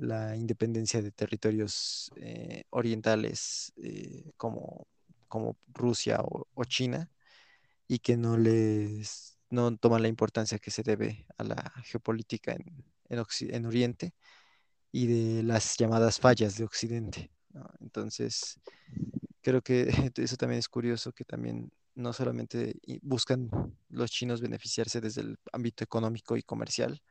la 0.00 0.36
independencia 0.36 1.02
de 1.02 1.12
territorios 1.12 2.10
eh, 2.16 2.64
orientales 2.70 3.72
eh, 3.76 4.32
como, 4.36 4.86
Rusia 5.72 6.20
o, 6.22 6.64
China 6.64 7.08
y 7.86 8.00
que 8.00 8.16
no 8.16 8.36
les 8.36 9.38
no 9.50 9.76
toman 9.76 10.02
la 10.02 10.08
importancia 10.08 10.58
que 10.58 10.72
se 10.72 10.82
debe 10.82 11.26
a 11.38 11.44
la 11.44 11.72
geopolítica 11.84 12.56
en, 13.08 13.66
Oriente 13.66 14.14
y 14.92 15.06
de 15.06 15.42
las 15.44 15.76
llamadas 15.76 16.18
fallas 16.18 16.56
de 16.56 16.64
Occidente. 16.64 17.30
Entonces, 17.80 18.60
creo 19.42 19.62
que 19.62 19.88
eso 20.16 20.36
también 20.36 20.58
es 20.58 20.68
curioso, 20.68 21.12
que 21.12 21.24
también 21.24 21.72
no 21.94 22.12
solamente 22.12 22.80
buscan 23.02 23.50
los 23.88 24.10
chinos 24.10 24.40
beneficiarse 24.40 25.00
desde 25.00 25.22
el 25.22 25.38
ámbito 25.52 25.84
económico 25.84 26.36
y 26.36 26.42
comercial, 26.42 27.02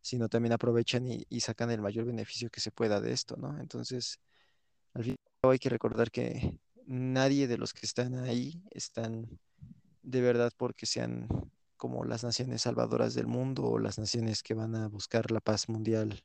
sino 0.00 0.28
también 0.28 0.52
aprovechan 0.52 1.06
y, 1.06 1.24
y 1.28 1.40
sacan 1.40 1.70
el 1.70 1.80
mayor 1.80 2.04
beneficio 2.04 2.50
que 2.50 2.60
se 2.60 2.70
pueda 2.70 3.00
de 3.00 3.12
esto, 3.12 3.36
¿no? 3.36 3.58
Entonces, 3.60 4.20
al 4.94 5.04
fin 5.04 5.12
y 5.12 5.16
al 5.16 5.40
cabo 5.42 5.52
hay 5.52 5.58
que 5.58 5.68
recordar 5.68 6.10
que 6.10 6.60
nadie 6.86 7.48
de 7.48 7.58
los 7.58 7.74
que 7.74 7.86
están 7.86 8.14
ahí 8.14 8.62
están 8.70 9.38
de 10.02 10.20
verdad 10.20 10.52
porque 10.56 10.86
sean 10.86 11.28
como 11.76 12.04
las 12.04 12.24
naciones 12.24 12.62
salvadoras 12.62 13.14
del 13.14 13.26
mundo 13.26 13.64
o 13.64 13.78
las 13.78 13.98
naciones 13.98 14.42
que 14.42 14.54
van 14.54 14.74
a 14.76 14.88
buscar 14.88 15.30
la 15.30 15.40
paz 15.40 15.68
mundial 15.68 16.22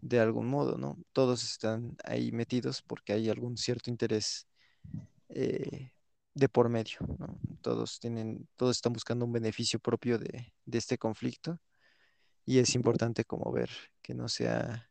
de 0.00 0.20
algún 0.20 0.46
modo, 0.46 0.78
¿no? 0.78 0.96
Todos 1.12 1.42
están 1.42 1.96
ahí 2.04 2.32
metidos 2.32 2.82
porque 2.82 3.12
hay 3.12 3.28
algún 3.28 3.56
cierto 3.56 3.90
interés 3.90 4.46
eh, 5.28 5.90
de 6.34 6.48
por 6.48 6.68
medio, 6.68 6.98
¿no? 7.18 7.38
Todos 7.62 7.98
tienen, 7.98 8.48
todos 8.56 8.76
están 8.76 8.92
buscando 8.92 9.24
un 9.24 9.32
beneficio 9.32 9.78
propio 9.78 10.18
de, 10.18 10.52
de 10.64 10.78
este 10.78 10.98
conflicto 10.98 11.58
y 12.44 12.58
es 12.58 12.74
importante 12.74 13.24
como 13.24 13.50
ver 13.52 13.70
que 14.02 14.14
no 14.14 14.28
sea, 14.28 14.88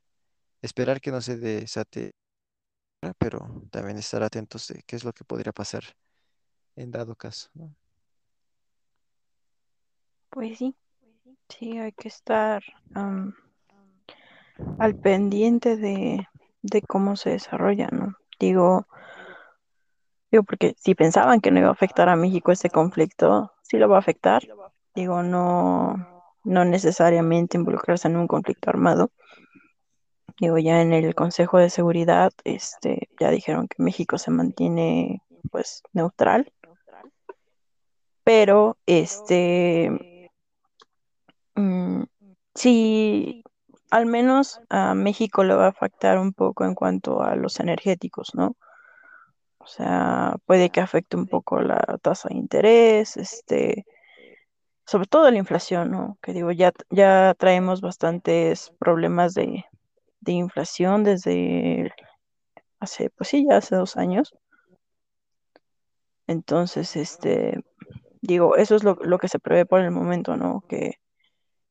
esperar 0.62 1.00
que 1.00 1.12
no 1.12 1.22
se 1.22 1.38
desate, 1.38 2.12
pero 3.18 3.64
también 3.72 3.98
estar 3.98 4.24
atentos 4.24 4.68
de 4.68 4.84
qué 4.86 4.96
es 4.96 5.04
lo 5.04 5.14
que 5.14 5.24
podría 5.24 5.54
pasar 5.54 5.84
en 6.76 6.92
dado 6.92 7.16
caso. 7.16 7.50
Pues 10.30 10.58
sí, 10.58 10.76
sí, 11.48 11.78
hay 11.78 11.94
que 11.94 12.10
estar 12.10 12.62
al 14.80 14.96
pendiente 14.96 15.78
de, 15.78 16.28
de 16.62 16.82
cómo 16.82 17.16
se 17.16 17.30
desarrolla, 17.30 17.88
¿no? 17.88 18.18
Digo, 18.38 18.88
porque 20.44 20.76
si 20.78 20.96
pensaban 20.96 21.42
que 21.42 21.52
no 21.52 21.60
iba 21.60 21.70
a 21.70 21.74
afectar 21.74 22.10
a 22.10 22.16
México 22.16 22.52
ese 22.52 22.70
conflicto, 22.70 23.52
sí 23.62 23.78
lo 23.78 23.90
va 23.90 23.98
a 23.98 24.00
afectar. 24.00 24.44
Digo, 24.94 25.24
no, 25.24 26.08
no 26.44 26.66
necesariamente 26.66 27.58
involucrarse 27.58 28.08
en 28.08 28.18
un 28.18 28.28
conflicto 28.28 28.70
armado. 28.70 29.12
Digo, 30.40 30.58
ya 30.58 30.82
en 30.82 30.94
el 30.94 31.16
Consejo 31.16 31.58
de 31.60 31.70
Seguridad, 31.70 32.32
este, 32.44 33.10
ya 33.20 33.32
dijeron 33.32 33.68
que 33.68 33.82
México 33.82 34.18
se 34.18 34.32
mantiene, 34.32 35.22
pues, 35.52 35.82
neutral, 35.94 36.52
pero, 38.26 38.78
este, 38.88 40.32
mm, 41.56 42.04
sí, 42.56 43.44
al 43.92 44.08
menos 44.08 44.60
a 44.70 44.96
México 44.96 45.44
le 45.44 45.54
va 45.56 45.66
a 45.66 45.70
afectar 45.70 46.18
un 46.18 46.34
poco 46.34 46.66
en 46.66 46.74
cuanto 46.76 47.22
a 47.22 47.36
los 47.36 47.60
energéticos, 47.60 48.34
¿no? 48.34 48.56
O 49.66 49.68
sea, 49.68 50.38
puede 50.46 50.70
que 50.70 50.80
afecte 50.80 51.18
un 51.18 51.26
poco 51.28 51.60
la 51.60 51.80
tasa 52.04 52.30
de 52.30 52.36
interés, 52.36 53.18
este, 53.18 53.86
sobre 54.86 55.08
todo 55.08 55.32
la 55.32 55.40
inflación, 55.40 55.90
¿no? 55.90 56.20
Que 56.22 56.34
digo, 56.34 56.52
ya, 56.52 56.72
ya 56.92 57.34
traemos 57.36 57.82
bastantes 57.82 58.72
problemas 58.80 59.34
de, 59.34 59.66
de 60.20 60.32
inflación 60.34 61.04
desde 61.04 61.92
hace, 62.80 63.10
pues 63.10 63.30
sí, 63.30 63.46
ya 63.50 63.58
hace 63.58 63.76
dos 63.76 63.98
años. 63.98 64.36
Entonces, 66.28 66.96
este, 66.96 67.60
digo, 68.22 68.56
eso 68.58 68.76
es 68.76 68.84
lo, 68.84 68.96
lo 69.02 69.18
que 69.18 69.30
se 69.30 69.40
prevé 69.40 69.66
por 69.66 69.82
el 69.82 69.90
momento, 69.90 70.38
¿no? 70.38 70.64
Que, 70.70 71.00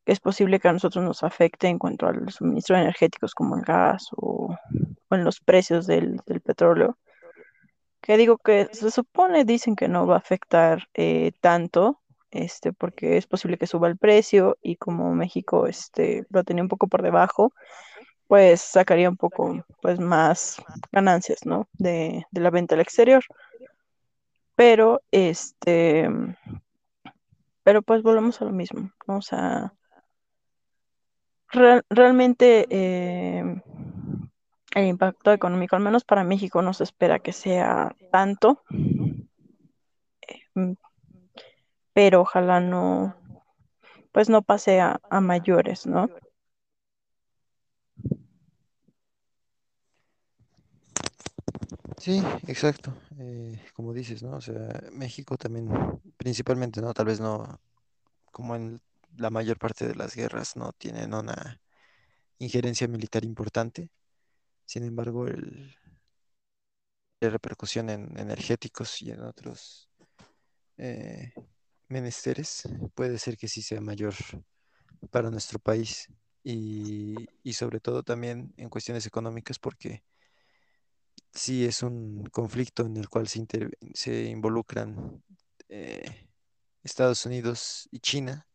es 0.06 0.20
posible 0.20 0.60
que 0.60 0.68
a 0.68 0.72
nosotros 0.72 1.04
nos 1.04 1.22
afecte 1.22 1.68
en 1.68 1.78
cuanto 1.78 2.06
al 2.06 2.28
suministro 2.30 2.76
de 2.76 2.82
energéticos 2.82 3.34
como 3.34 3.56
el 3.56 3.62
gas 3.62 4.08
o, 4.16 4.54
o 5.08 5.14
en 5.14 5.24
los 5.24 5.40
precios 5.40 5.86
del, 5.86 6.20
del 6.26 6.40
petróleo. 6.42 6.98
Que 8.04 8.16
digo 8.22 8.36
que 8.38 8.56
se 8.72 8.90
supone, 8.90 9.44
dicen 9.44 9.74
que 9.76 9.88
no 9.88 10.06
va 10.06 10.14
a 10.16 10.18
afectar 10.18 10.76
eh, 10.94 11.32
tanto, 11.40 12.00
este, 12.30 12.72
porque 12.72 13.16
es 13.16 13.26
posible 13.26 13.56
que 13.58 13.66
suba 13.66 13.88
el 13.88 13.96
precio 13.98 14.58
y 14.62 14.76
como 14.76 15.14
México, 15.14 15.66
este, 15.66 16.24
lo 16.30 16.44
tenía 16.44 16.62
un 16.62 16.68
poco 16.68 16.86
por 16.88 17.02
debajo, 17.02 17.52
pues 18.28 18.60
sacaría 18.62 19.10
un 19.10 19.16
poco, 19.18 19.64
pues 19.82 20.00
más 20.00 20.62
ganancias, 20.92 21.46
¿no? 21.46 21.68
De, 21.74 22.24
de 22.32 22.40
la 22.42 22.50
venta 22.50 22.74
al 22.76 22.82
exterior. 22.82 23.24
Pero, 24.56 25.00
este, 25.12 26.08
pero 27.64 27.82
pues 27.82 28.02
volvemos 28.02 28.40
a 28.40 28.44
lo 28.44 28.52
mismo, 28.52 28.90
¿no? 29.06 29.18
O 29.18 29.22
sea, 29.22 29.74
real- 31.52 31.84
realmente 31.90 32.66
eh, 32.70 33.62
el 34.74 34.86
impacto 34.86 35.32
económico, 35.32 35.76
al 35.76 35.82
menos 35.82 36.04
para 36.04 36.24
México, 36.24 36.62
no 36.62 36.72
se 36.72 36.84
espera 36.84 37.18
que 37.18 37.32
sea 37.32 37.94
tanto, 38.10 38.62
mm, 40.54 40.72
pero 41.92 42.22
ojalá 42.22 42.60
no, 42.60 43.14
pues 44.12 44.28
no 44.28 44.42
pase 44.42 44.80
a, 44.80 45.00
a 45.10 45.20
mayores, 45.20 45.86
¿no? 45.86 46.10
Sí, 51.98 52.22
exacto. 52.48 52.92
Eh, 53.18 53.58
como 53.72 53.94
dices, 53.94 54.22
¿no? 54.22 54.36
O 54.36 54.40
sea, 54.40 54.68
México 54.92 55.36
también, 55.36 55.70
principalmente, 56.18 56.82
¿no? 56.82 56.92
Tal 56.92 57.06
vez 57.06 57.18
no, 57.18 57.60
como 58.30 58.56
en 58.56 58.80
la 59.16 59.30
mayor 59.30 59.58
parte 59.58 59.86
de 59.86 59.94
las 59.94 60.14
guerras, 60.14 60.56
no 60.56 60.72
tienen 60.72 61.14
una 61.14 61.60
injerencia 62.38 62.88
militar 62.88 63.24
importante. 63.24 63.88
Sin 64.66 64.84
embargo, 64.84 65.26
el, 65.26 65.74
la 67.20 67.30
repercusión 67.30 67.90
en 67.90 68.18
energéticos 68.18 69.00
y 69.02 69.10
en 69.10 69.20
otros 69.22 69.88
eh, 70.76 71.32
menesteres 71.88 72.68
puede 72.94 73.18
ser 73.18 73.36
que 73.36 73.48
sí 73.48 73.62
sea 73.62 73.80
mayor 73.80 74.14
para 75.10 75.30
nuestro 75.30 75.58
país. 75.58 76.08
Y, 76.42 77.14
y 77.42 77.54
sobre 77.54 77.80
todo 77.80 78.02
también 78.02 78.52
en 78.58 78.68
cuestiones 78.68 79.06
económicas, 79.06 79.58
porque 79.58 80.04
sí 81.32 81.64
es 81.64 81.82
un 81.82 82.24
conflicto 82.26 82.84
en 82.84 82.96
el 82.96 83.08
cual 83.08 83.28
se, 83.28 83.46
se 83.94 84.24
involucran 84.24 85.22
eh, 85.68 86.28
Estados 86.82 87.24
Unidos 87.26 87.88
y 87.90 88.00
China, 88.00 88.46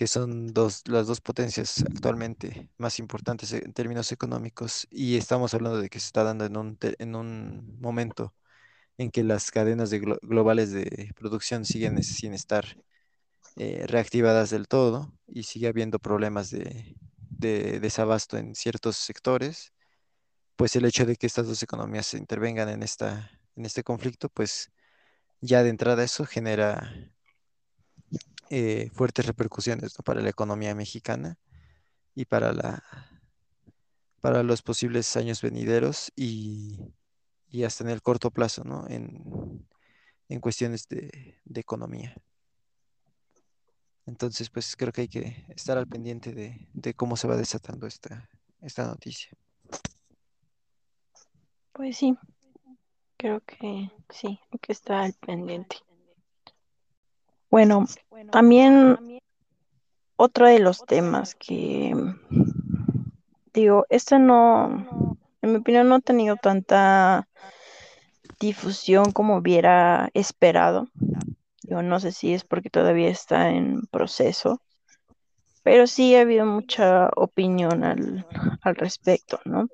que 0.00 0.06
son 0.06 0.46
dos, 0.54 0.82
las 0.88 1.06
dos 1.06 1.20
potencias 1.20 1.84
actualmente 1.84 2.70
más 2.78 2.98
importantes 2.98 3.52
en 3.52 3.74
términos 3.74 4.12
económicos, 4.12 4.88
y 4.90 5.18
estamos 5.18 5.52
hablando 5.52 5.78
de 5.78 5.90
que 5.90 6.00
se 6.00 6.06
está 6.06 6.24
dando 6.24 6.46
en 6.46 6.56
un, 6.56 6.78
en 6.80 7.14
un 7.14 7.78
momento 7.82 8.34
en 8.98 9.10
que 9.10 9.24
las 9.24 9.50
cadenas 9.50 9.90
de 9.90 10.02
glo- 10.02 10.18
globales 10.22 10.72
de 10.72 11.12
producción 11.16 11.64
siguen 11.66 12.02
sin 12.02 12.34
estar 12.34 12.64
eh, 13.56 13.84
reactivadas 13.88 14.50
del 14.50 14.68
todo 14.68 15.12
y 15.28 15.44
sigue 15.44 15.68
habiendo 15.68 15.98
problemas 15.98 16.50
de, 16.50 16.96
de 17.38 17.80
desabasto 17.80 18.38
en 18.38 18.54
ciertos 18.54 18.96
sectores, 18.96 19.72
pues 20.56 20.76
el 20.76 20.84
hecho 20.84 21.06
de 21.06 21.16
que 21.16 21.26
estas 21.26 21.46
dos 21.48 21.62
economías 21.62 22.14
intervengan 22.14 22.68
en 22.68 22.82
esta, 22.82 23.30
en 23.56 23.66
este 23.66 23.84
conflicto, 23.84 24.28
pues 24.30 24.70
ya 25.40 25.62
de 25.62 25.70
entrada 25.70 26.04
eso 26.04 26.26
genera 26.26 27.12
eh, 28.50 28.90
fuertes 28.92 29.24
repercusiones, 29.24 29.94
para 30.04 30.20
la 30.20 30.28
economía 30.28 30.74
mexicana 30.74 31.38
y 32.14 32.26
para 32.26 32.52
la, 32.52 32.82
para 34.20 34.42
los 34.42 34.60
posibles 34.60 35.16
años 35.16 35.40
venideros 35.40 36.12
y, 36.16 36.78
y 37.48 37.64
hasta 37.64 37.84
en 37.84 37.90
el 37.90 38.02
corto 38.02 38.30
plazo, 38.30 38.64
¿no? 38.64 38.86
En, 38.88 39.66
en 40.28 40.40
cuestiones 40.40 40.86
de, 40.88 41.40
de 41.44 41.60
economía. 41.60 42.14
Entonces, 44.06 44.50
pues 44.50 44.74
creo 44.76 44.92
que 44.92 45.02
hay 45.02 45.08
que 45.08 45.46
estar 45.48 45.78
al 45.78 45.86
pendiente 45.86 46.32
de, 46.32 46.68
de 46.72 46.94
cómo 46.94 47.16
se 47.16 47.28
va 47.28 47.36
desatando 47.36 47.86
esta, 47.86 48.28
esta 48.60 48.84
noticia. 48.84 49.30
Pues 51.72 51.96
sí, 51.96 52.16
creo 53.16 53.40
que 53.40 53.90
sí, 54.08 54.40
hay 54.50 54.58
que 54.60 54.72
estar 54.72 55.04
al 55.04 55.14
pendiente. 55.14 55.76
Bueno, 57.50 57.86
también 58.30 59.20
otro 60.16 60.46
de 60.46 60.58
los 60.60 60.84
temas 60.86 61.34
que 61.34 61.94
digo, 63.52 63.86
este 63.88 64.18
no, 64.18 65.16
en 65.42 65.52
mi 65.52 65.56
opinión, 65.58 65.88
no 65.88 65.96
ha 65.96 66.00
tenido 66.00 66.36
tanta 66.36 67.26
difusión 68.38 69.12
como 69.12 69.36
hubiera 69.36 70.10
esperado. 70.14 70.88
Yo 71.62 71.82
no 71.82 72.00
sé 72.00 72.12
si 72.12 72.34
es 72.34 72.44
porque 72.44 72.70
todavía 72.70 73.08
está 73.08 73.50
en 73.50 73.82
proceso, 73.90 74.60
pero 75.62 75.86
sí 75.86 76.14
ha 76.14 76.22
habido 76.22 76.46
mucha 76.46 77.08
opinión 77.16 77.84
al, 77.84 78.26
al 78.62 78.76
respecto, 78.76 79.40
¿no? 79.44 79.68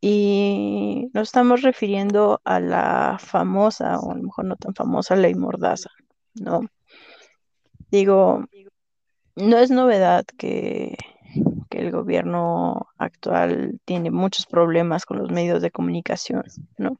Y 0.00 1.08
nos 1.14 1.28
estamos 1.28 1.62
refiriendo 1.62 2.40
a 2.44 2.60
la 2.60 3.16
famosa, 3.18 3.98
o 4.00 4.12
a 4.12 4.16
lo 4.16 4.22
mejor 4.22 4.44
no 4.44 4.56
tan 4.56 4.74
famosa, 4.74 5.16
ley 5.16 5.34
Mordaza, 5.34 5.90
¿no? 6.34 6.60
Digo, 7.94 8.44
no 9.36 9.56
es 9.56 9.70
novedad 9.70 10.24
que, 10.36 10.96
que 11.70 11.78
el 11.78 11.92
gobierno 11.92 12.88
actual 12.98 13.78
tiene 13.84 14.10
muchos 14.10 14.46
problemas 14.46 15.06
con 15.06 15.18
los 15.18 15.30
medios 15.30 15.62
de 15.62 15.70
comunicación, 15.70 16.42
¿no? 16.76 16.98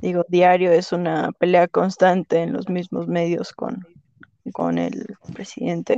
Digo, 0.00 0.26
diario 0.28 0.72
es 0.72 0.92
una 0.92 1.32
pelea 1.32 1.68
constante 1.68 2.42
en 2.42 2.52
los 2.52 2.68
mismos 2.68 3.08
medios 3.08 3.54
con, 3.54 3.86
con 4.52 4.76
el 4.76 5.06
presidente, 5.32 5.96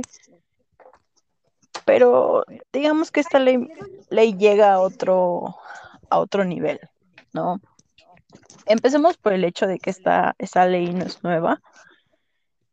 pero 1.83 2.45
digamos 2.71 3.11
que 3.11 3.19
esta 3.19 3.39
ley, 3.39 3.67
ley 4.09 4.37
llega 4.37 4.71
a 4.71 4.79
otro, 4.79 5.57
a 6.09 6.19
otro 6.19 6.45
nivel, 6.45 6.79
¿no? 7.33 7.59
Empecemos 8.67 9.17
por 9.17 9.33
el 9.33 9.43
hecho 9.43 9.67
de 9.67 9.79
que 9.79 9.89
esta, 9.89 10.33
esta 10.37 10.65
ley 10.65 10.93
no 10.93 11.03
es 11.03 11.21
nueva. 11.25 11.61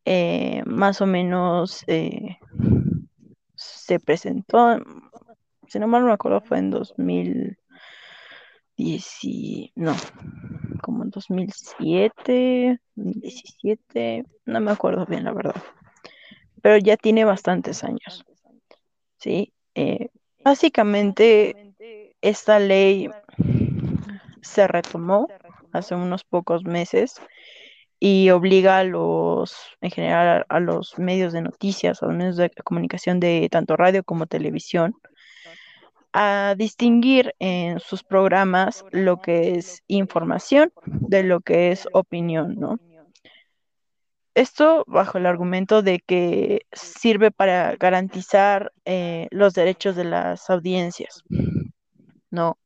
Eh, 0.04 0.62
más 0.66 1.00
o 1.00 1.06
menos 1.06 1.84
eh, 1.86 2.38
se 3.54 3.98
presentó, 4.00 4.78
si 5.68 5.78
no 5.78 5.86
mal 5.86 6.02
no 6.02 6.08
me 6.08 6.14
acuerdo, 6.14 6.40
fue 6.40 6.58
en 6.58 6.70
2010, 6.70 7.56
y- 9.22 9.72
no, 9.74 9.94
como 10.82 11.04
en 11.04 11.10
2007, 11.10 12.80
2017, 12.94 14.24
no 14.46 14.60
me 14.60 14.70
acuerdo 14.72 15.06
bien 15.06 15.24
la 15.24 15.32
verdad, 15.32 15.54
pero 16.62 16.78
ya 16.78 16.96
tiene 16.96 17.24
bastantes 17.24 17.84
años, 17.84 18.24
¿sí? 19.18 19.52
Eh, 19.74 20.08
básicamente, 20.44 21.56
esta 22.20 22.58
ley 22.58 23.08
se 24.42 24.66
retomó 24.66 25.28
hace 25.72 25.94
unos 25.94 26.24
pocos 26.24 26.64
meses 26.64 27.14
y 28.06 28.28
obliga 28.28 28.80
a 28.80 28.84
los, 28.84 29.56
en 29.80 29.90
general, 29.90 30.44
a, 30.50 30.60
los 30.60 30.98
medios 30.98 31.32
de 31.32 31.40
noticias, 31.40 32.02
a 32.02 32.06
los 32.06 32.14
medios 32.14 32.36
de 32.36 32.50
comunicación 32.62 33.18
de 33.18 33.48
tanto 33.50 33.78
radio 33.78 34.04
como 34.04 34.26
televisión, 34.26 34.94
a 36.12 36.54
distinguir 36.54 37.34
en 37.38 37.80
sus 37.80 38.04
programas 38.04 38.84
lo 38.90 39.22
que 39.22 39.56
es 39.56 39.82
información 39.86 40.70
de 40.84 41.22
lo 41.22 41.40
que 41.40 41.72
es 41.72 41.88
opinión, 41.94 42.56
¿no? 42.56 42.78
Esto 44.34 44.84
bajo 44.86 45.16
el 45.16 45.24
argumento 45.24 45.80
de 45.80 46.00
que 46.00 46.66
sirve 46.72 47.30
para 47.30 47.74
garantizar 47.76 48.70
eh, 48.84 49.28
los 49.30 49.54
derechos 49.54 49.96
de 49.96 50.04
las 50.04 50.50
audiencias, 50.50 51.22
¿no? 52.30 52.58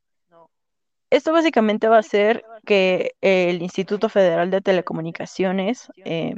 Esto 1.11 1.33
básicamente 1.33 1.89
va 1.89 1.97
a 1.97 2.01
hacer 2.01 2.45
que 2.67 3.13
el 3.23 3.63
Instituto 3.63 4.09
Federal 4.09 4.51
de 4.51 4.61
Telecomunicaciones 4.61 5.91
eh, 6.05 6.35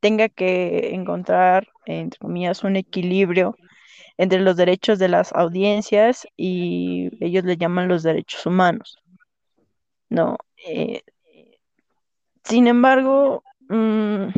tenga 0.00 0.28
que 0.28 0.94
encontrar, 0.94 1.68
entre 1.86 2.18
comillas, 2.18 2.64
un 2.64 2.76
equilibrio 2.76 3.56
entre 4.16 4.40
los 4.40 4.56
derechos 4.56 4.98
de 4.98 5.08
las 5.08 5.32
audiencias 5.32 6.26
y 6.36 7.10
ellos 7.24 7.44
le 7.44 7.56
llaman 7.56 7.88
los 7.88 8.02
derechos 8.02 8.44
humanos, 8.44 8.98
¿no? 10.08 10.36
Eh, 10.66 11.02
sin 12.42 12.66
embargo, 12.66 13.44
mmm, 13.68 14.28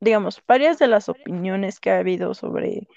digamos, 0.00 0.42
varias 0.46 0.78
de 0.78 0.88
las 0.88 1.08
opiniones 1.08 1.78
que 1.78 1.90
ha 1.90 1.98
habido 1.98 2.34
sobre 2.34 2.88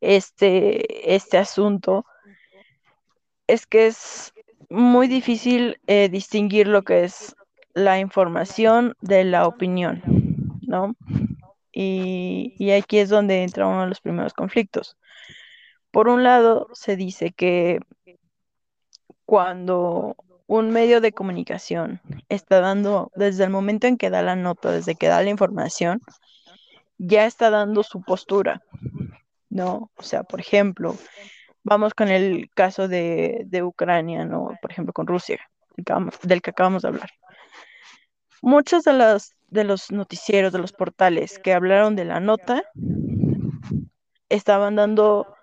este, 0.00 1.14
este 1.14 1.38
asunto 1.38 2.06
es 3.46 3.66
que 3.66 3.86
es 3.86 4.32
muy 4.70 5.08
difícil 5.08 5.80
eh, 5.86 6.08
distinguir 6.08 6.66
lo 6.66 6.82
que 6.82 7.04
es 7.04 7.36
la 7.74 7.98
información 7.98 8.96
de 9.00 9.24
la 9.24 9.46
opinión, 9.46 10.02
¿no? 10.62 10.94
Y, 11.72 12.54
y, 12.58 12.70
aquí 12.70 12.98
es 12.98 13.08
donde 13.08 13.42
entra 13.42 13.66
uno 13.66 13.82
de 13.82 13.88
los 13.88 14.00
primeros 14.00 14.32
conflictos. 14.32 14.96
Por 15.90 16.08
un 16.08 16.22
lado, 16.22 16.68
se 16.72 16.96
dice 16.96 17.32
que 17.32 17.80
cuando 19.24 20.16
un 20.46 20.70
medio 20.70 21.00
de 21.00 21.12
comunicación 21.12 22.00
está 22.28 22.60
dando, 22.60 23.10
desde 23.16 23.44
el 23.44 23.50
momento 23.50 23.86
en 23.86 23.96
que 23.96 24.10
da 24.10 24.22
la 24.22 24.36
nota, 24.36 24.70
desde 24.70 24.94
que 24.94 25.08
da 25.08 25.22
la 25.22 25.30
información, 25.30 26.00
ya 26.98 27.26
está 27.26 27.50
dando 27.50 27.82
su 27.82 28.02
postura, 28.02 28.62
¿no? 29.48 29.90
O 29.96 30.02
sea, 30.02 30.22
por 30.22 30.40
ejemplo, 30.40 30.96
vamos 31.64 31.94
con 31.94 32.08
el 32.08 32.50
caso 32.54 32.86
de, 32.86 33.42
de 33.46 33.62
Ucrania, 33.62 34.24
¿no? 34.24 34.56
Por 34.60 34.70
ejemplo, 34.70 34.92
con 34.92 35.06
Rusia, 35.06 35.40
del 36.22 36.42
que 36.42 36.50
acabamos 36.50 36.82
de 36.82 36.88
hablar. 36.88 37.10
Muchos 38.42 38.84
de 38.84 38.92
los, 38.92 39.32
de 39.48 39.64
los 39.64 39.90
noticieros, 39.90 40.52
de 40.52 40.58
los 40.58 40.72
portales 40.72 41.38
que 41.38 41.54
hablaron 41.54 41.96
de 41.96 42.04
la 42.04 42.20
nota, 42.20 42.62
estaban 44.28 44.76
dando, 44.76 45.34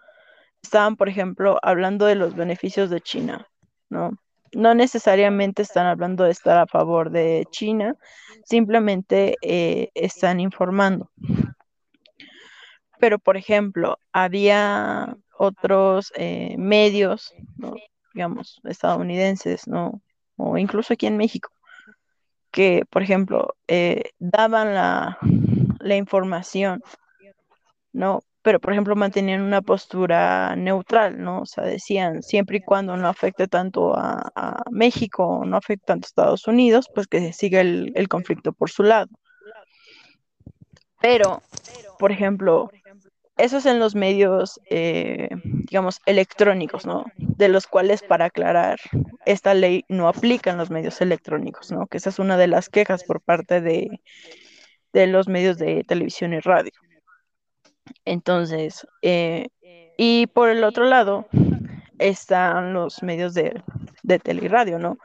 estaban, 0.61 0.95
por 0.95 1.09
ejemplo, 1.09 1.57
hablando 1.63 2.05
de 2.05 2.15
los 2.15 2.35
beneficios 2.35 2.89
de 2.89 3.01
China, 3.01 3.47
¿no? 3.89 4.11
No 4.53 4.75
necesariamente 4.75 5.61
están 5.61 5.87
hablando 5.87 6.25
de 6.25 6.31
estar 6.31 6.57
a 6.57 6.67
favor 6.67 7.09
de 7.09 7.47
China, 7.51 7.95
simplemente 8.43 9.37
eh, 9.41 9.89
están 9.95 10.39
informando. 10.39 11.09
Pero, 12.99 13.17
por 13.17 13.37
ejemplo, 13.37 13.97
había 14.11 15.17
otros 15.41 16.13
eh, 16.15 16.55
medios, 16.57 17.33
¿no? 17.57 17.73
digamos, 18.13 18.61
estadounidenses, 18.63 19.67
¿no? 19.67 20.01
O 20.35 20.57
incluso 20.57 20.93
aquí 20.93 21.07
en 21.07 21.17
México, 21.17 21.49
que, 22.51 22.83
por 22.89 23.01
ejemplo, 23.01 23.55
eh, 23.67 24.11
daban 24.19 24.73
la, 24.75 25.17
la, 25.79 25.95
información, 25.95 26.83
¿no? 27.91 28.21
Pero, 28.43 28.59
por 28.59 28.73
ejemplo, 28.73 28.95
mantenían 28.95 29.41
una 29.41 29.61
postura 29.61 30.55
neutral, 30.55 31.21
¿no? 31.23 31.41
O 31.41 31.45
sea, 31.45 31.63
decían, 31.63 32.21
siempre 32.21 32.57
y 32.57 32.61
cuando 32.61 32.97
no 32.97 33.07
afecte 33.07 33.47
tanto 33.47 33.95
a, 33.95 34.31
a 34.35 34.63
México, 34.69 35.43
no 35.45 35.57
afecte 35.57 35.85
tanto 35.87 36.05
a 36.05 36.09
Estados 36.09 36.47
Unidos, 36.47 36.87
pues 36.93 37.07
que 37.07 37.33
siga 37.33 37.61
el, 37.61 37.91
el 37.95 38.07
conflicto 38.07 38.51
por 38.53 38.69
su 38.69 38.83
lado. 38.83 39.09
Pero, 41.01 41.41
por 41.97 42.11
ejemplo, 42.11 42.69
eso 43.41 43.57
es 43.57 43.65
en 43.65 43.79
los 43.79 43.95
medios, 43.95 44.59
eh, 44.69 45.29
digamos, 45.43 45.99
electrónicos, 46.05 46.85
¿no? 46.85 47.05
De 47.17 47.49
los 47.49 47.67
cuales, 47.67 48.03
para 48.03 48.25
aclarar, 48.25 48.79
esta 49.25 49.53
ley 49.53 49.83
no 49.89 50.07
aplica 50.07 50.51
en 50.51 50.57
los 50.57 50.69
medios 50.69 51.01
electrónicos, 51.01 51.71
¿no? 51.71 51.87
Que 51.87 51.97
esa 51.97 52.09
es 52.09 52.19
una 52.19 52.37
de 52.37 52.47
las 52.47 52.69
quejas 52.69 53.03
por 53.03 53.21
parte 53.21 53.59
de, 53.61 54.01
de 54.93 55.07
los 55.07 55.27
medios 55.27 55.57
de 55.57 55.83
televisión 55.83 56.33
y 56.33 56.39
radio. 56.39 56.71
Entonces, 58.05 58.87
eh, 59.01 59.47
y 59.97 60.27
por 60.27 60.49
el 60.49 60.63
otro 60.63 60.85
lado 60.85 61.27
están 61.99 62.73
los 62.73 63.03
medios 63.03 63.33
de, 63.33 63.61
de 64.03 64.79
¿no? 64.79 64.97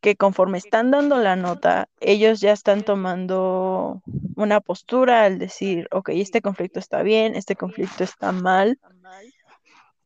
Que 0.00 0.16
conforme 0.16 0.58
están 0.58 0.90
dando 0.90 1.18
la 1.18 1.36
nota, 1.36 1.88
ellos 2.00 2.40
ya 2.40 2.52
están 2.52 2.82
tomando 2.82 4.02
una 4.36 4.60
postura 4.60 5.24
al 5.24 5.38
decir, 5.38 5.88
ok, 5.90 6.10
este 6.10 6.40
conflicto 6.40 6.78
está 6.78 7.02
bien, 7.02 7.34
este 7.34 7.54
conflicto 7.54 8.02
está 8.04 8.32
mal, 8.32 8.78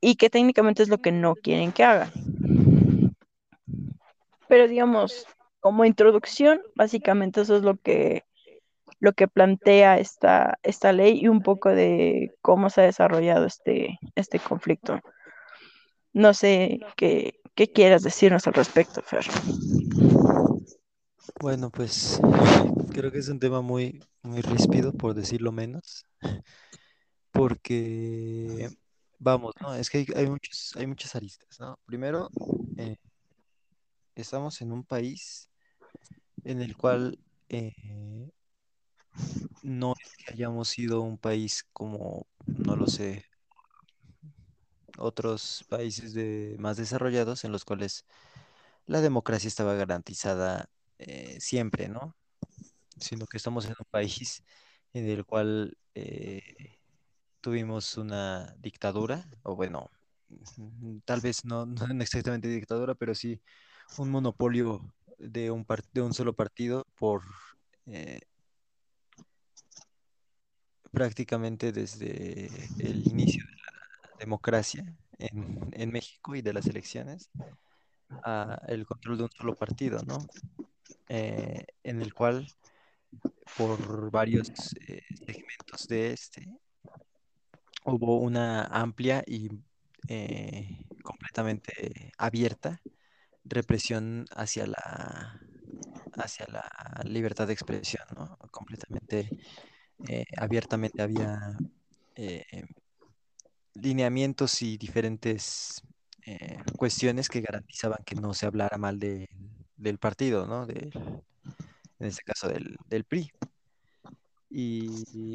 y 0.00 0.16
que 0.16 0.28
técnicamente 0.28 0.82
es 0.82 0.88
lo 0.88 0.98
que 0.98 1.12
no 1.12 1.34
quieren 1.34 1.72
que 1.72 1.84
hagan. 1.84 2.10
Pero 4.48 4.68
digamos, 4.68 5.26
como 5.60 5.86
introducción, 5.86 6.60
básicamente 6.74 7.40
eso 7.40 7.56
es 7.56 7.62
lo 7.62 7.76
que, 7.76 8.24
lo 9.00 9.14
que 9.14 9.28
plantea 9.28 9.98
esta, 9.98 10.58
esta 10.62 10.92
ley 10.92 11.20
y 11.22 11.28
un 11.28 11.42
poco 11.42 11.70
de 11.70 12.34
cómo 12.42 12.68
se 12.68 12.82
ha 12.82 12.84
desarrollado 12.84 13.46
este, 13.46 13.98
este 14.14 14.38
conflicto. 14.38 15.00
No 16.12 16.34
sé 16.34 16.80
qué, 16.96 17.40
qué 17.54 17.70
quieras 17.70 18.02
decirnos 18.02 18.46
al 18.46 18.54
respecto, 18.54 19.02
Fer. 19.02 19.24
Bueno, 21.40 21.70
pues 21.70 22.20
creo 22.92 23.10
que 23.12 23.18
es 23.18 23.28
un 23.28 23.38
tema 23.38 23.60
muy, 23.60 24.02
muy 24.22 24.40
ríspido, 24.40 24.92
por 24.92 25.14
decirlo 25.14 25.52
menos, 25.52 26.06
porque, 27.32 28.70
vamos, 29.18 29.54
¿no? 29.60 29.74
Es 29.74 29.90
que 29.90 30.06
hay, 30.14 30.26
muchos, 30.26 30.72
hay 30.76 30.86
muchas 30.86 31.14
aristas, 31.14 31.60
¿no? 31.60 31.78
Primero, 31.86 32.30
eh, 32.76 32.96
estamos 34.14 34.60
en 34.62 34.72
un 34.72 34.84
país 34.84 35.50
en 36.44 36.62
el 36.62 36.76
cual 36.76 37.18
eh, 37.48 38.30
no 39.62 39.94
es 40.02 40.16
que 40.16 40.32
hayamos 40.32 40.68
sido 40.68 41.02
un 41.02 41.18
país 41.18 41.64
como, 41.72 42.26
no 42.46 42.76
lo 42.76 42.86
sé, 42.86 43.24
otros 44.98 45.64
países 45.68 46.14
de, 46.14 46.56
más 46.58 46.76
desarrollados 46.76 47.44
en 47.44 47.52
los 47.52 47.64
cuales 47.64 48.04
la 48.86 49.00
democracia 49.00 49.48
estaba 49.48 49.74
garantizada 49.74 50.68
eh, 50.98 51.38
siempre, 51.40 51.88
¿no? 51.88 52.14
Sino 52.98 53.26
que 53.26 53.36
estamos 53.36 53.64
en 53.66 53.74
un 53.78 53.86
país 53.90 54.42
en 54.92 55.08
el 55.08 55.24
cual 55.24 55.76
eh, 55.94 56.78
tuvimos 57.40 57.96
una 57.96 58.54
dictadura, 58.58 59.28
o 59.42 59.56
bueno, 59.56 59.90
mm, 60.56 60.98
tal 61.04 61.20
vez 61.20 61.44
no, 61.44 61.66
exactamente 62.00 62.48
dictadura, 62.48 62.94
pero 62.94 63.14
sí 63.14 63.40
un 63.98 64.10
monopolio 64.10 64.94
de 65.18 65.50
un, 65.50 65.66
de 65.92 66.00
un 66.00 66.14
solo 66.14 66.32
partido 66.34 66.86
por 66.96 67.22
eh, 67.86 68.20
prácticamente 70.90 71.72
desde 71.72 72.46
el 72.78 73.06
inicio 73.06 73.44
de 73.46 73.56
la 73.56 73.63
democracia 74.18 74.84
en, 75.18 75.90
México 75.90 76.34
y 76.34 76.42
de 76.42 76.52
las 76.52 76.66
elecciones 76.66 77.30
a 78.22 78.60
el 78.68 78.86
control 78.86 79.18
de 79.18 79.22
un 79.24 79.30
solo 79.30 79.54
partido, 79.54 80.00
¿no? 80.06 80.18
Eh, 81.08 81.66
en 81.82 82.00
el 82.00 82.14
cual 82.14 82.46
por 83.56 84.10
varios 84.10 84.50
eh, 84.88 85.02
segmentos 85.26 85.86
de 85.88 86.12
este 86.12 86.48
hubo 87.84 88.18
una 88.18 88.64
amplia 88.64 89.22
y 89.26 89.50
eh, 90.08 90.86
completamente 91.02 92.12
abierta 92.16 92.80
represión 93.44 94.24
hacia 94.34 94.66
la, 94.66 95.40
hacia 96.16 96.46
la 96.46 97.02
libertad 97.04 97.46
de 97.46 97.52
expresión, 97.52 98.04
¿no? 98.16 98.38
Completamente 98.50 99.28
abiertamente 100.36 101.02
había 101.02 101.56
lineamientos 103.74 104.62
y 104.62 104.76
diferentes 104.78 105.82
eh, 106.26 106.58
cuestiones 106.76 107.28
que 107.28 107.40
garantizaban 107.42 108.02
que 108.04 108.14
no 108.14 108.34
se 108.34 108.46
hablara 108.46 108.78
mal 108.78 108.98
de- 108.98 109.28
del 109.76 109.98
partido, 109.98 110.46
¿no? 110.46 110.66
Del- 110.66 110.92
en 111.98 112.06
este 112.06 112.22
caso 112.22 112.48
del, 112.48 112.76
del 112.88 113.04
PRI. 113.04 113.32
Y 114.50 115.34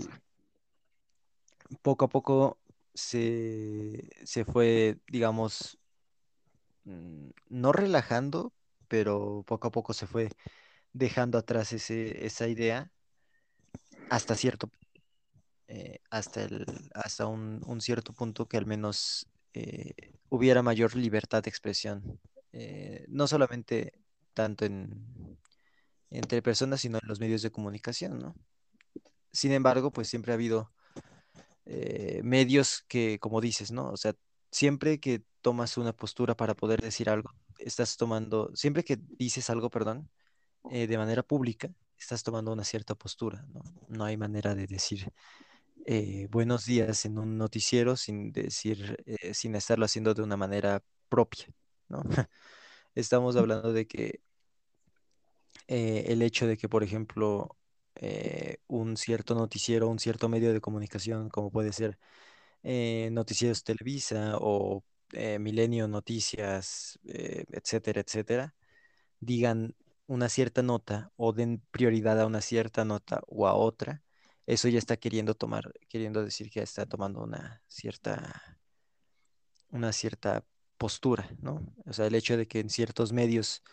poco 1.81 2.05
a 2.05 2.09
poco 2.09 2.57
se, 2.93 4.09
se 4.23 4.45
fue, 4.45 4.97
digamos, 5.07 5.77
mm, 6.85 7.29
no 7.49 7.71
relajando, 7.71 8.53
pero 8.87 9.43
poco 9.47 9.67
a 9.69 9.71
poco 9.71 9.93
se 9.93 10.07
fue 10.07 10.29
dejando 10.93 11.37
atrás 11.37 11.73
ese, 11.73 12.25
esa 12.25 12.47
idea 12.47 12.91
hasta 14.09 14.35
cierto, 14.35 14.69
eh, 15.71 15.99
hasta 16.09 16.41
el, 16.45 16.65
hasta 16.95 17.27
un, 17.27 17.61
un 17.63 17.79
cierto 17.79 18.11
punto 18.11 18.47
que 18.47 18.57
al 18.57 18.65
menos 18.65 19.27
eh, 19.53 19.93
hubiera 20.29 20.63
mayor 20.63 20.95
libertad 20.95 21.43
de 21.43 21.51
expresión, 21.51 22.19
eh, 22.53 23.05
no 23.07 23.27
solamente 23.27 23.93
tanto 24.33 24.65
en, 24.65 25.37
entre 26.09 26.41
personas, 26.41 26.81
sino 26.81 26.97
en 26.99 27.07
los 27.07 27.19
medios 27.19 27.43
de 27.43 27.51
comunicación, 27.51 28.17
¿no? 28.17 28.35
Sin 29.31 29.51
embargo, 29.51 29.91
pues 29.91 30.07
siempre 30.07 30.31
ha 30.31 30.35
habido 30.35 30.73
medios 32.23 32.83
que, 32.87 33.19
como 33.19 33.39
dices, 33.39 33.71
¿no? 33.71 33.91
O 33.91 33.97
sea, 33.97 34.15
siempre 34.51 34.99
que 34.99 35.21
tomas 35.41 35.77
una 35.77 35.93
postura 35.93 36.35
para 36.35 36.55
poder 36.55 36.81
decir 36.81 37.11
algo, 37.11 37.29
estás 37.59 37.95
tomando, 37.95 38.49
siempre 38.55 38.83
que 38.83 38.97
dices 38.99 39.51
algo, 39.51 39.69
perdón, 39.69 40.09
de 40.63 40.97
manera 40.97 41.21
pública, 41.21 41.71
estás 41.95 42.23
tomando 42.23 42.51
una 42.51 42.63
cierta 42.63 42.95
postura, 42.95 43.45
¿no? 43.53 43.61
No 43.87 44.03
hay 44.03 44.17
manera 44.17 44.55
de 44.55 44.65
decir 44.65 45.13
eh, 45.85 46.27
buenos 46.31 46.65
días 46.65 47.05
en 47.05 47.17
un 47.17 47.37
noticiero 47.37 47.95
sin 47.97 48.31
decir, 48.31 48.97
eh, 49.05 49.33
sin 49.33 49.55
estarlo 49.55 49.85
haciendo 49.85 50.13
de 50.13 50.21
una 50.23 50.37
manera 50.37 50.83
propia, 51.09 51.47
¿no? 51.89 52.03
Estamos 52.95 53.35
hablando 53.37 53.73
de 53.73 53.87
que 53.87 54.21
eh, 55.67 56.05
el 56.07 56.21
hecho 56.21 56.47
de 56.47 56.57
que, 56.57 56.69
por 56.69 56.83
ejemplo, 56.83 57.57
eh, 57.95 58.57
un 58.67 58.97
cierto 58.97 59.35
noticiero, 59.35 59.87
un 59.89 59.99
cierto 59.99 60.29
medio 60.29 60.53
de 60.53 60.61
comunicación, 60.61 61.29
como 61.29 61.51
puede 61.51 61.73
ser 61.73 61.99
Noticieros 62.63 63.63
Televisa 63.63 64.37
o 64.39 64.83
Milenio 65.39 65.87
Noticias, 65.87 66.99
etcétera, 67.03 68.01
etcétera, 68.01 68.55
digan 69.19 69.75
una 70.07 70.29
cierta 70.29 70.63
nota 70.63 71.11
o 71.17 71.33
den 71.33 71.61
prioridad 71.71 72.19
a 72.21 72.25
una 72.27 72.41
cierta 72.41 72.85
nota 72.85 73.21
o 73.27 73.47
a 73.47 73.55
otra, 73.55 74.03
eso 74.49 74.67
ya 74.69 74.79
está 74.79 74.97
queriendo 74.97 75.35
tomar, 75.35 75.71
queriendo 75.89 76.23
decir 76.23 76.49
que 76.51 76.61
está 76.61 76.85
tomando 76.85 77.21
una 77.21 77.61
cierta, 77.67 78.59
una 79.69 79.91
cierta 79.93 80.45
postura, 80.77 81.29
¿no? 81.41 81.61
O 81.85 81.93
sea, 81.93 82.07
el 82.07 82.15
hecho 82.15 82.37
de 82.37 82.47
que 82.47 82.59
en 82.59 82.69
ciertos 82.69 83.13
medios 83.13 83.63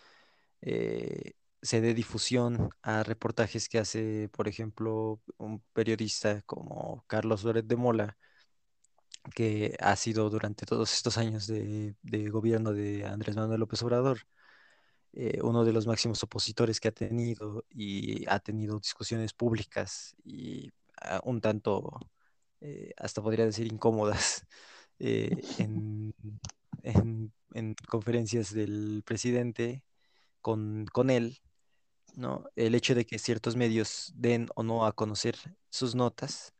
eh, 0.62 1.34
se 1.62 1.80
dé 1.80 1.94
difusión 1.94 2.70
a 2.82 3.02
reportajes 3.04 3.68
que 3.68 3.78
hace, 3.78 4.28
por 4.30 4.48
ejemplo, 4.48 5.22
un 5.38 5.62
periodista 5.72 6.42
como 6.42 7.04
Carlos 7.08 7.44
Loret 7.44 7.66
de 7.66 7.76
Mola, 7.76 8.18
que 9.34 9.76
ha 9.80 9.96
sido 9.96 10.30
durante 10.30 10.66
todos 10.66 10.92
estos 10.92 11.18
años 11.18 11.46
de 11.46 11.94
gobierno 12.30 12.72
de 12.72 13.04
Andrés 13.06 13.36
Manuel 13.36 13.60
López 13.60 13.82
Obrador, 13.82 14.20
eh, 15.16 15.40
uno 15.42 15.64
de 15.66 15.74
los 15.74 15.88
máximos 15.88 16.22
opositores 16.24 16.80
que 16.80 16.88
ha 16.90 16.92
tenido 16.92 17.66
y 17.70 18.26
ha 18.28 18.40
tenido 18.40 18.78
discusiones 18.80 19.34
públicas 19.34 20.16
y 20.24 20.72
ah, 21.02 21.20
un 21.24 21.40
tanto, 21.42 22.00
eh, 22.62 22.92
hasta 22.98 23.22
podría 23.22 23.46
decir, 23.46 23.66
incómodas 23.72 24.46
eh, 25.00 25.44
en, 25.58 26.14
en- 26.82 27.32
en 27.54 27.74
conferencias 27.88 28.52
del 28.54 29.02
presidente 29.06 29.82
con, 30.42 30.86
con 30.92 31.10
él, 31.10 31.40
¿no? 32.16 32.44
El 32.56 32.74
hecho 32.74 32.94
de 32.94 33.06
que 33.06 33.18
ciertos 33.18 33.56
medios 33.56 34.12
den 34.16 34.48
o 34.56 34.62
no 34.62 34.86
a 34.86 34.92
conocer 34.94 35.36
sus 35.70 35.94
notas, 35.94 36.54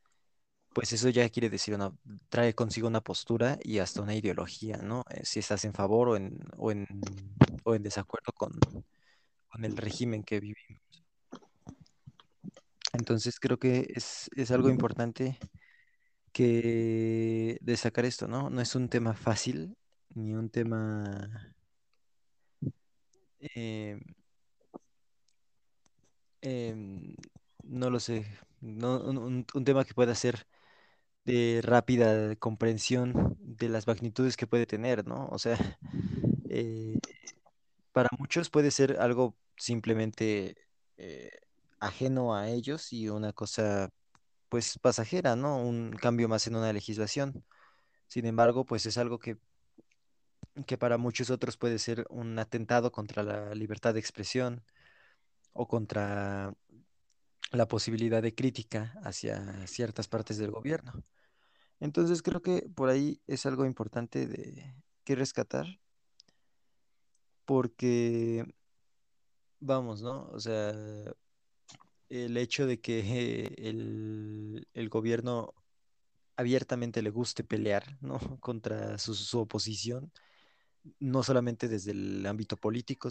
pues 0.77 0.93
eso 0.93 1.09
ya 1.09 1.27
quiere 1.31 1.49
decir 1.49 1.73
una, 1.75 1.91
trae 2.29 2.55
consigo 2.55 2.87
una 2.87 3.01
postura 3.01 3.59
y 3.63 3.79
hasta 3.79 4.03
una 4.03 4.15
ideología, 4.15 4.77
¿no? 4.77 5.05
Eh, 5.09 5.23
si 5.25 5.39
estás 5.41 5.65
en 5.65 5.73
favor 5.73 6.11
o 6.11 6.17
en, 6.17 6.39
o 6.59 6.71
en, 6.71 6.87
o 7.65 7.75
en 7.75 7.83
desacuerdo 7.83 8.31
con, 8.35 8.53
con 9.49 9.65
el 9.65 9.75
régimen 9.75 10.23
que 10.23 10.39
vivimos. 10.39 10.83
Entonces 12.93 13.41
creo 13.41 13.59
que 13.59 13.91
es, 13.95 14.29
es 14.37 14.51
algo 14.51 14.69
importante 14.69 15.39
que 16.33 17.57
destacar 17.63 18.05
esto, 18.05 18.29
¿no? 18.29 18.51
No 18.51 18.61
es 18.61 18.75
un 18.75 18.91
tema 18.91 19.15
fácil 19.15 19.79
ni 20.15 20.35
un 20.35 20.51
tema, 20.51 21.55
eh, 23.41 23.99
em, 26.43 27.15
no 27.65 27.91
lo 27.91 28.01
sé, 28.01 28.27
no, 28.61 29.01
un- 29.01 29.47
un 29.55 29.65
tema 29.65 29.85
que 29.85 29.95
pueda 29.95 30.15
ser 30.15 30.47
de 31.27 31.61
rápida 31.63 32.37
comprensión 32.37 33.37
de 33.41 33.69
las 33.69 33.87
magnitudes 33.87 34.37
que 34.37 34.47
puede 34.47 34.67
tener, 34.67 35.07
¿no? 35.07 35.29
O 35.31 35.39
sea, 35.39 35.59
eh, 36.51 36.99
para 37.93 38.09
muchos 38.19 38.51
puede 38.51 38.71
ser 38.71 38.99
algo 39.01 39.37
simplemente 39.57 40.57
eh, 40.99 41.31
ajeno 41.81 42.35
a 42.37 42.49
ellos 42.51 42.93
y 42.93 43.09
una 43.09 43.33
cosa 43.33 43.91
pues 44.49 44.79
pasajera, 44.81 45.37
¿no? 45.37 45.59
Un 45.59 45.93
cambio 45.93 46.29
más 46.29 46.47
en 46.47 46.57
una 46.57 46.73
legislación. 46.73 47.45
Sin 48.09 48.27
embargo, 48.27 48.67
pues 48.67 48.87
es 48.87 48.99
algo 48.99 49.19
que, 49.19 49.39
que 50.67 50.79
para 50.79 50.99
muchos 50.99 51.31
otros 51.31 51.57
puede 51.57 51.79
ser 51.79 52.07
un 52.11 52.39
atentado 52.39 52.93
contra 52.93 53.23
la 53.23 53.55
libertad 53.55 53.95
de 53.95 54.01
expresión 54.01 54.63
o 55.53 55.69
contra 55.69 56.55
la 57.53 57.67
posibilidad 57.69 58.23
de 58.23 58.35
crítica 58.35 58.95
hacia 59.05 59.67
ciertas 59.67 60.09
partes 60.09 60.39
del 60.39 60.51
gobierno. 60.51 61.05
Entonces 61.81 62.23
creo 62.23 62.43
que 62.43 62.69
por 62.75 62.89
ahí 62.89 63.21
es 63.27 63.47
algo 63.47 63.65
importante 63.67 64.27
de 64.27 64.75
que 65.05 65.15
rescatar, 65.15 65.67
porque 67.45 68.45
vamos, 69.61 70.03
¿no? 70.03 70.29
O 70.33 70.41
sea, 70.41 70.75
el 72.09 72.37
hecho 72.37 72.67
de 72.67 72.81
que 72.81 73.55
el, 73.59 74.69
el 74.75 74.89
gobierno 74.89 75.55
abiertamente 76.37 77.03
le 77.03 77.11
guste 77.11 77.45
pelear, 77.45 77.99
¿no? 78.01 78.19
Contra 78.41 78.99
su, 78.99 79.39
oposición, 79.39 80.13
no 81.01 81.23
solamente 81.23 81.69
desde 81.69 81.93
el 81.93 82.27
ámbito 82.27 82.57
político, 82.57 83.09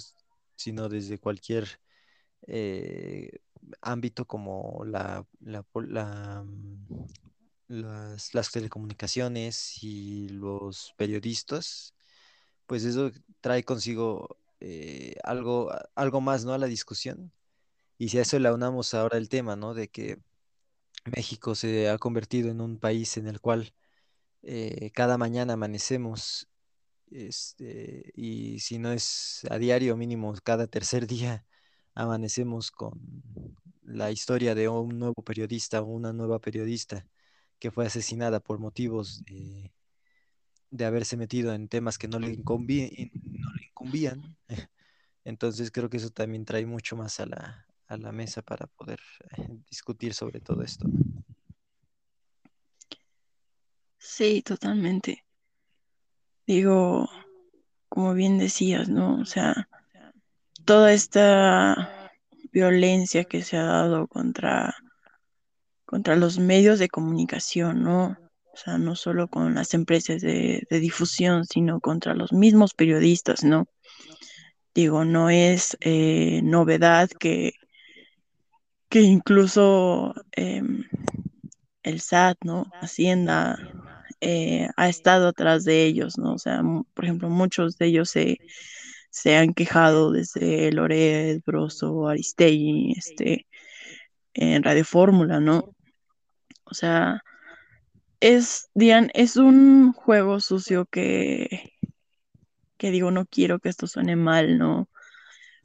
sino 0.56 0.88
desde 0.90 1.20
cualquier 1.20 1.68
eh, 2.48 3.40
ámbito 3.82 4.26
como 4.26 4.84
la, 4.86 5.26
la, 5.42 6.44
mm, 6.44 7.06
las, 7.68 8.52
telecomunicaciones 8.52 9.84
y 9.84 10.30
los 10.30 10.94
periodistas, 10.98 11.94
pues 12.68 12.84
eso 12.86 13.12
trae 13.42 13.64
consigo 13.64 14.38
eh, 14.60 15.16
algo, 15.24 15.72
algo 15.96 16.22
más, 16.22 16.46
¿no? 16.46 16.54
A 16.54 16.58
la 16.58 16.68
discusión. 16.68 17.32
Y 17.98 18.10
si 18.10 18.20
a 18.20 18.24
eso 18.24 18.40
le 18.40 18.50
aunamos 18.50 18.94
ahora 18.94 19.18
el 19.18 19.30
tema, 19.30 19.56
¿no? 19.56 19.74
De 19.74 19.90
que 19.90 20.20
México 21.06 21.56
se 21.56 21.90
ha 21.90 21.98
convertido 21.98 22.50
en 22.52 22.62
un 22.62 22.80
país 22.80 23.18
en 23.18 23.28
el 23.28 23.40
cual 23.42 23.74
eh, 24.44 24.92
cada 24.94 25.18
mañana 25.18 25.54
amanecemos, 25.54 26.50
este, 27.12 28.12
y 28.16 28.60
si 28.60 28.80
no 28.80 28.92
es 28.92 29.42
a 29.50 29.58
diario, 29.58 29.98
mínimo 29.98 30.34
cada 30.44 30.68
tercer 30.68 31.08
día, 31.08 31.46
amanecemos 31.96 32.72
con 32.72 32.94
la 33.84 34.12
historia 34.12 34.56
de 34.56 34.68
un 34.70 35.00
nuevo 35.00 35.24
periodista 35.24 35.82
o 35.82 35.86
una 35.86 36.14
nueva 36.14 36.40
periodista 36.40 37.08
que 37.60 37.72
fue 37.72 37.86
asesinada 37.86 38.40
por 38.40 38.60
motivos 38.60 39.24
de, 39.26 39.72
haberse 40.86 41.18
metido 41.18 41.54
en 41.54 41.68
temas 41.68 41.98
que 41.98 42.08
no 42.08 42.20
le 42.20 42.28
incumbi- 42.36 43.12
no 43.14 43.54
le 43.54 43.66
incumbían. 43.66 44.38
Entonces 45.24 45.72
creo 45.72 45.90
que 45.90 45.98
eso 45.98 46.10
también 46.10 46.46
trae 46.46 46.66
mucho 46.66 46.96
más 46.96 47.20
a 47.20 47.26
la, 47.26 47.66
a 47.88 47.98
la 47.98 48.12
mesa 48.12 48.42
para 48.42 48.68
poder 48.68 49.00
eh, 49.38 49.48
discutir 49.70 50.14
sobre 50.14 50.40
todo 50.40 50.62
esto. 50.62 50.88
Sí, 53.98 54.42
totalmente. 54.44 55.26
Digo, 56.46 57.10
como 57.90 58.14
bien 58.14 58.38
decías, 58.38 58.88
¿no? 58.88 59.20
O 59.20 59.26
sea, 59.26 59.68
toda 60.64 60.94
esta 60.94 62.10
violencia 62.52 63.24
que 63.24 63.42
se 63.42 63.58
ha 63.58 63.64
dado 63.64 64.08
contra, 64.08 64.76
contra 65.86 66.16
los 66.16 66.40
medios 66.40 66.80
de 66.80 66.90
comunicación, 66.90 67.84
¿no? 67.84 68.18
O 68.54 68.58
sea, 68.58 68.78
no 68.78 68.96
solo 68.96 69.28
con 69.28 69.54
las 69.56 69.74
empresas 69.74 70.22
de, 70.22 70.66
difusión, 70.70 71.46
sino 71.46 71.80
contra 71.82 72.14
los 72.16 72.32
mismos 72.34 72.74
periodistas, 72.74 73.44
¿no? 73.44 73.68
Digo, 74.74 75.06
no 75.06 75.30
es 75.30 75.78
eh, 75.82 76.42
novedad 76.44 77.10
que, 77.10 77.54
que 78.90 79.02
incluso 79.02 80.14
em, 80.32 80.86
el 81.84 82.02
SAT, 82.02 82.38
¿no? 82.44 82.66
Hacienda 82.82 83.58
eh, 84.22 84.70
ha 84.78 84.90
estado 84.90 85.28
atrás 85.28 85.66
de 85.66 85.84
ellos, 85.86 86.18
¿no? 86.18 86.34
O 86.34 86.40
sea, 86.40 86.62
por 86.94 87.06
ejemplo, 87.06 87.30
muchos 87.30 87.78
de 87.78 87.88
ellos 87.88 88.10
se, 88.10 88.40
se 89.10 89.36
han 89.38 89.54
quejado 89.54 90.12
desde 90.12 90.72
Loret, 90.72 91.44
Broso, 91.46 92.08
Aristegui, 92.08 92.94
este, 92.98 93.48
en 94.36 94.64
Radio 94.64 94.86
Fórmula, 94.86 95.40
¿no? 95.40 95.76
O 96.66 96.74
sea, 96.74 97.22
es, 98.20 98.70
Dian, 98.76 99.12
es 99.14 99.38
un 99.38 99.94
juego 99.94 100.40
sucio 100.40 100.86
que, 100.86 101.74
que 102.78 102.92
digo, 102.92 103.12
no 103.12 103.26
quiero 103.26 103.60
que 103.60 103.70
esto 103.70 103.88
suene 103.88 104.16
mal, 104.16 104.58
¿no? 104.58 104.90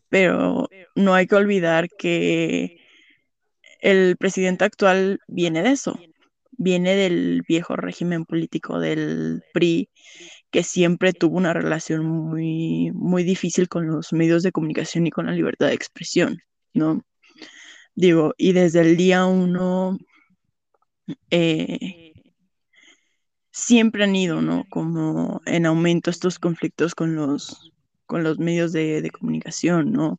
Pero 0.09 0.69
no 0.95 1.15
hay 1.15 1.27
que 1.27 1.37
olvidar 1.37 1.89
que 1.89 2.79
el 3.81 4.17
presidente 4.17 4.65
actual 4.65 5.21
viene 5.29 5.63
de 5.63 5.71
eso, 5.71 5.99
viene 6.53 6.95
del 6.97 7.43
viejo 7.49 7.77
régimen 7.77 8.25
político 8.25 8.79
del 8.81 9.43
PRI, 9.55 9.91
que 10.51 10.63
siempre 10.63 11.13
tuvo 11.13 11.37
una 11.39 11.55
relación 11.55 12.05
muy, 12.05 12.91
muy 12.93 13.23
difícil 13.25 13.69
con 13.69 13.87
los 13.87 14.13
medios 14.13 14.43
de 14.43 14.53
comunicación 14.53 15.07
y 15.07 15.11
con 15.11 15.27
la 15.27 15.33
libertad 15.33 15.69
de 15.69 15.75
expresión, 15.75 16.39
¿no? 16.75 17.03
Digo, 18.01 18.33
y 18.39 18.53
desde 18.55 18.81
el 18.81 18.97
día 18.97 19.27
uno 19.27 19.99
eh, 21.31 22.15
siempre 23.51 24.05
han 24.05 24.17
ido, 24.17 24.41
¿no? 24.41 24.65
Como 24.71 25.43
en 25.45 25.67
aumento 25.67 26.09
estos 26.09 26.39
conflictos 26.39 26.95
con 26.95 27.15
los, 27.15 27.75
con 28.07 28.23
los 28.25 28.39
medios 28.39 28.73
de, 28.73 29.11
comunicación, 29.13 29.93
¿no? 29.93 30.19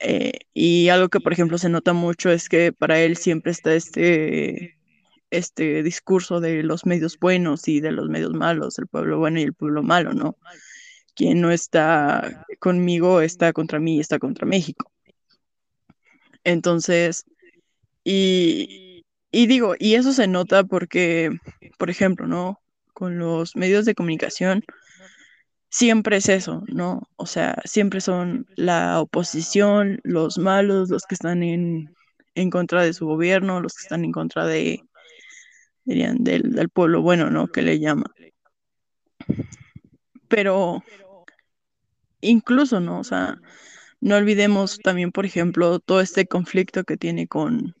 Eh, 0.00 0.40
y 0.54 0.88
algo 0.88 1.08
que, 1.08 1.20
por 1.20 1.32
ejemplo, 1.32 1.56
se 1.56 1.68
nota 1.68 1.92
mucho 1.92 2.30
es 2.30 2.48
que 2.48 2.72
para 2.72 2.98
él 2.98 3.16
siempre 3.16 3.52
está 3.52 3.72
este, 3.72 4.76
este 5.30 5.84
discurso 5.84 6.40
de 6.40 6.64
los 6.64 6.84
medios 6.84 7.16
buenos 7.16 7.68
y 7.68 7.78
de 7.78 7.92
los 7.92 8.08
medios 8.08 8.32
malos, 8.34 8.76
el 8.80 8.88
pueblo 8.88 9.20
bueno 9.20 9.38
y 9.38 9.44
el 9.44 9.54
pueblo 9.54 9.84
malo, 9.84 10.14
¿no? 10.14 10.36
Quien 11.14 11.40
no 11.40 11.52
está 11.52 12.44
conmigo 12.58 13.20
está 13.20 13.52
contra 13.52 13.78
mí 13.78 13.98
y 13.98 14.00
está 14.00 14.18
contra 14.18 14.48
México. 14.48 14.90
Entonces, 16.46 17.24
y, 18.04 19.04
digo, 19.32 19.74
y 19.80 19.96
eso 19.96 20.12
se 20.12 20.28
nota 20.28 20.62
porque, 20.62 21.36
por 21.76 21.90
ejemplo, 21.90 22.28
¿no? 22.28 22.60
Con 22.94 23.18
los 23.18 23.56
medios 23.56 23.84
de 23.84 23.96
comunicación 23.96 24.62
siempre 25.70 26.18
es 26.18 26.28
eso, 26.28 26.62
¿no? 26.68 27.02
O 27.16 27.26
sea, 27.26 27.60
siempre 27.64 28.00
son 28.00 28.46
la 28.54 29.00
oposición, 29.00 29.98
los 30.04 30.38
malos, 30.38 30.88
los 30.88 31.02
que 31.02 31.16
están 31.16 31.42
en, 31.42 31.92
en 32.36 32.50
contra 32.50 32.84
de 32.84 32.92
su 32.92 33.06
gobierno, 33.06 33.60
los 33.60 33.74
que 33.74 33.82
están 33.82 34.04
en 34.04 34.12
contra 34.12 34.46
de, 34.46 34.84
dirían, 35.84 36.22
del, 36.22 36.52
del 36.52 36.68
pueblo 36.68 37.02
bueno, 37.02 37.28
¿no? 37.28 37.48
Que 37.48 37.62
le 37.62 37.80
llama. 37.80 38.06
Pero 40.28 40.84
incluso, 42.20 42.78
¿no? 42.78 43.00
O 43.00 43.04
sea, 43.04 43.36
no 44.00 44.16
olvidemos 44.16 44.78
también, 44.78 45.12
por 45.12 45.26
ejemplo, 45.26 45.78
todo 45.80 46.00
este 46.00 46.26
conflicto 46.26 46.84
que 46.84 46.96
tiene 46.96 47.26
con, 47.28 47.74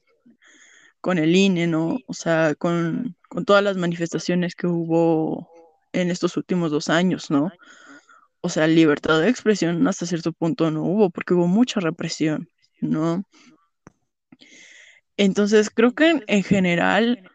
con 1.00 1.18
el 1.18 1.36
INE, 1.36 1.66
¿no? 1.66 1.98
O 2.06 2.14
sea, 2.14 2.54
con, 2.54 3.16
con 3.28 3.44
todas 3.44 3.62
las 3.62 3.76
manifestaciones 3.76 4.54
que 4.54 4.66
hubo 4.66 5.48
en 5.92 6.10
estos 6.10 6.36
últimos 6.36 6.70
dos 6.70 6.88
años, 6.88 7.30
¿no? 7.30 7.50
O 8.40 8.48
sea, 8.48 8.66
libertad 8.66 9.20
de 9.20 9.28
expresión 9.28 9.86
hasta 9.88 10.06
cierto 10.06 10.32
punto 10.32 10.70
no 10.70 10.82
hubo, 10.84 11.10
porque 11.10 11.34
hubo 11.34 11.46
mucha 11.46 11.80
represión, 11.80 12.48
¿no? 12.80 13.24
Entonces, 15.16 15.70
creo 15.70 15.94
que 15.94 16.10
en, 16.10 16.24
en 16.26 16.42
general, 16.42 17.30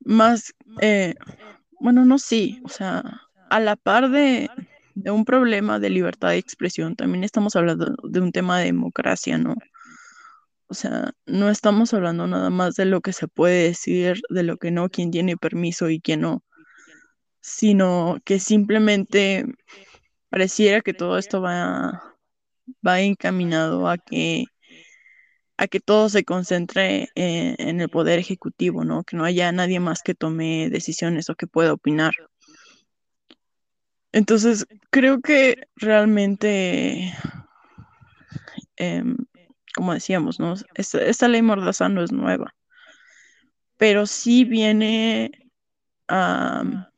más, 0.00 0.54
eh, 0.80 1.14
bueno, 1.80 2.04
no 2.04 2.18
sí, 2.18 2.60
o 2.64 2.68
sea, 2.68 3.22
a 3.50 3.60
la 3.60 3.76
par 3.76 4.10
de, 4.10 4.48
de 4.94 5.10
un 5.10 5.24
problema 5.24 5.78
de 5.78 5.90
libertad 5.90 6.30
de 6.30 6.38
expresión, 6.38 6.96
también 6.96 7.24
estamos 7.24 7.56
hablando 7.56 7.94
de 8.02 8.20
un 8.20 8.32
tema 8.32 8.58
de 8.58 8.66
democracia, 8.66 9.38
¿no? 9.38 9.56
O 10.66 10.74
sea, 10.74 11.12
no 11.26 11.50
estamos 11.50 11.92
hablando 11.94 12.26
nada 12.26 12.50
más 12.50 12.76
de 12.76 12.86
lo 12.86 13.02
que 13.02 13.12
se 13.12 13.28
puede 13.28 13.64
decir, 13.64 14.20
de 14.30 14.42
lo 14.42 14.56
que 14.56 14.70
no, 14.70 14.88
quién 14.88 15.10
tiene 15.10 15.36
permiso 15.36 15.90
y 15.90 16.00
quién 16.00 16.22
no, 16.22 16.44
sino 17.40 18.18
que 18.24 18.38
simplemente 18.40 19.46
pareciera 20.30 20.80
que 20.80 20.94
todo 20.94 21.18
esto 21.18 21.42
va, 21.42 22.02
va 22.86 23.00
encaminado 23.00 23.88
a 23.88 23.98
que, 23.98 24.46
a 25.58 25.66
que 25.68 25.80
todo 25.80 26.08
se 26.08 26.24
concentre 26.24 27.10
en, 27.14 27.56
en 27.58 27.80
el 27.80 27.90
poder 27.90 28.18
ejecutivo, 28.18 28.84
¿no? 28.84 29.04
Que 29.04 29.16
no 29.16 29.24
haya 29.24 29.52
nadie 29.52 29.80
más 29.80 30.02
que 30.02 30.14
tome 30.14 30.70
decisiones 30.70 31.28
o 31.30 31.34
que 31.34 31.46
pueda 31.46 31.74
opinar. 31.74 32.14
Entonces, 34.12 34.66
creo 34.90 35.20
que 35.20 35.68
realmente, 35.76 37.14
em, 38.76 39.16
como 39.74 39.94
decíamos, 39.94 40.38
¿no? 40.38 40.54
Esta, 40.74 41.28
ley 41.28 41.42
Mordaza 41.42 41.88
no 41.88 42.02
es 42.02 42.12
nueva, 42.12 42.54
pero 43.78 44.06
sí 44.06 44.44
viene 44.44 45.50
a, 46.08 46.90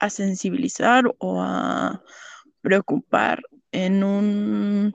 a 0.00 0.10
sensibilizar 0.10 1.04
o 1.18 1.40
a 1.40 2.02
preocupar 2.62 3.40
en 3.72 4.02
un 4.02 4.92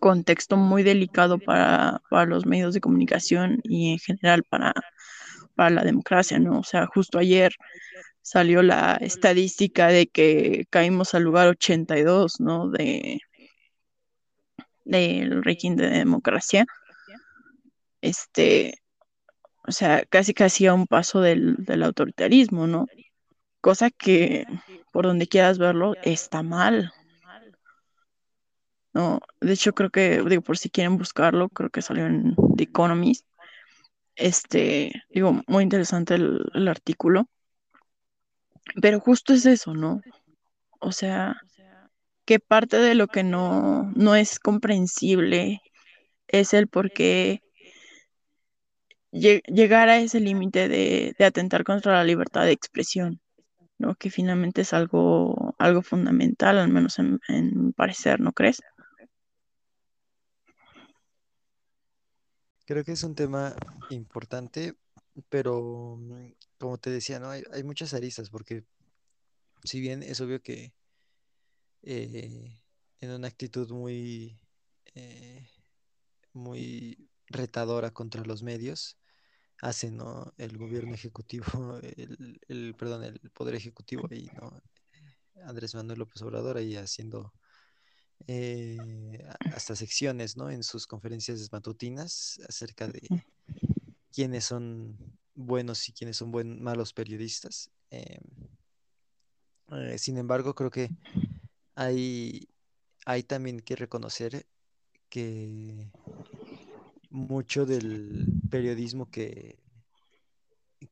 contexto 0.00 0.56
muy 0.56 0.82
delicado 0.82 1.38
para, 1.38 2.02
para 2.10 2.26
los 2.26 2.46
medios 2.46 2.74
de 2.74 2.80
comunicación 2.80 3.60
y 3.64 3.92
en 3.92 3.98
general 3.98 4.44
para, 4.44 4.72
para 5.54 5.70
la 5.70 5.82
democracia, 5.82 6.38
¿no? 6.38 6.60
O 6.60 6.64
sea, 6.64 6.86
justo 6.86 7.18
ayer 7.18 7.52
salió 8.28 8.62
la 8.62 8.98
estadística 9.00 9.88
de 9.88 10.06
que 10.06 10.66
caímos 10.68 11.14
al 11.14 11.22
lugar 11.22 11.48
82, 11.48 12.40
¿no? 12.40 12.68
De 12.68 13.20
del 14.84 15.42
ranking 15.42 15.76
de 15.76 15.88
democracia. 15.88 16.66
Este, 18.02 18.74
o 19.66 19.72
sea, 19.72 20.04
casi 20.06 20.34
casi 20.34 20.66
a 20.66 20.74
un 20.74 20.86
paso 20.86 21.22
del, 21.22 21.56
del 21.56 21.82
autoritarismo, 21.82 22.66
¿no? 22.66 22.86
Cosa 23.62 23.90
que 23.90 24.44
por 24.92 25.06
donde 25.06 25.26
quieras 25.26 25.58
verlo 25.58 25.94
está 26.02 26.42
mal. 26.42 26.92
No, 28.92 29.20
de 29.40 29.52
hecho 29.54 29.72
creo 29.72 29.90
que, 29.90 30.22
digo, 30.28 30.42
por 30.42 30.58
si 30.58 30.68
quieren 30.68 30.98
buscarlo, 30.98 31.48
creo 31.48 31.70
que 31.70 31.82
salió 31.82 32.06
en 32.06 32.36
The 32.56 32.64
Economist. 32.64 33.26
Este, 34.16 34.92
digo, 35.08 35.42
muy 35.46 35.62
interesante 35.62 36.14
el, 36.16 36.44
el 36.52 36.68
artículo. 36.68 37.26
Pero 38.80 39.00
justo 39.00 39.32
es 39.32 39.46
eso, 39.46 39.74
¿no? 39.74 40.00
O 40.80 40.92
sea, 40.92 41.36
que 42.24 42.38
parte 42.38 42.78
de 42.78 42.94
lo 42.94 43.08
que 43.08 43.22
no, 43.24 43.90
no 43.94 44.14
es 44.14 44.38
comprensible 44.38 45.60
es 46.28 46.54
el 46.54 46.68
por 46.68 46.92
qué 46.92 47.40
lle- 49.12 49.42
llegar 49.46 49.88
a 49.88 49.98
ese 49.98 50.20
límite 50.20 50.68
de, 50.68 51.14
de 51.18 51.24
atentar 51.24 51.64
contra 51.64 51.94
la 51.94 52.04
libertad 52.04 52.44
de 52.44 52.52
expresión, 52.52 53.20
¿no? 53.78 53.94
Que 53.94 54.10
finalmente 54.10 54.62
es 54.62 54.72
algo, 54.72 55.54
algo 55.58 55.82
fundamental, 55.82 56.58
al 56.58 56.68
menos 56.68 56.98
en, 56.98 57.18
en 57.28 57.66
mi 57.66 57.72
parecer, 57.72 58.20
¿no 58.20 58.32
crees? 58.32 58.60
Creo 62.66 62.84
que 62.84 62.92
es 62.92 63.02
un 63.02 63.14
tema 63.14 63.54
importante, 63.90 64.74
pero 65.28 65.96
mm, 65.98 66.32
como 66.58 66.78
te 66.78 66.90
decía, 66.90 67.18
¿no? 67.20 67.30
Hay, 67.30 67.42
hay 67.52 67.62
muchas 67.64 67.94
aristas, 67.94 68.30
porque 68.30 68.64
si 69.64 69.80
bien 69.80 70.02
es 70.02 70.20
obvio 70.20 70.42
que 70.42 70.74
eh, 71.82 72.60
en 73.00 73.10
una 73.10 73.28
actitud 73.28 73.70
muy, 73.70 74.40
eh, 74.94 75.48
muy 76.32 77.08
retadora 77.26 77.92
contra 77.92 78.24
los 78.24 78.42
medios, 78.42 78.98
hace, 79.60 79.90
¿no? 79.90 80.32
El 80.38 80.56
gobierno 80.58 80.94
ejecutivo, 80.94 81.46
el, 81.82 82.40
el, 82.48 82.74
perdón, 82.74 83.04
el 83.04 83.30
poder 83.30 83.54
ejecutivo 83.54 84.08
ahí, 84.10 84.28
¿no? 84.40 84.60
Andrés 85.44 85.74
Manuel 85.74 86.00
López 86.00 86.20
Obrador 86.22 86.56
ahí 86.56 86.76
haciendo 86.76 87.32
eh, 88.26 88.76
hasta 89.54 89.76
secciones, 89.76 90.36
¿no? 90.36 90.50
En 90.50 90.62
sus 90.62 90.86
conferencias 90.86 91.50
matutinas 91.52 92.40
acerca 92.48 92.88
de 92.88 93.08
quiénes 94.18 94.46
son 94.46 94.98
buenos 95.36 95.88
y 95.88 95.92
quiénes 95.92 96.16
son 96.16 96.32
buen, 96.32 96.60
malos 96.60 96.92
periodistas. 96.92 97.70
Eh, 97.92 98.18
eh, 99.70 99.96
sin 99.96 100.18
embargo, 100.18 100.56
creo 100.56 100.70
que 100.70 100.90
hay, 101.76 102.48
hay 103.06 103.22
también 103.22 103.60
que 103.60 103.76
reconocer 103.76 104.44
que 105.08 105.92
mucho 107.10 107.64
del 107.64 108.26
periodismo 108.50 109.08
que, 109.08 109.60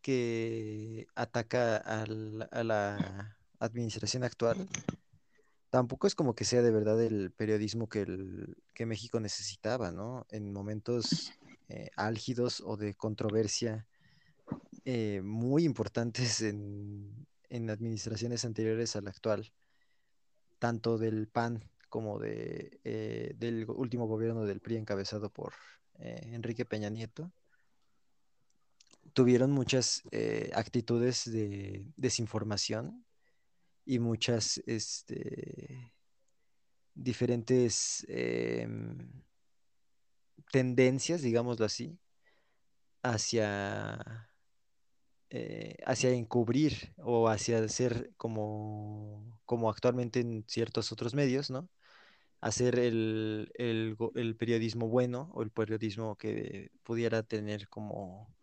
que 0.03 1.09
ataca 1.17 1.79
a 1.79 2.07
la 2.63 3.37
administración 3.59 4.23
actual 4.23 4.69
tampoco 5.71 6.07
es 6.07 6.15
como 6.15 6.37
que 6.37 6.45
sea 6.45 6.63
de 6.63 6.71
verdad 6.71 7.03
el 7.03 7.33
periodismo 7.33 7.89
que, 7.89 8.03
el, 8.03 8.57
que 8.73 8.87
México 8.87 9.19
necesitaba, 9.19 9.91
¿no? 9.91 10.27
En 10.31 10.53
momentos 10.53 11.33
eh, 11.69 11.91
álgidos 11.97 12.63
o 12.65 12.77
de 12.77 12.95
controversia 12.95 13.87
eh, 14.85 15.21
muy 15.25 15.65
importantes 15.65 16.41
en, 16.41 17.27
en 17.49 17.71
administraciones 17.71 18.45
anteriores 18.45 18.95
a 18.95 19.01
la 19.01 19.11
actual, 19.11 19.53
tanto 20.59 20.97
del 20.97 21.27
PAN 21.27 21.69
como 21.89 22.19
de, 22.19 22.79
eh, 22.85 23.35
del 23.37 23.69
último 23.69 24.07
gobierno 24.07 24.45
del 24.45 24.61
PRI 24.61 24.77
encabezado 24.77 25.31
por 25.31 25.55
Enrique 25.99 26.67
Peña 26.67 26.91
Nieto, 26.91 27.33
tuvieron 29.15 29.51
muchas 29.51 30.03
actitudes 30.53 31.25
de 31.25 31.87
desinformación 31.97 33.07
y 33.87 33.99
muchas 33.99 34.63
este, 34.67 35.95
diferentes 36.95 38.05
em, 38.09 39.09
tendencias, 40.53 41.23
digámoslo 41.23 41.67
así, 41.67 41.99
hacia, 43.03 44.29
eh, 45.31 45.77
hacia 45.87 46.11
encubrir 46.13 46.95
o 46.99 47.29
hacia 47.29 47.59
hacer 47.59 48.13
como, 48.17 49.41
como 49.45 49.71
actualmente 49.71 50.21
en 50.21 50.45
ciertos 50.49 50.93
otros 50.93 51.15
medios, 51.15 51.51
¿no? 51.51 51.69
Hacer 52.41 52.79
el, 52.79 53.53
el 53.57 54.37
periodismo 54.37 54.89
bueno 54.89 55.31
o 55.35 55.43
el 55.43 55.51
periodismo 55.51 56.17
que 56.17 56.71
pudiera 56.85 57.23
tener 57.23 57.69
como 57.69 58.35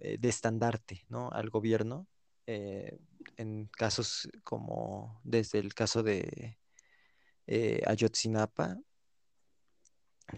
eh, 0.00 0.18
de 0.18 0.28
estandarte, 0.28 1.06
¿no? 1.08 1.30
Al 1.32 1.50
gobierno. 1.50 2.08
eh, 2.46 2.98
en 3.38 3.66
casos 3.66 4.28
como 4.44 5.20
desde 5.24 5.58
el 5.60 5.74
caso 5.74 6.02
de 6.02 6.58
Ayotzinapa 7.86 8.78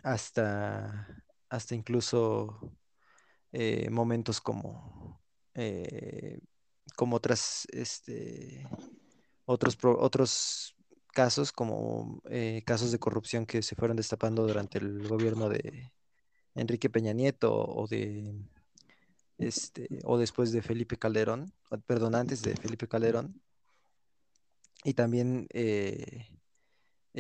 hasta, 0.03 1.25
hasta 1.49 1.75
incluso 1.75 2.73
eh, 3.53 3.89
momentos 3.91 4.41
como, 4.41 5.23
eh, 5.55 6.41
como 6.97 7.17
otras, 7.17 7.67
este, 7.73 8.69
otros, 9.45 9.79
otros 9.83 10.77
casos, 11.13 11.53
como 11.53 12.23
eh, 12.31 12.63
casos 12.67 12.93
de 12.93 12.99
corrupción 12.99 13.47
que 13.47 13.63
se 13.63 13.75
fueron 13.75 13.97
destapando 13.97 14.47
durante 14.47 14.79
el 14.79 15.07
gobierno 15.09 15.49
de 15.49 15.93
Enrique 16.55 16.91
Peña 16.91 17.13
Nieto 17.13 17.55
o 17.55 17.87
de 17.87 18.35
este, 19.39 19.89
o 20.05 20.19
después 20.19 20.53
de 20.53 20.63
Felipe 20.63 20.97
Calderón, 20.99 21.53
perdón, 21.87 22.17
antes 22.17 22.43
de 22.43 22.57
Felipe 22.57 22.89
Calderón, 22.89 23.41
y 24.85 24.95
también 24.95 25.49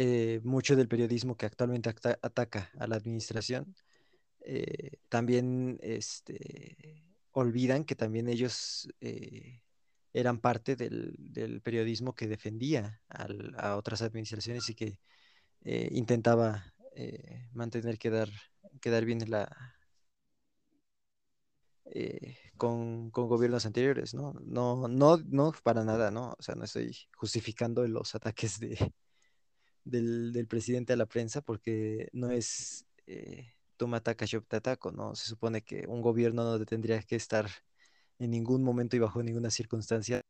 eh, 0.00 0.40
mucho 0.44 0.76
del 0.76 0.86
periodismo 0.86 1.36
que 1.36 1.46
actualmente 1.46 1.90
ataca 2.22 2.70
a 2.78 2.86
la 2.86 2.94
administración 2.94 3.74
eh, 4.42 4.92
también 5.08 5.76
este, 5.82 7.04
olvidan 7.32 7.82
que 7.84 7.96
también 7.96 8.28
ellos 8.28 8.88
eh, 9.00 9.60
eran 10.12 10.38
parte 10.38 10.76
del, 10.76 11.16
del 11.18 11.60
periodismo 11.62 12.14
que 12.14 12.28
defendía 12.28 13.02
a 13.08 13.74
otras 13.74 14.00
administraciones 14.02 14.70
y 14.70 14.76
que 14.76 15.00
intentaba 15.90 16.72
mantener 17.52 17.98
quedar, 17.98 18.30
quedar 18.80 19.04
bien 19.04 19.20
en 19.22 19.30
la, 19.32 19.74
con, 22.56 23.10
con 23.10 23.26
gobiernos 23.26 23.66
anteriores, 23.66 24.14
¿no? 24.14 24.34
No, 24.44 24.86
no, 24.86 25.16
no 25.26 25.52
para 25.64 25.82
nada, 25.84 26.12
¿no? 26.12 26.36
O 26.38 26.42
sea, 26.42 26.54
no 26.54 26.64
estoy 26.64 26.96
justificando 27.16 27.86
los 27.88 28.14
ataques 28.14 28.60
de, 28.60 28.92
del, 29.90 30.46
presidente 30.48 30.92
a 30.92 30.96
la 30.96 31.06
prensa 31.06 31.40
porque 31.40 32.08
no 32.12 32.30
es 32.30 32.86
eh, 33.06 33.46
yo 34.26 34.42
te 34.42 34.56
ataco, 34.56 34.90
¿no? 34.92 35.14
Se 35.14 35.26
supone 35.28 35.62
que 35.62 35.86
un 35.86 36.02
gobierno 36.02 36.44
no 36.44 36.64
tendría 36.64 37.00
que 37.02 37.16
estar 37.16 37.48
en 38.18 38.30
ningún 38.30 38.62
momento 38.62 38.96
y 38.96 38.98
bajo 38.98 39.22
ninguna 39.22 39.50
circunstancia 39.50 40.20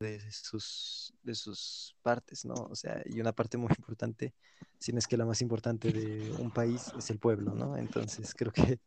de 0.00 0.20
sus, 0.32 1.14
de 1.22 1.34
sus 1.34 1.96
partes, 2.02 2.44
¿no? 2.44 2.54
O 2.54 2.74
sea, 2.74 3.02
y 3.06 3.20
una 3.20 3.32
parte 3.32 3.56
muy 3.58 3.68
importante, 3.78 4.34
si 4.78 4.92
no 4.92 4.98
es 4.98 5.06
que 5.06 5.16
la 5.16 5.26
más 5.26 5.40
importante 5.42 5.92
de 5.92 6.32
un 6.38 6.50
país 6.50 6.92
es 6.98 7.10
el 7.10 7.18
pueblo, 7.18 7.54
¿no? 7.54 7.76
Entonces 7.76 8.34
creo 8.34 8.52
que 8.52 8.80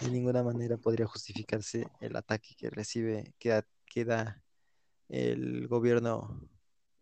de 0.00 0.10
ninguna 0.10 0.42
manera 0.42 0.76
podría 0.76 1.06
justificarse 1.06 1.88
el 2.00 2.16
ataque 2.16 2.54
que 2.56 2.70
recibe, 2.70 3.34
que, 3.38 3.62
que 3.86 4.04
da 4.04 4.42
el 5.08 5.68
gobierno 5.68 6.48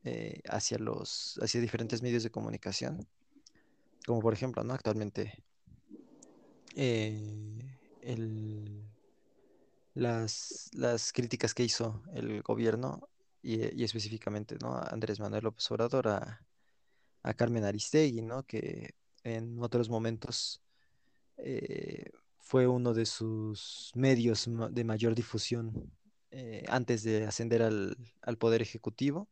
eh, 0.04 0.40
hacia 0.48 0.78
los, 0.78 1.38
hacia 1.42 1.60
diferentes 1.60 2.02
medios 2.02 2.22
de 2.22 2.30
comunicación, 2.30 3.06
como 4.06 4.20
por 4.20 4.32
ejemplo, 4.32 4.64
¿no? 4.64 4.74
Actualmente 4.74 5.44
eh, 6.74 7.78
el, 8.00 8.82
las, 9.94 10.70
las 10.72 11.12
críticas 11.12 11.54
que 11.54 11.64
hizo 11.64 12.02
el 12.14 12.42
gobierno 12.42 13.08
y, 13.42 13.80
y 13.80 13.84
específicamente, 13.84 14.56
¿no? 14.60 14.74
a 14.74 14.88
Andrés 14.88 15.20
Manuel 15.20 15.44
López 15.44 15.70
Obrador 15.70 16.08
a, 16.08 16.46
a 17.22 17.34
Carmen 17.34 17.64
Aristegui, 17.64 18.22
¿no? 18.22 18.44
Que 18.44 18.94
en 19.24 19.62
otros 19.62 19.88
momentos 19.88 20.62
eh, 21.36 22.10
fue 22.38 22.66
uno 22.66 22.94
de 22.94 23.06
sus 23.06 23.92
medios 23.94 24.48
de 24.70 24.84
mayor 24.84 25.14
difusión 25.14 25.92
eh, 26.30 26.64
antes 26.68 27.02
de 27.02 27.24
ascender 27.24 27.62
al, 27.62 27.96
al 28.22 28.38
poder 28.38 28.62
ejecutivo 28.62 29.28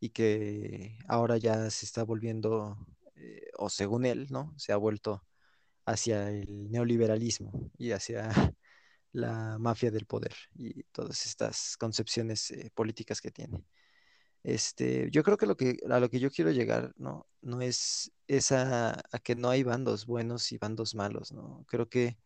y 0.00 0.10
que 0.10 0.98
ahora 1.08 1.36
ya 1.38 1.70
se 1.70 1.86
está 1.86 2.04
volviendo 2.04 2.78
eh, 3.16 3.50
o 3.58 3.68
según 3.70 4.06
él, 4.06 4.28
¿no? 4.30 4.54
Se 4.56 4.72
ha 4.72 4.76
vuelto 4.76 5.24
hacia 5.86 6.30
el 6.30 6.70
neoliberalismo 6.70 7.70
y 7.78 7.92
hacia 7.92 8.28
la 9.12 9.58
mafia 9.58 9.90
del 9.90 10.06
poder 10.06 10.34
y 10.54 10.84
todas 10.84 11.26
estas 11.26 11.76
concepciones 11.78 12.50
eh, 12.50 12.70
políticas 12.74 13.20
que 13.20 13.30
tiene. 13.30 13.64
Este, 14.44 15.10
yo 15.10 15.22
creo 15.24 15.36
que, 15.36 15.46
lo 15.46 15.56
que 15.56 15.78
a 15.90 16.00
lo 16.00 16.10
que 16.10 16.20
yo 16.20 16.30
quiero 16.30 16.50
llegar, 16.52 16.92
¿no? 16.96 17.26
No 17.42 17.60
es 17.60 18.12
esa 18.28 19.02
a 19.12 19.18
que 19.20 19.36
no 19.36 19.50
hay 19.50 19.62
bandos 19.62 20.06
buenos 20.06 20.52
y 20.52 20.58
bandos 20.58 20.94
malos, 20.94 21.32
¿no? 21.32 21.64
Creo 21.68 21.88
que 21.88 22.18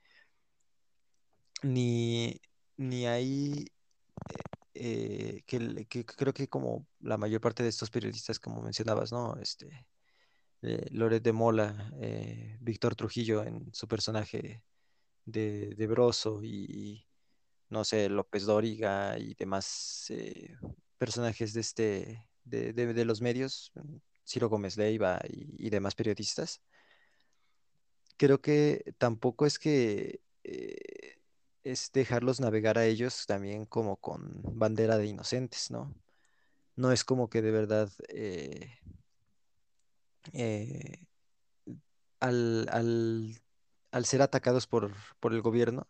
ni, 1.62 2.40
ni 2.76 3.06
hay 3.06 3.66
eh, 4.74 5.42
que, 5.46 6.04
creo 6.06 6.32
que 6.32 6.48
como 6.48 6.86
la 7.00 7.16
mayor 7.18 7.40
parte 7.40 7.62
de 7.62 7.68
estos 7.68 7.90
periodistas, 7.90 8.38
como 8.38 8.62
mencionabas, 8.62 9.12
¿no? 9.12 9.36
Este, 9.36 9.86
eh, 10.62 10.86
Loret 10.90 11.22
de 11.22 11.32
Mola, 11.32 11.92
eh, 12.00 12.56
Víctor 12.60 12.94
Trujillo 12.94 13.42
en 13.44 13.72
su 13.74 13.88
personaje 13.88 14.62
de, 15.24 15.74
de 15.76 15.86
Broso 15.86 16.42
y, 16.42 17.06
no 17.68 17.84
sé, 17.84 18.08
López 18.08 18.44
Dóriga 18.46 19.18
y 19.18 19.34
demás 19.34 20.06
eh, 20.10 20.54
personajes 20.98 21.52
de, 21.52 21.60
este, 21.60 22.28
de, 22.44 22.72
de- 22.72 23.04
los 23.04 23.20
medios, 23.20 23.72
mm, 23.74 23.96
Ciro 24.24 24.48
Gómez 24.48 24.76
Leiva 24.76 25.20
y, 25.28 25.70
demás 25.70 25.94
periodistas. 25.94 26.62
Creo 28.16 28.40
que 28.40 28.94
tampoco 28.98 29.46
es 29.46 29.58
que 29.58 30.20
es 31.64 31.90
dejarlos 31.92 32.40
navegar 32.40 32.78
a 32.78 32.86
ellos 32.86 33.26
también 33.26 33.66
como 33.66 33.96
con 33.96 34.40
bandera 34.44 34.98
de 34.98 35.06
inocentes, 35.06 35.70
¿no? 35.70 35.94
No 36.76 36.92
es 36.92 37.04
como 37.04 37.30
que 37.30 37.42
de 37.42 37.50
verdad 37.52 37.90
eh, 38.10 38.78
eh, 40.32 41.06
al, 42.20 42.68
al- 42.70 43.42
al 43.92 44.04
ser 44.06 44.22
atacados 44.22 44.66
por, 44.66 44.92
por 45.20 45.34
el 45.34 45.42
gobierno 45.42 45.88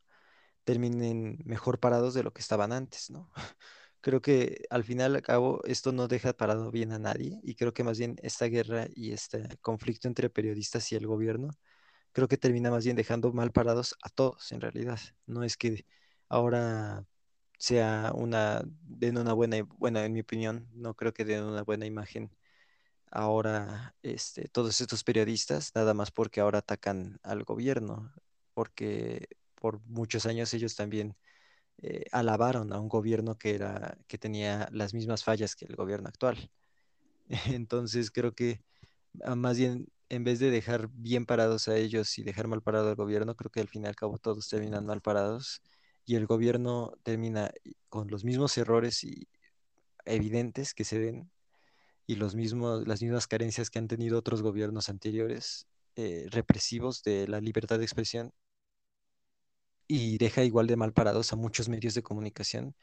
terminen 0.65 1.39
mejor 1.47 1.81
parados 1.81 2.15
de 2.15 2.23
lo 2.25 2.33
que 2.33 2.43
estaban 2.43 2.73
antes, 2.73 3.11
¿no? 3.11 3.33
Creo 4.03 4.23
que 4.23 4.65
al 4.71 4.85
final 4.85 5.17
al 5.17 5.23
cabo 5.23 5.63
esto 5.65 5.93
no 5.93 6.09
deja 6.09 6.33
parado 6.35 6.71
bien 6.73 6.93
a 6.93 6.99
nadie 7.01 7.41
y 7.45 7.55
creo 7.57 7.75
que 7.75 7.85
más 7.85 7.99
bien 7.99 8.17
esta 8.23 8.47
guerra 8.47 8.87
y 8.95 9.13
este 9.13 9.59
conflicto 9.63 10.09
entre 10.09 10.31
periodistas 10.31 10.93
y 10.93 10.97
el 10.97 11.07
gobierno, 11.09 11.51
creo 12.13 12.29
que 12.29 12.37
termina 12.39 12.71
más 12.71 12.85
bien 12.85 12.97
dejando 12.97 13.33
mal 13.33 13.53
parados 13.53 13.97
a 14.03 14.09
todos 14.11 14.53
en 14.53 14.61
realidad. 14.61 15.01
No 15.27 15.45
es 15.45 15.57
que 15.57 15.87
ahora 16.29 17.07
sea 17.59 18.13
una, 18.15 18.63
den 18.83 19.19
una 19.19 19.33
buena, 19.35 19.63
bueno, 19.79 20.01
en 20.01 20.13
mi 20.13 20.21
opinión, 20.21 20.69
no 20.75 20.95
creo 20.95 21.13
que 21.13 21.25
den 21.25 21.45
una 21.45 21.63
buena 21.63 21.87
imagen 21.87 22.31
ahora 23.11 23.95
este, 24.03 24.49
todos 24.49 24.81
estos 24.81 25.05
periodistas, 25.05 25.73
nada 25.75 25.95
más 25.95 26.11
porque 26.11 26.41
ahora 26.41 26.61
atacan 26.61 27.21
al 27.23 27.45
gobierno, 27.45 28.13
porque 28.55 29.29
por 29.55 29.81
muchos 29.87 30.27
años 30.27 30.53
ellos 30.55 30.75
también 30.77 31.17
eh, 31.83 32.07
alabaron 32.13 32.73
a 32.73 32.81
un 32.81 32.89
gobierno 32.89 33.37
que 33.39 33.55
era, 33.55 33.99
que 34.09 34.19
tenía 34.19 34.69
las 34.73 34.95
mismas 34.95 35.25
fallas 35.25 35.57
que 35.57 35.67
el 35.67 35.77
gobierno 35.77 36.09
actual. 36.09 36.51
Entonces 37.47 38.11
creo 38.11 38.35
que 38.35 38.63
ah, 39.25 39.37
más 39.37 39.59
bien 39.59 39.89
en 40.13 40.25
vez 40.25 40.39
de 40.41 40.51
dejar 40.51 40.91
bien 40.93 41.25
parados 41.25 41.69
a 41.69 41.77
ellos 41.79 42.19
y 42.19 42.23
dejar 42.23 42.47
mal 42.47 42.61
parado 42.63 42.91
al 42.91 42.97
gobierno, 42.97 43.35
creo 43.35 43.51
que 43.51 43.61
al 43.61 43.69
fin 43.69 43.85
y 43.85 43.87
al 43.87 43.97
cabo 43.97 44.19
todos 44.19 44.47
terminan 44.47 44.85
mal 44.85 45.01
parados 45.01 45.63
y 46.05 46.17
el 46.17 46.27
gobierno 46.27 46.93
termina 47.03 47.51
con 47.89 48.09
los 48.09 48.23
mismos 48.23 48.59
errores 48.59 49.07
evidentes 50.05 50.75
que 50.75 50.85
se 50.85 50.99
ven 50.99 51.31
y 52.07 52.17
los 52.17 52.35
mismos, 52.35 52.87
las 52.87 53.01
mismas 53.01 53.27
carencias 53.27 53.71
que 53.71 53.79
han 53.79 53.89
tenido 53.89 54.19
otros 54.19 54.43
gobiernos 54.43 54.91
anteriores 54.91 55.67
eh, 55.97 56.27
represivos 56.31 57.03
de 57.03 57.27
la 57.27 57.41
libertad 57.41 57.79
de 57.79 57.85
expresión 57.85 58.35
y 59.87 60.19
deja 60.19 60.45
igual 60.45 60.67
de 60.67 60.77
mal 60.77 60.93
parados 60.93 61.33
a 61.33 61.37
muchos 61.37 61.71
medios 61.71 61.95
de 61.95 62.03
comunicación 62.03 62.77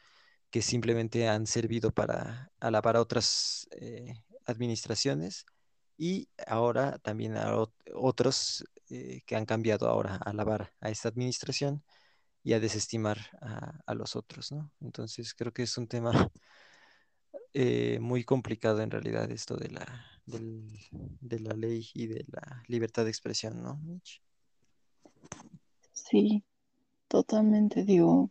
que 0.50 0.62
simplemente 0.62 1.28
han 1.28 1.46
servido 1.46 1.92
para 1.92 2.50
alabar 2.58 2.96
a 2.96 3.00
otras 3.02 3.68
eh, 3.72 4.14
administraciones 4.46 5.46
y 6.00 6.30
ahora 6.46 6.98
también 7.00 7.36
a 7.36 7.54
ot- 7.56 7.74
otros 7.94 8.64
eh, 8.88 9.20
que 9.26 9.36
han 9.36 9.44
cambiado 9.44 9.86
ahora 9.86 10.14
a 10.16 10.30
alabar 10.30 10.72
a 10.80 10.88
esta 10.90 11.10
administración 11.10 11.84
y 12.42 12.54
a 12.54 12.60
desestimar 12.60 13.18
a, 13.42 13.94
los 13.94 14.16
otros, 14.16 14.50
¿no? 14.52 14.72
Entonces 14.80 15.34
creo 15.34 15.52
que 15.52 15.64
es 15.64 15.76
un 15.78 15.88
tema 15.88 16.12
eh, 17.52 17.98
muy 18.00 18.24
complicado 18.24 18.80
en 18.80 18.90
realidad 18.90 19.30
esto 19.30 19.56
de 19.58 19.68
la, 19.70 20.06
de 20.26 21.38
la 21.40 21.52
ley 21.54 21.86
y 21.92 22.06
de 22.06 22.24
la 22.28 22.62
libertad 22.66 23.04
de 23.04 23.10
expresión, 23.10 23.62
¿no? 23.62 23.78
Sí, 25.92 26.42
totalmente, 27.08 27.84
digo, 27.84 28.30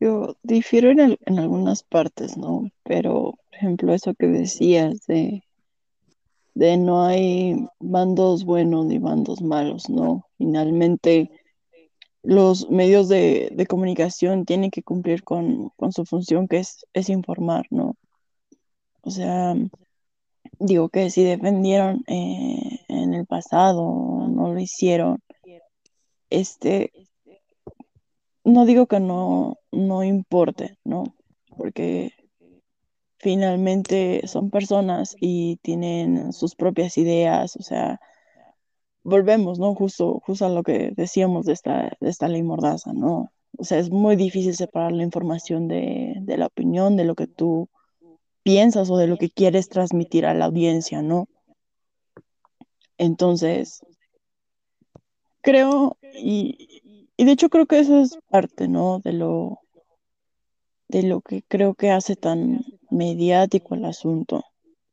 yo 0.00 0.36
difiero 0.42 0.90
en, 0.90 1.18
en 1.26 1.38
algunas 1.38 1.82
partes, 1.82 2.36
¿no? 2.36 2.70
Pero, 2.84 3.32
por 3.50 3.54
ejemplo, 3.54 3.94
eso 3.94 4.14
que 4.14 4.26
decías 4.28 5.06
de, 5.06 5.42
de 6.56 6.78
no 6.78 7.04
hay 7.04 7.68
bandos 7.78 8.46
buenos 8.46 8.86
ni 8.86 8.98
bandos 8.98 9.42
malos, 9.42 9.90
¿no? 9.90 10.24
Finalmente, 10.38 11.30
los 12.22 12.70
medios 12.70 13.08
de, 13.08 13.50
de 13.52 13.66
comunicación 13.66 14.46
tienen 14.46 14.70
que 14.70 14.82
cumplir 14.82 15.22
con, 15.22 15.68
con 15.76 15.92
su 15.92 16.06
función, 16.06 16.48
que 16.48 16.56
es, 16.58 16.86
es 16.94 17.10
informar, 17.10 17.66
¿no? 17.68 17.96
O 19.02 19.10
sea, 19.10 19.54
digo 20.58 20.88
que 20.88 21.10
si 21.10 21.24
defendieron 21.24 22.02
eh, 22.06 22.80
en 22.88 23.12
el 23.12 23.26
pasado, 23.26 24.26
no 24.26 24.54
lo 24.54 24.58
hicieron, 24.58 25.18
este, 26.30 26.90
no 28.44 28.64
digo 28.64 28.86
que 28.86 28.98
no, 28.98 29.58
no 29.72 30.02
importe, 30.04 30.78
¿no? 30.84 31.04
Porque 31.54 32.12
finalmente 33.26 34.24
son 34.28 34.50
personas 34.50 35.16
y 35.18 35.56
tienen 35.56 36.32
sus 36.32 36.54
propias 36.54 36.96
ideas, 36.96 37.56
o 37.56 37.62
sea, 37.64 37.98
volvemos, 39.02 39.58
¿no? 39.58 39.74
Justo, 39.74 40.22
justo 40.24 40.46
a 40.46 40.48
lo 40.48 40.62
que 40.62 40.92
decíamos 40.94 41.44
de 41.44 41.54
esta, 41.54 41.96
de 41.98 42.08
esta 42.08 42.28
ley 42.28 42.44
Mordaza, 42.44 42.92
¿no? 42.92 43.32
O 43.58 43.64
sea, 43.64 43.80
es 43.80 43.90
muy 43.90 44.14
difícil 44.14 44.54
separar 44.54 44.92
la 44.92 45.02
información 45.02 45.66
de, 45.66 46.14
de 46.20 46.36
la 46.36 46.46
opinión, 46.46 46.96
de 46.96 47.02
lo 47.02 47.16
que 47.16 47.26
tú 47.26 47.68
piensas 48.44 48.90
o 48.90 48.96
de 48.96 49.08
lo 49.08 49.16
que 49.16 49.28
quieres 49.28 49.68
transmitir 49.68 50.24
a 50.24 50.32
la 50.32 50.44
audiencia, 50.44 51.02
¿no? 51.02 51.26
Entonces, 52.96 53.80
creo, 55.40 55.96
y, 56.14 57.10
y 57.16 57.24
de 57.24 57.32
hecho 57.32 57.48
creo 57.48 57.66
que 57.66 57.80
eso 57.80 57.98
es 57.98 58.16
parte, 58.30 58.68
¿no? 58.68 59.00
De 59.00 59.14
lo, 59.14 59.58
de 60.86 61.02
lo 61.02 61.22
que 61.22 61.42
creo 61.42 61.74
que 61.74 61.90
hace 61.90 62.14
tan 62.14 62.60
mediático 62.96 63.74
el 63.74 63.84
asunto, 63.84 64.44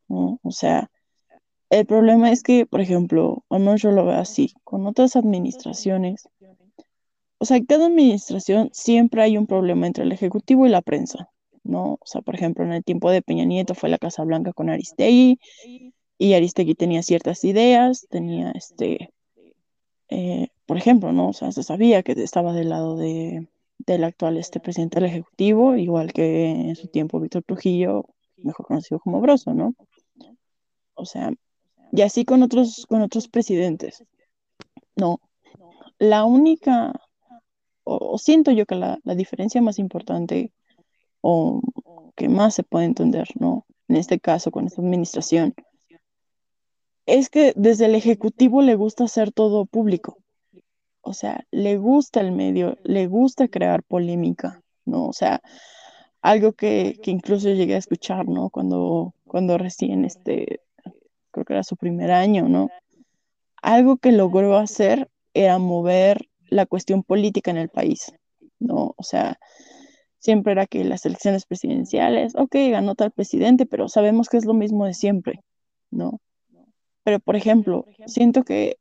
¿no? 0.08 0.40
O 0.44 0.52
sea, 0.52 0.90
el 1.70 1.86
problema 1.86 2.32
es 2.32 2.44
que, 2.44 2.66
por 2.66 2.82
ejemplo, 2.82 3.44
al 3.50 3.62
menos 3.62 3.82
yo 3.82 3.92
lo 3.92 4.06
veo 4.06 4.18
así, 4.18 4.54
con 4.64 4.86
otras 4.86 5.16
administraciones, 5.16 6.30
o 7.40 7.46
sea, 7.46 7.60
cada 7.66 7.88
administración 7.88 8.70
siempre 8.74 9.22
hay 9.22 9.38
un 9.38 9.48
problema 9.48 9.88
entre 9.88 10.04
el 10.04 10.12
Ejecutivo 10.12 10.66
y 10.66 10.70
la 10.70 10.82
prensa, 10.82 11.30
¿no? 11.64 11.94
O 11.94 12.06
sea, 12.06 12.22
por 12.22 12.36
ejemplo, 12.36 12.64
en 12.64 12.74
el 12.74 12.84
tiempo 12.84 13.12
de 13.12 13.22
Peña 13.22 13.44
Nieto 13.46 13.76
fue 13.76 13.90
la 13.90 13.98
Casa 13.98 14.24
Blanca 14.24 14.54
con 14.54 14.70
Aristegui, 14.70 15.40
y 16.18 16.34
Aristegui 16.34 16.76
tenía 16.76 17.04
ciertas 17.04 17.44
ideas, 17.44 18.08
tenía 18.10 18.52
este, 18.52 19.14
eh, 20.10 20.48
por 20.66 20.78
ejemplo, 20.78 21.12
¿no? 21.12 21.30
O 21.30 21.34
sea, 21.34 21.52
se 21.52 21.64
sabía 21.64 22.04
que 22.04 22.14
estaba 22.14 22.54
del 22.54 22.70
lado 22.70 22.96
de, 22.98 23.48
del 23.86 24.04
actual 24.04 24.38
este 24.38 24.60
presidente 24.60 25.00
del 25.00 25.10
Ejecutivo, 25.10 25.76
igual 25.76 26.14
que 26.14 26.50
en 26.50 26.76
su 26.76 26.88
tiempo 26.88 27.20
Víctor 27.20 27.44
Trujillo, 27.44 28.06
mejor 28.38 28.66
conocido 28.66 29.00
como 29.00 29.22
Broso, 29.22 29.54
¿no? 29.54 29.76
O 30.96 31.06
sea, 31.06 31.32
y 31.92 32.02
así 32.02 32.26
con 32.26 32.44
otros, 32.44 32.86
con 32.88 33.02
otros 33.02 33.28
presidentes. 33.28 34.04
No, 34.96 35.20
la 36.00 36.26
única, 36.26 36.94
o, 37.84 38.18
siento 38.18 38.52
yo 38.52 38.66
que 38.66 38.76
la, 38.76 39.00
la 39.04 39.16
diferencia 39.16 39.62
más 39.62 39.80
importante 39.80 40.52
o 41.22 41.62
que 42.16 42.30
más 42.30 42.56
se 42.56 42.64
puede 42.64 42.86
entender, 42.86 43.28
¿no? 43.40 43.66
En 43.88 43.98
este 43.98 44.20
caso, 44.20 44.52
con 44.52 44.66
esta 44.66 44.82
administración, 44.82 45.54
es 47.06 47.30
que 47.30 47.54
desde 47.56 47.86
el 47.86 47.96
Ejecutivo 47.96 48.62
le 48.62 48.76
gusta 48.76 49.06
hacer 49.06 49.32
todo 49.32 49.66
público. 49.66 50.18
O 51.04 51.14
sea, 51.14 51.46
le 51.52 51.78
gusta 51.78 52.22
el 52.22 52.32
medio, 52.32 52.78
le 52.84 53.08
gusta 53.08 53.50
crear 53.50 53.84
polémica, 53.84 54.62
¿no? 54.86 55.06
O 55.08 55.14
sea, 55.14 55.42
algo 56.22 56.54
que, 56.54 56.98
que 57.04 57.12
incluso 57.12 57.50
llegué 57.50 57.76
a 57.76 57.80
escuchar, 57.80 58.26
¿no? 58.28 58.50
Cuando, 58.50 59.14
cuando 59.26 59.58
recién, 59.58 60.06
este, 60.06 60.62
creo 61.32 61.46
que 61.46 61.54
era 61.54 61.64
su 61.64 61.76
primer 61.76 62.10
año, 62.10 62.48
¿no? 62.48 62.70
Algo 63.62 63.98
que 63.98 64.14
logró 64.14 64.58
hacer 64.58 65.10
era 65.34 65.58
mover 65.60 66.30
la 66.48 66.66
cuestión 66.66 67.04
política 67.04 67.52
en 67.52 67.58
el 67.58 67.68
país, 67.68 68.14
¿no? 68.60 68.94
O 68.96 69.04
sea, 69.04 69.38
siempre 70.20 70.54
era 70.54 70.68
que 70.68 70.86
las 70.86 71.06
elecciones 71.06 71.46
presidenciales, 71.46 72.34
ok, 72.36 72.56
ganó 72.72 72.96
tal 72.96 73.12
presidente, 73.12 73.66
pero 73.66 73.90
sabemos 73.90 74.30
que 74.30 74.38
es 74.38 74.46
lo 74.46 74.54
mismo 74.54 74.86
de 74.86 74.94
siempre, 74.94 75.42
¿no? 75.92 76.22
Pero, 77.04 77.20
por 77.20 77.36
ejemplo, 77.36 77.86
siento 78.08 78.44
que 78.44 78.78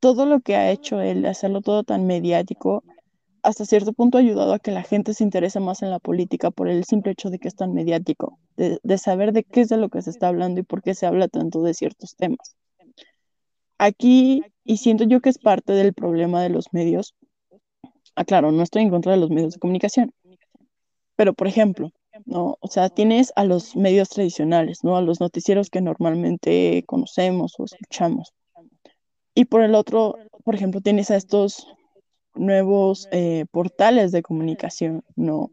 todo 0.00 0.26
lo 0.26 0.40
que 0.40 0.56
ha 0.56 0.70
hecho 0.70 1.00
él, 1.00 1.22
de 1.22 1.28
hacerlo 1.28 1.60
todo 1.60 1.84
tan 1.84 2.06
mediático, 2.06 2.84
hasta 3.42 3.64
cierto 3.64 3.92
punto 3.92 4.18
ha 4.18 4.20
ayudado 4.20 4.52
a 4.52 4.58
que 4.58 4.70
la 4.70 4.82
gente 4.82 5.14
se 5.14 5.24
interese 5.24 5.60
más 5.60 5.82
en 5.82 5.90
la 5.90 5.98
política 5.98 6.50
por 6.50 6.68
el 6.68 6.84
simple 6.84 7.12
hecho 7.12 7.30
de 7.30 7.38
que 7.38 7.48
es 7.48 7.56
tan 7.56 7.72
mediático, 7.72 8.38
de, 8.56 8.78
de 8.82 8.98
saber 8.98 9.32
de 9.32 9.44
qué 9.44 9.62
es 9.62 9.68
de 9.68 9.76
lo 9.76 9.88
que 9.88 10.02
se 10.02 10.10
está 10.10 10.28
hablando 10.28 10.60
y 10.60 10.64
por 10.64 10.82
qué 10.82 10.94
se 10.94 11.06
habla 11.06 11.28
tanto 11.28 11.62
de 11.62 11.74
ciertos 11.74 12.16
temas. 12.16 12.56
Aquí, 13.78 14.42
y 14.64 14.78
siento 14.78 15.04
yo 15.04 15.20
que 15.20 15.30
es 15.30 15.38
parte 15.38 15.72
del 15.72 15.94
problema 15.94 16.42
de 16.42 16.48
los 16.48 16.72
medios, 16.72 17.14
ah, 18.16 18.24
claro, 18.24 18.50
no 18.52 18.62
estoy 18.62 18.82
en 18.82 18.90
contra 18.90 19.12
de 19.12 19.18
los 19.18 19.30
medios 19.30 19.54
de 19.54 19.60
comunicación, 19.60 20.12
pero 21.16 21.32
por 21.32 21.46
ejemplo, 21.46 21.92
¿no? 22.26 22.56
O 22.60 22.68
sea, 22.68 22.88
tienes 22.88 23.32
a 23.36 23.44
los 23.44 23.76
medios 23.76 24.08
tradicionales, 24.08 24.84
¿no? 24.84 24.96
A 24.96 25.02
los 25.02 25.20
noticieros 25.20 25.70
que 25.70 25.80
normalmente 25.80 26.82
conocemos 26.86 27.54
o 27.58 27.64
escuchamos. 27.64 28.34
Y 29.38 29.44
por 29.44 29.62
el 29.62 29.76
otro, 29.76 30.16
por 30.42 30.56
ejemplo, 30.56 30.80
tienes 30.80 31.12
a 31.12 31.16
estos 31.16 31.68
nuevos 32.34 33.06
eh, 33.12 33.44
portales 33.52 34.10
de 34.10 34.20
comunicación, 34.20 35.04
¿no? 35.14 35.52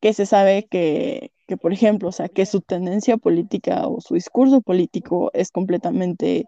Que 0.00 0.14
se 0.14 0.24
sabe 0.24 0.64
que, 0.64 1.30
que, 1.46 1.58
por 1.58 1.74
ejemplo, 1.74 2.08
o 2.08 2.12
sea, 2.12 2.30
que 2.30 2.46
su 2.46 2.62
tendencia 2.62 3.18
política 3.18 3.86
o 3.86 4.00
su 4.00 4.14
discurso 4.14 4.62
político 4.62 5.30
es 5.34 5.50
completamente 5.50 6.46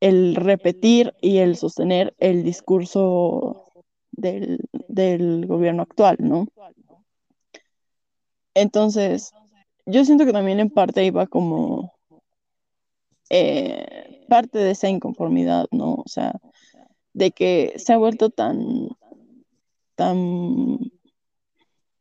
el 0.00 0.34
repetir 0.34 1.14
y 1.22 1.38
el 1.38 1.56
sostener 1.56 2.14
el 2.18 2.44
discurso 2.44 3.72
del, 4.12 4.58
del 4.86 5.46
gobierno 5.46 5.80
actual, 5.84 6.18
¿no? 6.18 6.46
Entonces, 8.52 9.32
yo 9.86 10.04
siento 10.04 10.26
que 10.26 10.34
también 10.34 10.60
en 10.60 10.68
parte 10.68 11.06
iba 11.06 11.26
como 11.26 11.94
eh, 13.30 14.26
parte 14.28 14.58
de 14.58 14.72
esa 14.72 14.88
inconformidad, 14.88 15.66
¿no? 15.72 15.94
O 15.94 16.04
sea, 16.06 16.40
de 17.14 17.30
que 17.32 17.74
se 17.76 17.92
ha 17.92 17.98
vuelto 17.98 18.30
tan, 18.30 18.88
tan 19.94 20.78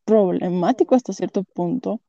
problemático 0.05 0.95
hasta 0.95 1.13
cierto 1.13 1.43
punto 1.43 2.01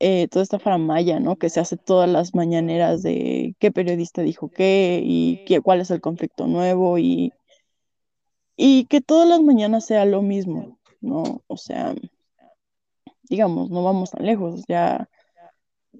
eh, 0.00 0.28
toda 0.28 0.42
esta 0.42 0.58
faramaya, 0.58 1.20
¿no? 1.20 1.36
Que 1.36 1.50
se 1.50 1.60
hace 1.60 1.76
todas 1.76 2.08
las 2.08 2.34
mañaneras 2.34 3.02
de 3.02 3.56
qué 3.58 3.72
periodista 3.72 4.22
dijo 4.22 4.50
qué 4.50 5.00
y 5.04 5.44
qué, 5.46 5.60
cuál 5.60 5.80
es 5.80 5.90
el 5.90 6.00
conflicto 6.00 6.46
nuevo 6.46 6.98
y, 6.98 7.32
y 8.56 8.86
que 8.86 9.00
todas 9.00 9.28
las 9.28 9.40
mañanas 9.40 9.86
sea 9.86 10.04
lo 10.04 10.22
mismo, 10.22 10.78
¿no? 11.00 11.42
O 11.46 11.56
sea, 11.56 11.94
digamos, 13.24 13.70
no 13.70 13.82
vamos 13.82 14.10
tan 14.10 14.26
lejos, 14.26 14.64
ya, 14.68 15.08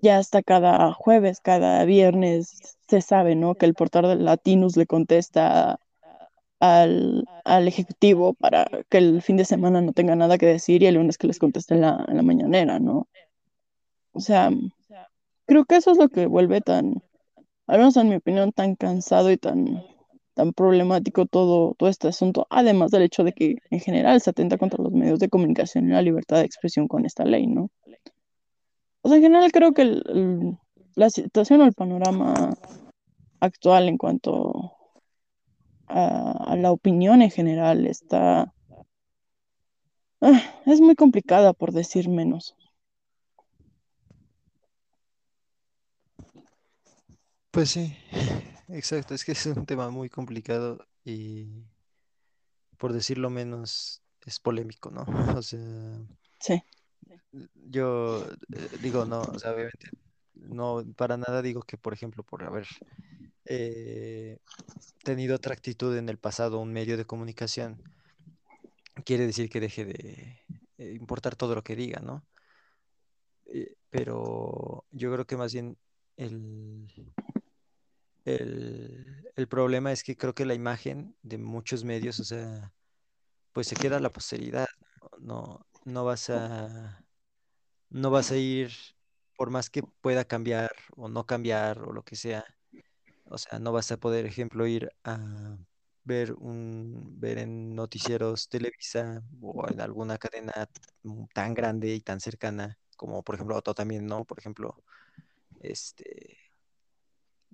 ya 0.05 0.19
hasta 0.19 0.43
cada 0.43 0.93
jueves, 0.93 1.41
cada 1.41 1.85
viernes 1.87 2.77
se 2.89 3.01
sabe, 3.01 3.35
¿no? 3.35 3.55
Que 3.55 3.67
el 3.67 3.75
portal 3.75 4.05
de 4.07 4.17
Latinus 4.17 4.77
le 4.77 4.87
contesta 4.87 5.81
al, 6.61 7.25
al, 7.45 7.69
ejecutivo 7.69 8.35
para 8.35 8.67
que 8.91 8.99
el 8.99 9.23
fin 9.23 9.37
de 9.37 9.45
semana 9.47 9.81
no 9.81 9.93
tenga 9.93 10.15
nada 10.15 10.39
que 10.39 10.47
decir 10.47 10.83
y 10.83 10.87
el 10.87 10.97
lunes 10.97 11.19
que 11.19 11.27
les 11.27 11.39
conteste 11.39 11.75
en 11.75 11.81
la, 11.81 12.05
en 12.07 12.17
la 12.17 12.23
mañanera, 12.23 12.79
¿no? 12.79 13.09
O 14.13 14.21
sea, 14.21 14.51
creo 15.47 15.65
que 15.65 15.77
eso 15.77 15.93
es 15.93 15.99
lo 15.99 16.09
que 16.09 16.27
vuelve 16.27 16.61
tan, 16.61 17.03
al 17.67 17.79
menos 17.79 17.97
en 17.97 18.09
mi 18.11 18.17
opinión, 18.17 18.53
tan 18.53 18.77
cansado 18.77 19.31
y 19.33 19.39
tan, 19.39 19.83
tan 20.35 20.53
problemático 20.53 21.27
todo, 21.27 21.75
todo 21.79 21.89
este 21.89 22.09
asunto, 22.09 22.47
además 22.51 22.91
del 22.91 23.03
hecho 23.03 23.25
de 23.25 23.33
que 23.33 23.57
en 23.71 23.81
general 23.81 24.21
se 24.21 24.31
atenta 24.31 24.59
contra 24.59 24.83
los 24.83 24.93
medios 24.93 25.19
de 25.19 25.31
comunicación 25.31 25.89
y 25.89 25.93
la 25.93 26.03
libertad 26.03 26.39
de 26.39 26.45
expresión 26.45 26.89
con 26.89 27.07
esta 27.07 27.25
ley, 27.25 27.47
¿no? 27.47 27.71
O 29.05 29.09
sea, 29.09 29.19
en 29.19 29.23
general 29.23 29.53
creo 29.53 29.75
que 29.75 29.83
el, 29.83 30.03
el, 30.07 30.59
la 30.95 31.11
situación 31.11 31.61
o 31.61 31.67
el 31.67 31.75
panorama 31.75 32.55
actual 33.39 33.87
en 33.89 33.99
cuanto 33.99 34.73
a, 35.87 36.31
a 36.53 36.57
la 36.57 36.73
opinión 36.73 37.21
en 37.21 37.31
general 37.31 37.87
está... 37.87 38.55
Ah, 40.23 40.41
es 40.65 40.81
muy 40.81 40.95
complicada, 40.95 41.53
por 41.53 41.73
decir 41.73 42.09
menos. 42.09 42.57
Pues 47.51 47.73
sí, 47.73 47.95
exacto, 48.69 49.13
es 49.15 49.23
que 49.27 49.33
es 49.33 49.45
un 49.45 49.67
tema 49.67 49.91
muy 49.91 50.09
complicado 50.09 50.79
y 51.05 51.67
por 52.79 52.95
decirlo 52.95 53.29
menos 53.29 54.03
es 54.25 54.41
polémico, 54.41 54.91
¿no? 54.91 55.05
O 55.37 55.43
sea, 55.43 55.61
sí. 56.41 56.63
Yo 57.55 58.25
eh, 58.55 58.69
digo, 58.81 59.05
no, 59.05 59.23
o 59.23 59.39
sea, 59.39 59.53
obviamente, 59.53 59.91
no, 60.35 60.85
para 60.97 61.17
nada 61.17 61.43
digo 61.43 61.63
que, 61.63 61.77
por 61.77 61.93
ejemplo, 61.93 62.23
por 62.23 62.45
haber 62.45 62.67
eh, 63.45 64.39
tenido 65.03 65.37
otra 65.37 65.55
actitud 65.55 65.97
en 65.97 66.09
el 66.09 66.19
pasado 66.19 66.59
un 66.61 66.73
medio 66.73 66.97
de 66.97 67.05
comunicación, 67.05 67.83
quiere 69.05 69.27
decir 69.27 69.49
que 69.51 69.61
deje 69.61 69.85
de 69.85 70.43
eh, 70.79 70.93
importar 70.95 71.37
todo 71.37 71.55
lo 71.55 71.63
que 71.63 71.77
diga, 71.77 72.01
¿no? 72.01 72.25
Pero 73.91 74.85
yo 74.91 75.13
creo 75.13 75.27
que 75.27 75.37
más 75.37 75.53
bien 75.53 75.79
el, 76.17 76.89
el, 78.25 79.31
el, 79.37 79.49
problema 79.49 79.93
es 79.93 80.03
que 80.03 80.17
creo 80.17 80.35
que 80.35 80.45
la 80.45 80.55
imagen 80.55 81.15
de 81.23 81.39
muchos 81.39 81.85
medios, 81.85 82.19
o 82.19 82.25
sea, 82.25 82.73
pues 83.53 83.69
se 83.69 83.77
queda 83.77 83.99
a 83.99 84.01
la 84.01 84.11
posteridad, 84.11 84.67
no, 85.21 85.65
no 85.85 86.05
vas 86.05 86.31
a, 86.31 87.04
no 87.95 88.11
vas 88.11 88.33
a 88.33 88.37
ir, 88.37 88.73
por 89.37 89.51
más 89.51 89.71
que 89.71 89.83
pueda 89.85 90.25
cambiar 90.25 90.73
o 90.97 91.09
no 91.09 91.27
cambiar 91.27 91.81
o 91.81 91.93
lo 91.93 92.03
que 92.05 92.17
sea, 92.17 92.45
o 93.27 93.39
sea, 93.39 93.59
no 93.61 93.73
vas 93.73 93.93
a 93.93 93.99
poder, 93.99 94.27
ejemplo, 94.27 94.67
ir 94.67 94.91
a 95.05 95.57
ver 96.05 96.33
un, 96.35 97.21
ver 97.21 97.39
en 97.39 97.75
noticieros 97.75 98.49
Televisa 98.49 99.23
o 99.41 99.69
en 99.71 99.81
alguna 99.81 100.19
cadena 100.19 100.69
tan 101.33 101.55
grande 101.55 101.95
y 101.95 102.01
tan 102.01 102.21
cercana 102.21 102.79
como 102.97 103.23
por 103.23 103.37
ejemplo 103.37 103.61
también, 103.63 104.07
¿no? 104.07 104.25
Por 104.25 104.39
ejemplo, 104.39 104.83
este 105.61 106.39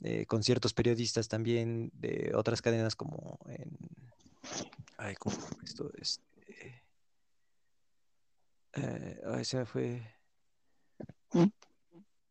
eh, 0.03 0.27
con 0.27 0.43
ciertos 0.43 0.75
periodistas 0.75 1.29
también 1.29 1.91
de 1.95 2.33
otras 2.35 2.63
cadenas 2.63 2.97
como 2.97 3.39
en 3.47 3.77
ay, 4.99 5.15
¿cómo 5.17 5.37
esto? 5.65 5.91
Este, 5.99 6.83
eh, 8.75 9.45
se 9.45 9.59
me 9.59 9.67
fue. 9.67 10.20
¿Mm? 11.33 11.47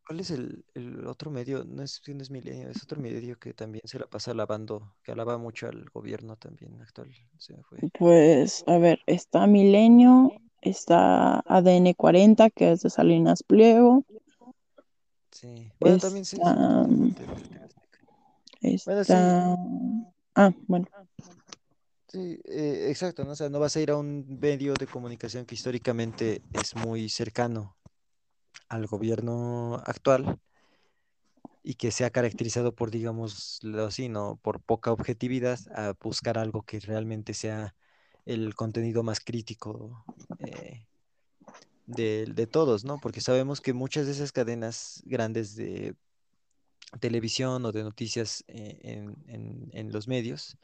¿Cuál 0.10 0.22
es 0.22 0.32
el, 0.32 0.66
el, 0.74 1.06
otro 1.06 1.30
medio? 1.30 1.64
No 1.64 1.84
es, 1.84 2.02
no 2.08 2.22
es 2.24 2.32
Milenio, 2.32 2.70
es 2.70 2.82
otro 2.82 3.00
medio 3.00 3.38
que 3.38 3.54
también 3.54 3.84
se 3.86 4.00
la 4.00 4.08
pasa 4.08 4.32
alabando, 4.32 4.96
que 5.04 5.12
alaba 5.12 5.38
mucho 5.38 5.68
al 5.68 5.88
gobierno 5.92 6.36
también 6.36 6.82
actual. 6.82 7.14
Se 7.38 7.54
me 7.54 7.62
fue. 7.62 7.78
Pues, 7.94 8.64
a 8.66 8.80
ver, 8.80 9.02
está 9.06 9.46
Milenio, 9.46 10.34
está 10.62 11.42
ADN 11.46 11.94
40, 11.94 12.50
que 12.50 12.72
es 12.72 12.82
de 12.82 12.90
Salinas 12.90 13.44
Pliego. 13.44 14.04
Sí, 15.32 15.72
bueno, 15.80 15.98
está, 15.98 16.08
también 16.08 16.26
sí. 16.26 16.38
Está, 16.38 16.88
bueno, 18.86 19.04
sí. 19.04 19.14
Ah, 20.34 20.52
bueno. 20.68 20.88
Sí, 22.08 22.40
eh, 22.46 22.88
exacto, 22.90 23.24
¿no? 23.24 23.34
O 23.34 23.36
sea, 23.36 23.50
no 23.50 23.60
vas 23.60 23.76
a 23.76 23.82
ir 23.82 23.92
a 23.92 23.96
un 23.96 24.40
medio 24.42 24.74
de 24.74 24.88
comunicación 24.88 25.46
que 25.46 25.54
históricamente 25.54 26.42
es 26.52 26.76
muy 26.76 27.10
cercano 27.10 27.76
al 28.70 28.88
gobierno 28.88 29.82
actual 29.86 30.40
y 31.64 31.76
que 31.76 31.92
se 31.92 32.06
ha 32.06 32.10
caracterizado 32.10 32.74
por, 32.74 32.92
digamos, 32.92 33.60
así, 33.86 34.10
¿no? 34.10 34.40
Por 34.42 34.62
poca 34.62 34.92
objetividad, 34.92 35.60
a 35.76 35.94
buscar 36.02 36.38
algo 36.38 36.64
que 36.64 36.80
realmente 36.80 37.34
sea 37.34 37.76
el 38.26 38.56
contenido 38.56 39.04
más 39.04 39.20
crítico 39.20 40.06
eh, 40.40 40.86
de, 41.86 42.48
todos, 42.48 42.86
¿no? 42.86 43.00
Porque 43.00 43.22
sabemos 43.22 43.62
que 43.62 43.74
muchas 43.74 44.06
de 44.06 44.14
esas 44.14 44.32
cadenas 44.32 45.02
grandes 45.06 45.56
de 45.56 45.96
televisión 47.00 47.66
o 47.66 47.72
de 47.72 47.84
noticias 47.84 48.44
eh, 48.48 48.80
en, 48.84 49.70
en 49.74 49.92
los 49.92 50.08
medios, 50.08 50.58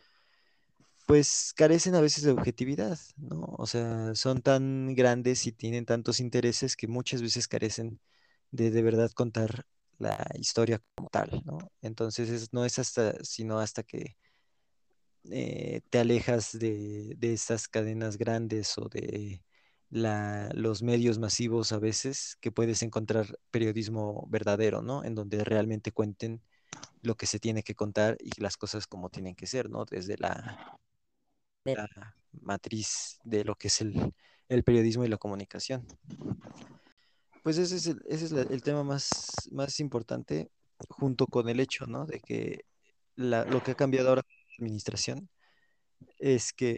pues 1.06 1.53
carecen 1.56 1.95
a 1.95 2.02
veces 2.02 2.23
de 2.23 2.32
objetividad, 2.32 2.99
¿no? 3.18 3.41
O 3.57 3.68
sea, 3.68 4.15
son 4.15 4.41
tan 4.41 4.95
grandes 4.95 5.45
y 5.48 5.52
tienen 5.52 5.86
tantos 5.86 6.19
intereses 6.19 6.76
que 6.76 6.88
muchas 6.88 7.22
veces 7.22 7.48
carecen 7.48 7.99
de 8.52 8.72
de 8.72 8.82
verdad 8.84 9.11
contar 9.11 9.65
la 9.99 10.26
historia 10.40 10.82
como 10.95 11.10
tal, 11.10 11.44
¿no? 11.45 11.60
Entonces 11.82 12.30
es, 12.30 12.53
no 12.53 12.65
es 12.65 12.80
hasta, 12.80 13.23
sino 13.23 13.60
hasta 13.60 13.84
que 13.84 14.18
eh, 15.32 15.82
te 15.90 15.99
alejas 15.99 16.57
de, 16.57 17.15
de, 17.18 17.34
estas 17.34 17.68
cadenas 17.68 18.18
grandes 18.18 18.77
o 18.77 18.90
de 18.90 19.44
la, 19.90 20.49
los 20.53 20.84
medios 20.84 21.19
masivos 21.19 21.72
a 21.72 21.80
veces 21.80 22.38
que 22.41 22.52
puedes 22.52 22.82
encontrar 22.84 23.40
periodismo 23.52 24.27
verdadero, 24.30 24.82
¿no? 24.82 25.03
En 25.03 25.15
donde 25.15 25.44
realmente 25.44 25.91
cuenten 25.91 26.41
lo 27.02 27.15
que 27.15 27.27
se 27.27 27.40
tiene 27.40 27.64
que 27.64 27.76
contar 27.76 28.18
y 28.19 28.41
las 28.41 28.57
cosas 28.57 28.88
como 28.88 29.10
tienen 29.10 29.36
que 29.36 29.48
ser, 29.48 29.69
¿no? 29.69 29.86
Desde 29.86 30.18
la 30.18 30.80
la 31.65 32.15
matriz 32.41 33.19
de 33.23 33.43
lo 33.43 33.55
que 33.55 33.67
es 33.69 33.81
el, 33.81 34.13
el 34.49 34.63
periodismo 34.63 35.03
y 35.03 35.07
la 35.07 35.17
comunicación. 35.17 35.85
Pues 37.43 37.57
ese 37.57 37.75
es 37.75 37.87
el, 37.87 38.01
ese 38.07 38.25
es 38.25 38.31
el 38.31 38.63
tema 38.63 38.83
más, 38.83 39.49
más 39.51 39.79
importante, 39.79 40.51
junto 40.89 41.27
con 41.27 41.49
el 41.49 41.59
hecho, 41.59 41.85
¿no? 41.85 42.05
De 42.05 42.19
que 42.19 42.65
la- 43.15 43.45
lo 43.45 43.61
que 43.63 43.71
ha 43.71 43.75
cambiado 43.75 44.09
ahora 44.09 44.23
con 44.23 44.31
la 44.35 44.53
administración 44.65 45.29
es 46.19 46.53
que 46.53 46.77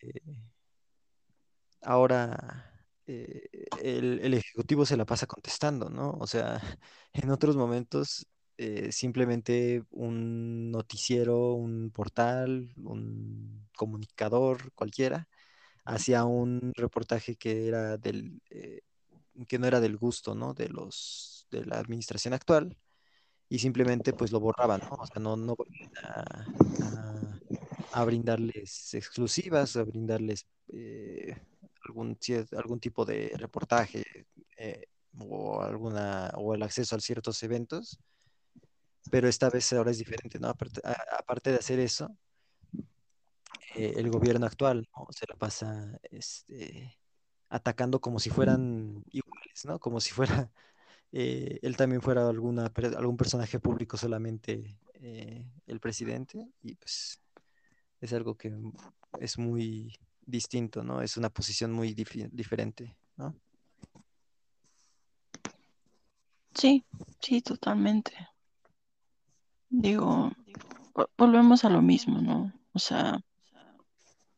ahora 1.81 2.85
eh, 3.05 3.47
el, 3.81 4.19
el 4.21 4.33
Ejecutivo 4.33 4.85
se 4.85 4.97
la 4.97 5.05
pasa 5.05 5.25
contestando, 5.27 5.89
¿no? 5.89 6.11
O 6.19 6.27
sea, 6.27 6.61
en 7.13 7.29
otros 7.29 7.55
momentos 7.55 8.25
eh, 8.57 8.91
simplemente 8.91 9.83
un 9.91 10.71
noticiero, 10.71 11.53
un 11.53 11.91
portal, 11.91 12.73
un 12.77 13.67
comunicador, 13.75 14.71
cualquiera, 14.73 15.27
hacía 15.85 16.25
un 16.25 16.73
reportaje 16.75 17.35
que 17.37 17.67
era 17.67 17.97
del, 17.97 18.41
eh, 18.51 18.81
que 19.47 19.59
no 19.59 19.67
era 19.67 19.81
del 19.81 19.97
gusto, 19.97 20.35
¿no? 20.35 20.53
De 20.53 20.69
los, 20.69 21.47
de 21.51 21.65
la 21.65 21.79
administración 21.79 22.33
actual 22.33 22.77
y 23.49 23.59
simplemente 23.59 24.13
pues 24.13 24.31
lo 24.31 24.39
borraban, 24.39 24.81
¿no? 24.89 24.97
O 24.99 25.05
sea, 25.07 25.21
no, 25.21 25.35
a, 26.03 26.51
a- 26.79 27.41
a 27.91 28.05
brindarles 28.05 28.93
exclusivas, 28.93 29.75
a 29.77 29.83
brindarles 29.83 30.45
eh, 30.73 31.35
algún, 31.85 32.17
algún 32.57 32.79
tipo 32.79 33.05
de 33.05 33.31
reportaje 33.37 34.03
eh, 34.57 34.87
o 35.19 35.61
alguna, 35.61 36.31
o 36.37 36.53
el 36.55 36.63
acceso 36.63 36.95
a 36.95 36.99
ciertos 36.99 37.41
eventos, 37.43 37.99
pero 39.09 39.27
esta 39.27 39.49
vez 39.49 39.71
ahora 39.73 39.91
es 39.91 39.97
diferente, 39.97 40.39
¿no? 40.39 40.49
Aparte, 40.49 40.81
aparte 41.17 41.51
de 41.51 41.57
hacer 41.57 41.79
eso, 41.79 42.15
eh, 43.75 43.93
el 43.97 44.09
gobierno 44.09 44.45
actual. 44.45 44.87
Se 45.11 45.25
la 45.27 45.35
pasa 45.35 45.99
este, 46.11 46.97
atacando 47.49 47.99
como 48.01 48.19
si 48.19 48.29
fueran 48.29 49.03
iguales, 49.11 49.65
¿no? 49.65 49.79
Como 49.79 49.99
si 49.99 50.11
fuera 50.11 50.51
eh, 51.11 51.59
él 51.61 51.77
también 51.77 52.01
fuera 52.01 52.27
alguna, 52.27 52.71
algún 52.97 53.17
personaje 53.17 53.59
público 53.59 53.97
solamente 53.97 54.79
eh, 54.95 55.45
el 55.67 55.79
presidente, 55.79 56.49
y 56.61 56.75
pues 56.75 57.21
es 58.01 58.13
algo 58.13 58.35
que 58.35 58.53
es 59.19 59.37
muy 59.37 59.95
distinto, 60.25 60.83
¿no? 60.83 61.01
Es 61.01 61.17
una 61.17 61.29
posición 61.29 61.71
muy 61.71 61.93
diferente, 61.93 62.95
¿no? 63.15 63.35
Sí, 66.53 66.83
sí, 67.21 67.41
totalmente. 67.41 68.13
Digo, 69.69 70.31
vo- 70.93 71.09
volvemos 71.17 71.63
a 71.65 71.69
lo 71.69 71.81
mismo, 71.81 72.21
¿no? 72.21 72.51
O 72.73 72.79
sea, 72.79 73.19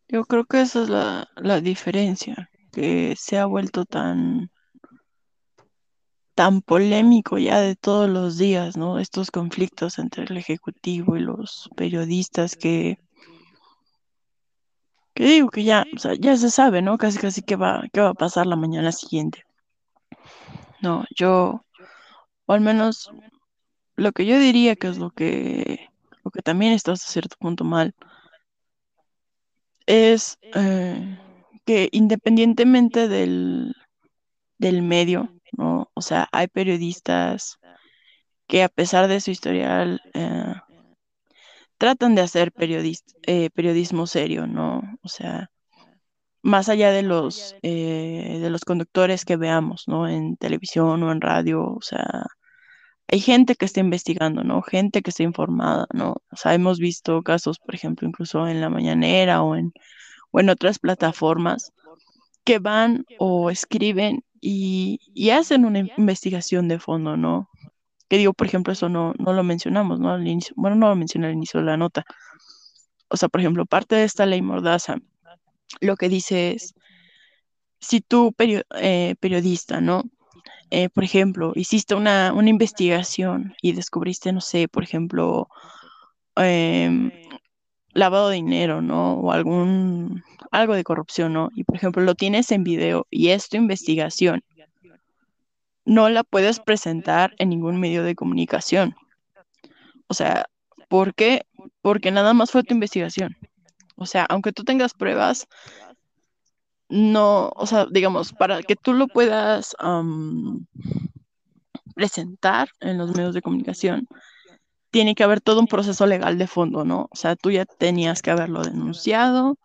yo 0.07 0.25
creo 0.25 0.45
que 0.45 0.61
esa 0.61 0.83
es 0.83 0.89
la, 0.89 1.27
la 1.35 1.61
diferencia, 1.61 2.49
que 2.71 3.15
se 3.17 3.37
ha 3.37 3.45
vuelto 3.45 3.85
tan, 3.85 4.51
tan 6.35 6.61
polémico 6.61 7.37
ya 7.37 7.59
de 7.59 7.75
todos 7.75 8.09
los 8.09 8.37
días, 8.37 8.77
¿no? 8.77 8.97
Estos 8.99 9.29
conflictos 9.31 9.99
entre 9.99 10.23
el 10.23 10.37
ejecutivo 10.37 11.15
y 11.17 11.21
los 11.21 11.69
periodistas 11.75 12.55
que, 12.55 12.97
que 15.13 15.23
digo 15.25 15.49
que 15.49 15.63
ya, 15.63 15.85
o 15.95 15.99
sea, 15.99 16.13
ya 16.19 16.35
se 16.37 16.49
sabe, 16.49 16.81
¿no? 16.81 16.97
Casi 16.97 17.19
casi 17.19 17.41
qué 17.43 17.55
va, 17.55 17.83
qué 17.93 18.01
va 18.01 18.09
a 18.09 18.13
pasar 18.13 18.47
la 18.47 18.55
mañana 18.55 18.91
siguiente. 18.91 19.43
No, 20.81 21.03
yo, 21.15 21.61
o 22.45 22.53
al 22.53 22.61
menos 22.61 23.11
lo 23.99 24.11
que 24.11 24.25
yo 24.25 24.39
diría 24.39 24.75
que 24.75 24.87
es 24.87 24.97
lo 24.97 25.11
que, 25.11 25.89
lo 26.23 26.31
que 26.31 26.41
también 26.41 26.73
está 26.73 26.93
hasta 26.93 27.11
cierto 27.11 27.35
punto 27.39 27.63
mal 27.63 27.93
es 29.85 30.37
eh, 30.53 31.17
que 31.65 31.89
independientemente 31.91 33.07
del, 33.07 33.75
del 34.57 34.81
medio, 34.81 35.33
¿no? 35.51 35.89
O 35.93 36.01
sea, 36.01 36.27
hay 36.31 36.47
periodistas 36.47 37.59
que 38.47 38.63
a 38.63 38.69
pesar 38.69 39.07
de 39.07 39.21
su 39.21 39.31
historial 39.31 40.01
eh, 40.13 40.53
tratan 41.77 42.15
de 42.15 42.21
hacer 42.21 42.53
eh, 42.57 43.49
periodismo 43.51 44.07
serio, 44.07 44.47
¿no? 44.47 44.81
O 45.01 45.07
sea, 45.07 45.49
más 46.41 46.69
allá 46.69 46.91
de 46.91 47.03
los, 47.03 47.55
eh, 47.63 48.39
de 48.41 48.49
los 48.49 48.65
conductores 48.65 49.25
que 49.25 49.37
veamos, 49.37 49.83
¿no? 49.87 50.07
En 50.07 50.37
televisión 50.37 51.03
o 51.03 51.11
en 51.11 51.21
radio, 51.21 51.63
o 51.63 51.81
sea, 51.81 52.25
hay 53.11 53.19
gente 53.19 53.55
que 53.55 53.65
está 53.65 53.79
investigando, 53.79 54.43
¿no? 54.43 54.61
Gente 54.61 55.01
que 55.01 55.09
está 55.09 55.23
informada, 55.23 55.87
¿no? 55.93 56.17
O 56.31 56.35
sea, 56.35 56.53
hemos 56.53 56.79
visto 56.79 57.23
casos, 57.23 57.57
por 57.59 57.73
ejemplo, 57.73 58.07
incluso 58.07 58.47
en 58.47 58.61
La 58.61 58.69
Mañanera 58.69 59.41
o 59.41 59.55
en, 59.55 59.73
otras 60.31 60.77
plataformas 60.77 61.71
que 62.43 62.59
van 62.59 63.05
o 63.17 63.49
escriben 63.49 64.23
y, 64.41 64.99
hacen 65.31 65.65
una 65.65 65.79
investigación 65.97 66.67
de 66.67 66.79
fondo, 66.79 67.17
¿no? 67.17 67.49
Que 68.09 68.17
digo, 68.17 68.33
por 68.33 68.47
ejemplo, 68.47 68.73
eso 68.73 68.89
no, 68.89 69.13
lo 69.17 69.43
mencionamos, 69.43 69.99
¿no? 69.99 70.11
Al 70.11 70.27
inicio, 70.27 70.53
bueno, 70.55 70.75
no 70.75 70.89
lo 70.89 70.95
mencioné 70.95 71.27
al 71.27 71.33
inicio 71.33 71.59
de 71.59 71.65
la 71.65 71.77
nota. 71.77 72.05
O 73.09 73.17
sea, 73.17 73.27
por 73.29 73.41
ejemplo, 73.41 73.65
parte 73.65 73.95
de 73.95 74.03
esta 74.03 74.25
ley 74.27 74.41
Mordaza, 74.41 74.97
lo 75.81 75.95
que 75.95 76.09
dice 76.09 76.51
es, 76.51 76.75
si 77.79 78.01
tú, 78.01 78.35
eh, 78.37 79.15
periodista, 79.19 79.81
¿no? 79.81 80.03
Eh, 80.71 80.89
por 80.89 81.03
ejemplo, 81.03 81.51
hiciste 81.55 81.95
una, 81.95 82.31
una 82.33 82.49
investigación 82.49 83.55
y 83.61 83.73
descubriste, 83.73 84.31
no 84.31 84.41
sé, 84.41 84.67
por 84.67 84.83
ejemplo, 84.83 85.49
em, 86.35 87.11
lavado 87.93 88.29
de 88.29 88.35
dinero, 88.35 88.81
¿no? 88.81 89.13
O 89.15 89.31
algún, 89.31 90.23
algo 90.51 90.75
de 90.75 90.83
corrupción, 90.83 91.33
¿no? 91.33 91.49
Y 91.55 91.63
por 91.63 91.75
ejemplo, 91.75 92.03
lo 92.03 92.15
tienes 92.15 92.51
en 92.51 92.63
video 92.63 93.07
y 93.09 93.29
es 93.29 93.49
tu 93.49 93.57
investigación, 93.57 94.43
no 95.85 96.09
la 96.09 96.23
puedes 96.23 96.59
presentar 96.59 97.33
en 97.39 97.49
ningún 97.49 97.79
medio 97.79 98.03
de 98.03 98.15
comunicación. 98.15 98.95
O 100.07 100.13
sea, 100.13 100.45
¿por 100.87 101.15
qué? 101.15 101.47
Porque 101.81 102.11
nada 102.11 102.33
más 102.33 102.51
fue 102.51 102.63
tu 102.63 102.75
investigación. 102.75 103.35
O 103.95 104.05
sea, 104.05 104.25
aunque 104.25 104.51
tú 104.51 104.63
tengas 104.63 104.93
pruebas, 104.93 105.47
no, 106.89 107.51
o 107.55 107.67
sea, 107.67 107.85
digamos, 107.89 108.33
para 108.33 108.63
que 108.63 108.75
tú 108.75 108.93
lo 108.93 109.07
puedas 109.07 109.75
presentar 111.95 112.69
en 112.79 112.97
los 112.97 113.15
medios 113.15 113.33
de 113.33 113.41
comunicación, 113.41 114.07
tiene 114.89 115.13
que 115.13 115.23
haber 115.23 115.39
todo 115.39 115.59
un 115.59 115.67
proceso 115.67 116.07
legal 116.07 116.37
de 116.37 116.47
fondo, 116.47 116.83
¿no? 116.83 117.07
O 117.11 117.15
sea, 117.15 117.35
tú 117.35 117.51
ya 117.51 117.65
tenías 117.65 118.21
que 118.21 118.31
haberlo 118.31 118.63
denunciado, 118.63 119.57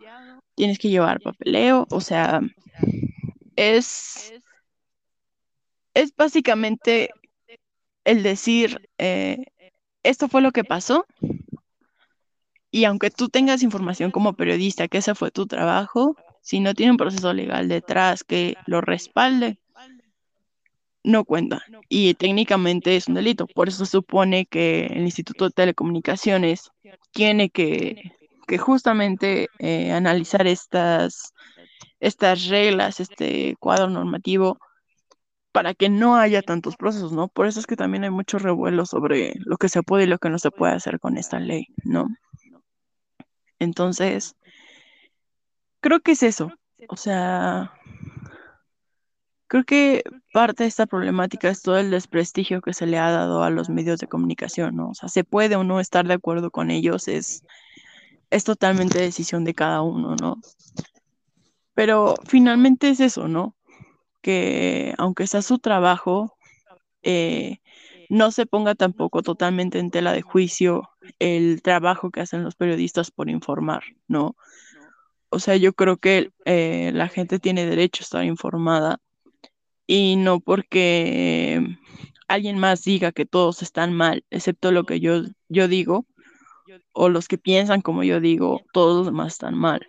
tienes 0.55 0.79
que 0.79 0.91
llevar 0.91 1.21
papeleo, 1.21 1.87
o 1.91 2.01
sea, 2.01 2.41
es, 3.57 4.35
es 5.95 6.15
básicamente 6.15 7.11
el 8.05 8.23
decir, 8.23 8.91
eh, 8.99 9.47
esto 10.03 10.29
fue 10.29 10.43
lo 10.43 10.53
que 10.53 10.65
pasó, 10.65 11.07
y 12.71 12.85
aunque 12.85 13.11
tú 13.11 13.29
tengas 13.29 13.63
información 13.63 14.11
como 14.11 14.35
periodista 14.35 14.89
que 14.89 14.99
ese 14.99 15.15
fue 15.15 15.31
tu 15.31 15.47
trabajo, 15.47 16.17
si 16.45 16.61
no 16.61 16.75
tiene 16.75 16.93
un 16.93 16.99
proceso 16.99 17.33
legal 17.33 17.69
detrás 17.69 18.23
que 18.23 18.55
lo 18.67 18.83
respalde, 18.83 19.59
no 21.03 21.25
cuenta. 21.25 21.63
Y 21.89 22.13
técnicamente 22.15 22.97
es 22.97 23.09
un 23.09 23.15
delito. 23.15 23.47
Por 23.47 23.69
eso 23.69 23.87
supone 23.87 24.45
que 24.45 24.87
el 24.87 25.05
Instituto 25.05 25.47
de 25.47 25.53
Telecomunicaciones 25.53 26.71
tiene 27.13 27.49
que, 27.49 28.13
justamente 28.59 29.49
eh, 29.59 29.91
analizar 29.93 30.47
estas 30.47 31.33
reglas, 32.49 33.01
este 33.01 33.57
cuadro 33.59 33.89
normativo, 33.89 34.59
para 35.51 35.73
que 35.73 35.89
no 35.89 36.17
haya 36.17 36.43
tantos 36.43 36.77
procesos, 36.77 37.13
¿no? 37.13 37.29
Por 37.29 37.47
eso 37.47 37.59
es 37.59 37.67
que 37.67 37.77
también 37.77 38.05
hay 38.05 38.11
mucho 38.11 38.39
revuelo 38.39 38.85
sobre 38.85 39.33
lo 39.47 39.57
que 39.57 39.71
se 39.71 39.83
puede 39.83 40.05
y 40.05 40.09
lo 40.09 40.19
que 40.19 40.29
no 40.29 40.39
se 40.39 40.51
puede 40.51 40.75
hacer 40.75 41.01
con 41.01 41.17
esta 41.17 41.41
ley, 41.41 41.69
¿no? 41.85 42.09
Entonces, 43.59 44.37
creo 45.85 46.01
que 46.01 46.13
es 46.13 46.23
eso. 46.23 46.51
O 46.89 46.97
sea, 46.97 47.75
creo 49.49 49.65
que 49.65 50.03
parte 50.33 50.63
de 50.63 50.69
esta 50.69 50.87
problemática 50.87 51.51
es 51.51 51.61
todo 51.61 51.77
el 51.77 51.91
desprestigio 51.91 52.63
que 52.63 52.73
se 52.73 52.87
le 52.87 52.97
ha 52.97 53.11
dado 53.11 53.43
a 53.43 53.51
los 53.51 53.69
medios 53.69 54.01
de 54.01 54.09
comunicación, 54.09 54.77
¿no? 54.77 54.89
O 54.89 54.95
sea, 54.95 55.11
se 55.11 55.25
puede 55.25 55.57
o 55.57 55.65
no 55.65 55.81
estar 55.81 56.07
de 56.09 56.15
acuerdo 56.15 56.51
con 56.51 56.71
ellos, 56.71 57.07
es, 57.07 57.43
es 58.31 58.45
totalmente 58.45 58.99
decisión 58.99 59.45
de 59.45 59.53
cada 59.53 59.83
uno, 59.83 60.17
¿no? 60.19 60.39
Pero 61.75 62.15
finalmente 62.27 62.89
es 62.89 63.01
eso, 63.01 63.29
¿no? 63.29 63.55
Que 64.23 64.95
aunque 64.97 65.27
sea 65.27 65.43
su 65.43 65.59
trabajo, 65.59 66.35
eh, 67.03 67.59
no 68.09 68.31
se 68.31 68.47
ponga 68.47 68.75
tampoco 68.75 69.23
totalmente 69.23 69.81
en 69.81 69.91
tela 69.91 70.13
de 70.13 70.23
juicio 70.23 70.89
el 71.19 71.61
trabajo 71.61 72.11
que 72.11 72.23
hacen 72.23 72.43
los 72.43 72.55
periodistas 72.55 73.11
por 73.11 73.29
informar, 73.29 73.83
¿no? 74.09 74.35
O 75.35 75.41
sea, 75.41 75.57
yo 75.57 75.73
creo 75.73 75.97
que 75.97 76.31
eh, 76.45 76.93
la 76.95 77.09
gente 77.09 77.41
tiene 77.41 77.67
derecho 77.67 78.03
a 78.03 78.05
estar 78.05 78.25
informada 78.25 79.01
y 79.85 80.15
no 80.15 80.39
porque 80.39 81.77
alguien 82.29 82.59
más 82.59 82.85
diga 82.85 83.11
que 83.11 83.27
todos 83.27 83.61
están 83.61 83.93
mal, 83.93 84.25
excepto 84.31 84.71
lo 84.71 84.85
que 84.85 85.01
yo, 85.01 85.23
yo 85.49 85.67
digo, 85.67 86.07
o 86.93 87.09
los 87.09 87.27
que 87.27 87.37
piensan 87.37 87.83
como 87.83 88.05
yo 88.05 88.21
digo, 88.21 88.61
todos 88.73 88.99
los 88.99 89.07
demás 89.07 89.33
están 89.33 89.57
mal. 89.57 89.85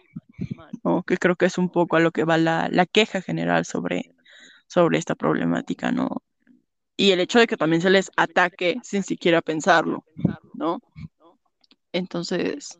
Que 1.06 1.18
creo 1.18 1.36
que 1.36 1.46
es 1.46 1.60
un 1.60 1.70
poco 1.70 1.96
a 1.96 2.00
lo 2.00 2.12
que 2.12 2.24
va 2.24 2.40
la, 2.40 2.68
la 2.72 2.88
queja 2.88 3.22
general 3.22 3.66
sobre, 3.66 4.12
sobre 4.68 4.98
esta 4.98 5.14
problemática, 5.14 5.92
¿no? 5.92 6.24
Y 6.98 7.12
el 7.12 7.20
hecho 7.20 7.38
de 7.38 7.46
que 7.46 7.56
también 7.56 7.84
se 7.84 7.92
les 7.92 8.10
ataque 8.18 8.78
sin 8.82 9.04
siquiera 9.04 9.44
pensarlo, 9.44 10.06
¿no? 10.56 10.80
Entonces, 11.92 12.80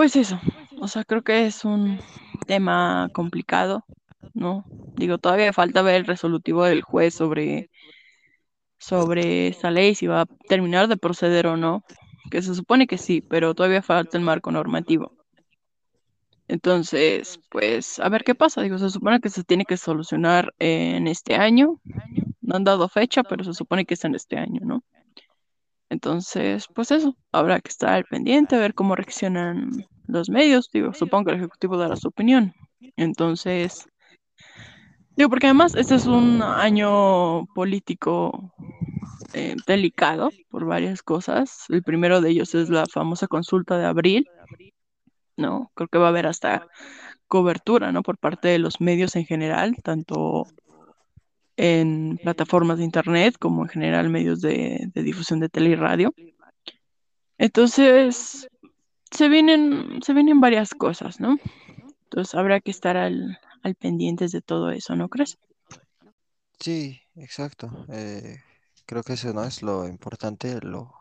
pues 0.00 0.16
eso, 0.16 0.40
o 0.80 0.88
sea, 0.88 1.04
creo 1.04 1.20
que 1.20 1.44
es 1.44 1.62
un 1.62 2.00
tema 2.46 3.10
complicado, 3.12 3.84
¿no? 4.32 4.64
Digo, 4.96 5.18
todavía 5.18 5.52
falta 5.52 5.82
ver 5.82 5.96
el 5.96 6.06
resolutivo 6.06 6.64
del 6.64 6.80
juez 6.80 7.12
sobre, 7.12 7.68
sobre 8.78 9.54
ley, 9.70 9.94
si 9.94 10.06
va 10.06 10.22
a 10.22 10.26
terminar 10.48 10.88
de 10.88 10.96
proceder 10.96 11.46
o 11.48 11.58
no, 11.58 11.84
que 12.30 12.40
se 12.40 12.54
supone 12.54 12.86
que 12.86 12.96
sí, 12.96 13.20
pero 13.20 13.54
todavía 13.54 13.82
falta 13.82 14.16
el 14.16 14.24
marco 14.24 14.50
normativo. 14.50 15.12
Entonces, 16.48 17.38
pues 17.50 17.98
a 17.98 18.08
ver 18.08 18.24
qué 18.24 18.34
pasa. 18.34 18.62
Digo, 18.62 18.78
se 18.78 18.88
supone 18.88 19.20
que 19.20 19.28
se 19.28 19.44
tiene 19.44 19.66
que 19.66 19.76
solucionar 19.76 20.54
en 20.58 21.08
este 21.08 21.34
año. 21.34 21.78
No 22.40 22.56
han 22.56 22.64
dado 22.64 22.88
fecha, 22.88 23.22
pero 23.22 23.44
se 23.44 23.52
supone 23.52 23.84
que 23.84 23.92
es 23.92 24.04
en 24.06 24.14
este 24.14 24.38
año, 24.38 24.62
¿no? 24.64 24.82
Entonces, 25.90 26.66
pues 26.74 26.92
eso, 26.92 27.16
habrá 27.32 27.60
que 27.60 27.68
estar 27.68 28.04
pendiente, 28.08 28.56
ver 28.56 28.74
cómo 28.74 28.94
reaccionan 28.94 29.70
los 30.06 30.30
medios. 30.30 30.70
Digo, 30.72 30.94
supongo 30.94 31.26
que 31.26 31.30
el 31.32 31.38
Ejecutivo 31.38 31.76
dará 31.76 31.96
su 31.96 32.08
opinión. 32.08 32.54
Entonces, 32.96 33.88
digo, 35.16 35.28
porque 35.28 35.46
además 35.46 35.74
este 35.74 35.96
es 35.96 36.06
un 36.06 36.42
año 36.42 37.44
político 37.54 38.52
eh, 39.32 39.56
delicado 39.66 40.30
por 40.48 40.64
varias 40.64 41.02
cosas. 41.02 41.64
El 41.68 41.82
primero 41.82 42.20
de 42.20 42.30
ellos 42.30 42.54
es 42.54 42.70
la 42.70 42.86
famosa 42.86 43.26
consulta 43.26 43.76
de 43.76 43.86
abril, 43.86 44.28
¿no? 45.36 45.72
Creo 45.74 45.88
que 45.88 45.98
va 45.98 46.06
a 46.06 46.10
haber 46.10 46.28
hasta 46.28 46.68
cobertura, 47.26 47.90
¿no? 47.90 48.02
Por 48.04 48.16
parte 48.16 48.46
de 48.46 48.60
los 48.60 48.80
medios 48.80 49.16
en 49.16 49.24
general, 49.26 49.76
tanto 49.82 50.46
en 51.62 52.18
plataformas 52.22 52.78
de 52.78 52.84
internet 52.84 53.36
como 53.38 53.64
en 53.64 53.68
general 53.68 54.08
medios 54.08 54.40
de, 54.40 54.90
difusión 54.94 55.40
de 55.40 55.50
tele 55.50 55.68
y 55.68 55.74
radio. 55.74 56.14
Entonces, 57.36 58.48
se 59.10 59.28
vienen, 59.28 60.00
se 60.02 60.14
vienen 60.14 60.40
varias 60.40 60.70
cosas, 60.70 61.20
¿no? 61.20 61.38
Entonces 62.04 62.34
habrá 62.34 62.60
que 62.60 62.70
estar 62.70 62.96
al, 62.96 63.38
al 63.62 63.74
pendientes 63.74 64.32
de 64.32 64.40
todo 64.40 64.70
eso, 64.70 64.96
¿no 64.96 65.10
crees? 65.10 65.38
Sí, 66.58 66.98
exacto. 67.16 67.70
eh, 67.92 68.38
creo 68.86 69.02
que 69.02 69.12
eso 69.12 69.34
no 69.34 69.44
es 69.44 69.62
lo 69.62 69.86
importante, 69.86 70.60
lo, 70.62 70.94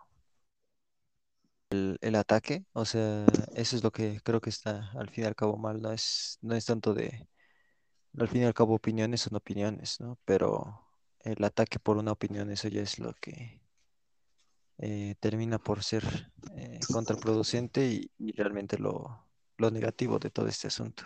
el, 1.70 1.98
el 2.02 2.16
ataque. 2.16 2.66
O 2.74 2.84
sea, 2.84 3.26
eso 3.56 3.78
es 3.78 3.84
lo 3.84 3.92
que 3.92 4.20
creo 4.26 4.42
que 4.42 4.50
está 4.50 4.92
al 4.92 5.10
fin 5.10 5.24
y 5.24 5.28
al 5.28 5.36
cabo 5.36 5.56
mal. 5.56 5.82
No 5.82 5.94
es, 5.94 6.38
no 6.42 6.54
es 6.54 6.66
tanto 6.66 6.94
de, 6.94 7.30
al 8.18 8.28
fin 8.28 8.42
y 8.42 8.46
al 8.46 8.54
cabo 8.54 8.76
opiniones 8.76 9.22
son 9.22 9.36
opiniones, 9.36 10.00
¿no? 10.00 10.18
Pero 10.26 10.86
el 11.22 11.44
ataque 11.44 11.80
por 11.80 11.98
una 11.98 12.12
opinión, 12.12 12.50
eso 12.50 12.68
ya 12.68 12.82
es 12.82 13.00
lo 13.00 13.14
que 13.14 13.62
eh, 14.78 15.16
termina 15.20 15.60
por 15.60 15.84
ser 15.84 16.32
eh, 16.56 16.80
contraproducente 16.92 17.86
y, 18.18 18.32
realmente 18.32 18.78
lo, 18.78 19.28
lo 19.58 19.72
negativo 19.72 20.20
de 20.20 20.30
todo 20.30 20.48
este 20.48 20.68
asunto. 20.68 21.04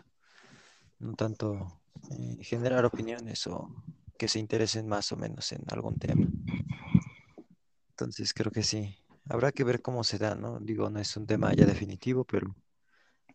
No 0.99 1.13
tanto 1.15 1.81
eh, 2.11 2.37
generar 2.43 2.85
opiniones 2.85 3.47
o 3.47 3.69
que 4.17 4.27
se 4.27 4.39
interesen 4.39 4.87
más 4.87 5.11
o 5.11 5.17
menos 5.17 5.51
en 5.51 5.63
algún 5.69 5.97
tema. 5.97 6.27
Entonces 7.89 8.33
creo 8.33 8.51
que 8.51 8.63
sí. 8.63 8.95
Habrá 9.25 9.51
que 9.51 9.63
ver 9.63 9.81
cómo 9.81 10.03
se 10.03 10.17
da, 10.17 10.35
¿no? 10.35 10.59
Digo, 10.59 10.89
no 10.89 10.99
es 10.99 11.15
un 11.17 11.25
tema 11.25 11.53
ya 11.53 11.65
definitivo, 11.65 12.25
pero 12.25 12.55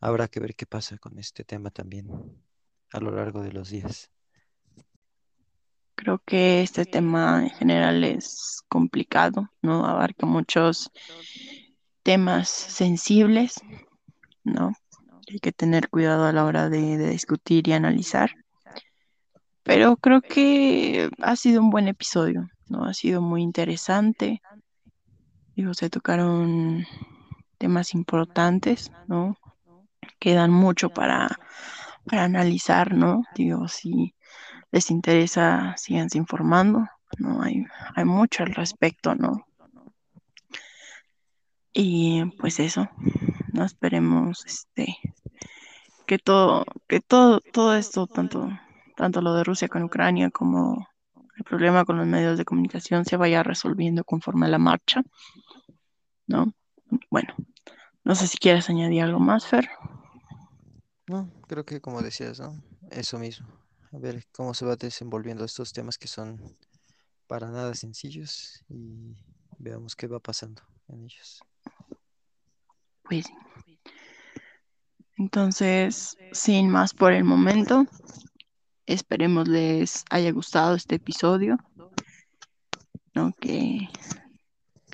habrá 0.00 0.28
que 0.28 0.40
ver 0.40 0.54
qué 0.54 0.66
pasa 0.66 0.98
con 0.98 1.18
este 1.18 1.44
tema 1.44 1.70
también 1.70 2.06
a 2.92 3.00
lo 3.00 3.10
largo 3.10 3.42
de 3.42 3.52
los 3.52 3.70
días. 3.70 4.10
Creo 5.94 6.22
que 6.24 6.62
este 6.62 6.84
tema 6.84 7.42
en 7.42 7.50
general 7.50 8.04
es 8.04 8.62
complicado, 8.68 9.48
¿no? 9.62 9.84
Abarca 9.84 10.26
muchos 10.26 10.90
temas 12.02 12.48
sensibles, 12.48 13.60
¿no? 14.44 14.72
Hay 15.30 15.40
que 15.40 15.52
tener 15.52 15.88
cuidado 15.90 16.24
a 16.24 16.32
la 16.32 16.44
hora 16.44 16.70
de, 16.70 16.96
discutir 17.10 17.68
y 17.68 17.72
analizar. 17.72 18.30
Pero 19.62 19.96
creo 19.96 20.22
que 20.22 21.10
ha 21.20 21.36
sido 21.36 21.60
un 21.60 21.70
buen 21.70 21.88
episodio, 21.88 22.48
¿no? 22.68 22.84
Ha 22.84 22.94
sido 22.94 23.20
muy 23.20 23.42
interesante. 23.42 24.40
Digo, 25.54 25.74
se 25.74 25.90
tocaron 25.90 26.86
temas 27.58 27.92
importantes, 27.92 28.90
¿no? 29.06 29.36
Quedan 30.18 30.50
mucho 30.50 30.88
para, 30.88 31.38
para 32.08 32.24
analizar, 32.24 32.94
¿no? 32.94 33.22
Digo, 33.34 33.68
si 33.68 34.14
les 34.70 34.90
interesa, 34.90 35.74
síganse 35.76 36.18
informando, 36.18 36.86
¿no? 37.18 37.42
Hay, 37.42 37.64
hay 37.94 38.04
mucho 38.04 38.42
al 38.42 38.54
respecto, 38.54 39.14
¿no? 39.14 39.46
Y 41.72 42.24
pues 42.38 42.58
eso, 42.60 42.88
no 43.52 43.64
esperemos 43.64 44.44
este 44.46 44.98
que 46.06 46.18
todo, 46.18 46.64
que 46.88 47.00
todo, 47.00 47.40
todo 47.40 47.76
esto, 47.76 48.06
tanto, 48.06 48.48
tanto 48.96 49.20
lo 49.20 49.34
de 49.34 49.44
Rusia 49.44 49.68
con 49.68 49.82
Ucrania 49.84 50.30
como 50.30 50.88
el 51.36 51.44
problema 51.44 51.84
con 51.84 51.98
los 51.98 52.06
medios 52.06 52.38
de 52.38 52.44
comunicación 52.44 53.04
se 53.04 53.16
vaya 53.18 53.42
resolviendo 53.42 54.02
conforme 54.04 54.46
a 54.46 54.48
la 54.48 54.58
marcha, 54.58 55.02
¿no? 56.26 56.52
Bueno, 57.10 57.34
no 58.04 58.14
sé 58.14 58.26
si 58.26 58.38
quieres 58.38 58.70
añadir 58.70 59.02
algo 59.02 59.20
más, 59.20 59.46
Fer. 59.46 59.68
No, 61.08 61.30
creo 61.46 61.64
que 61.64 61.80
como 61.80 62.02
decías, 62.02 62.38
¿no? 62.38 62.62
Eso 62.90 63.18
mismo. 63.18 63.48
A 63.92 63.98
ver 63.98 64.26
cómo 64.32 64.52
se 64.54 64.66
va 64.66 64.76
desenvolviendo 64.76 65.44
estos 65.44 65.72
temas 65.72 65.96
que 65.96 66.08
son 66.08 66.56
para 67.26 67.50
nada 67.50 67.74
sencillos 67.74 68.64
y 68.68 69.16
veamos 69.58 69.96
qué 69.96 70.06
va 70.06 70.20
pasando 70.20 70.62
en 70.88 71.04
ellos. 71.04 71.40
Pues 73.02 73.26
entonces, 75.18 76.16
sin 76.30 76.70
más 76.70 76.94
por 76.94 77.12
el 77.12 77.24
momento, 77.24 77.86
esperemos 78.86 79.48
les 79.48 80.04
haya 80.10 80.30
gustado 80.30 80.76
este 80.76 80.94
episodio, 80.94 81.58
¿no? 83.14 83.32
Que, 83.40 83.88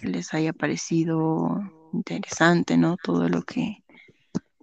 les 0.01 0.35
haya 0.35 0.53
parecido 0.53 1.61
interesante, 1.93 2.77
¿no? 2.77 2.97
Todo 3.03 3.29
lo 3.29 3.43
que, 3.43 3.85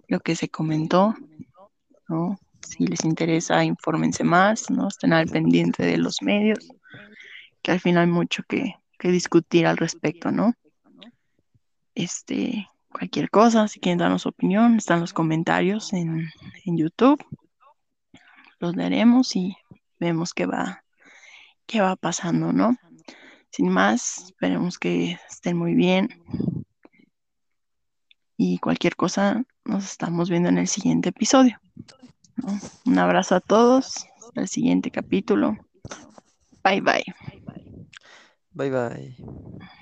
lo 0.06 0.20
que 0.20 0.36
se 0.36 0.48
comentó, 0.48 1.14
Si 2.60 2.86
les 2.86 3.04
interesa, 3.04 3.64
infórmense 3.64 4.24
más, 4.24 4.70
¿no? 4.70 4.88
Estén 4.88 5.12
al 5.12 5.26
pendiente 5.26 5.84
de 5.84 5.98
los 5.98 6.22
medios, 6.22 6.68
que 7.60 7.72
al 7.72 7.80
final 7.80 8.02
hay 8.02 8.10
mucho 8.10 8.42
que, 8.48 8.74
que 8.98 9.08
discutir 9.10 9.66
al 9.66 9.76
respecto, 9.76 10.30
¿no? 10.30 10.54
Este, 11.94 12.68
cualquier 12.90 13.30
cosa, 13.30 13.68
si 13.68 13.80
quieren 13.80 13.98
darnos 13.98 14.26
opinión, 14.26 14.76
están 14.76 15.00
los 15.00 15.12
comentarios 15.12 15.92
en, 15.92 16.28
en 16.64 16.76
YouTube. 16.76 17.24
Los 18.60 18.76
leeremos 18.76 19.34
y 19.34 19.56
vemos 19.98 20.32
qué 20.34 20.46
va, 20.46 20.84
qué 21.66 21.80
va 21.80 21.96
pasando, 21.96 22.52
¿no? 22.52 22.76
Sin 23.50 23.68
más, 23.68 24.26
esperemos 24.26 24.78
que 24.78 25.18
estén 25.28 25.56
muy 25.56 25.74
bien. 25.74 26.08
Y 28.36 28.58
cualquier 28.58 28.96
cosa, 28.96 29.44
nos 29.64 29.84
estamos 29.84 30.30
viendo 30.30 30.48
en 30.48 30.58
el 30.58 30.68
siguiente 30.68 31.10
episodio. 31.10 31.61
Un 32.86 32.98
abrazo 32.98 33.36
a 33.36 33.40
todos. 33.40 34.06
El 34.34 34.48
siguiente 34.48 34.90
capítulo. 34.90 35.56
Bye 36.64 36.80
bye. 36.80 37.04
Bye 38.52 38.70
bye. 38.70 39.72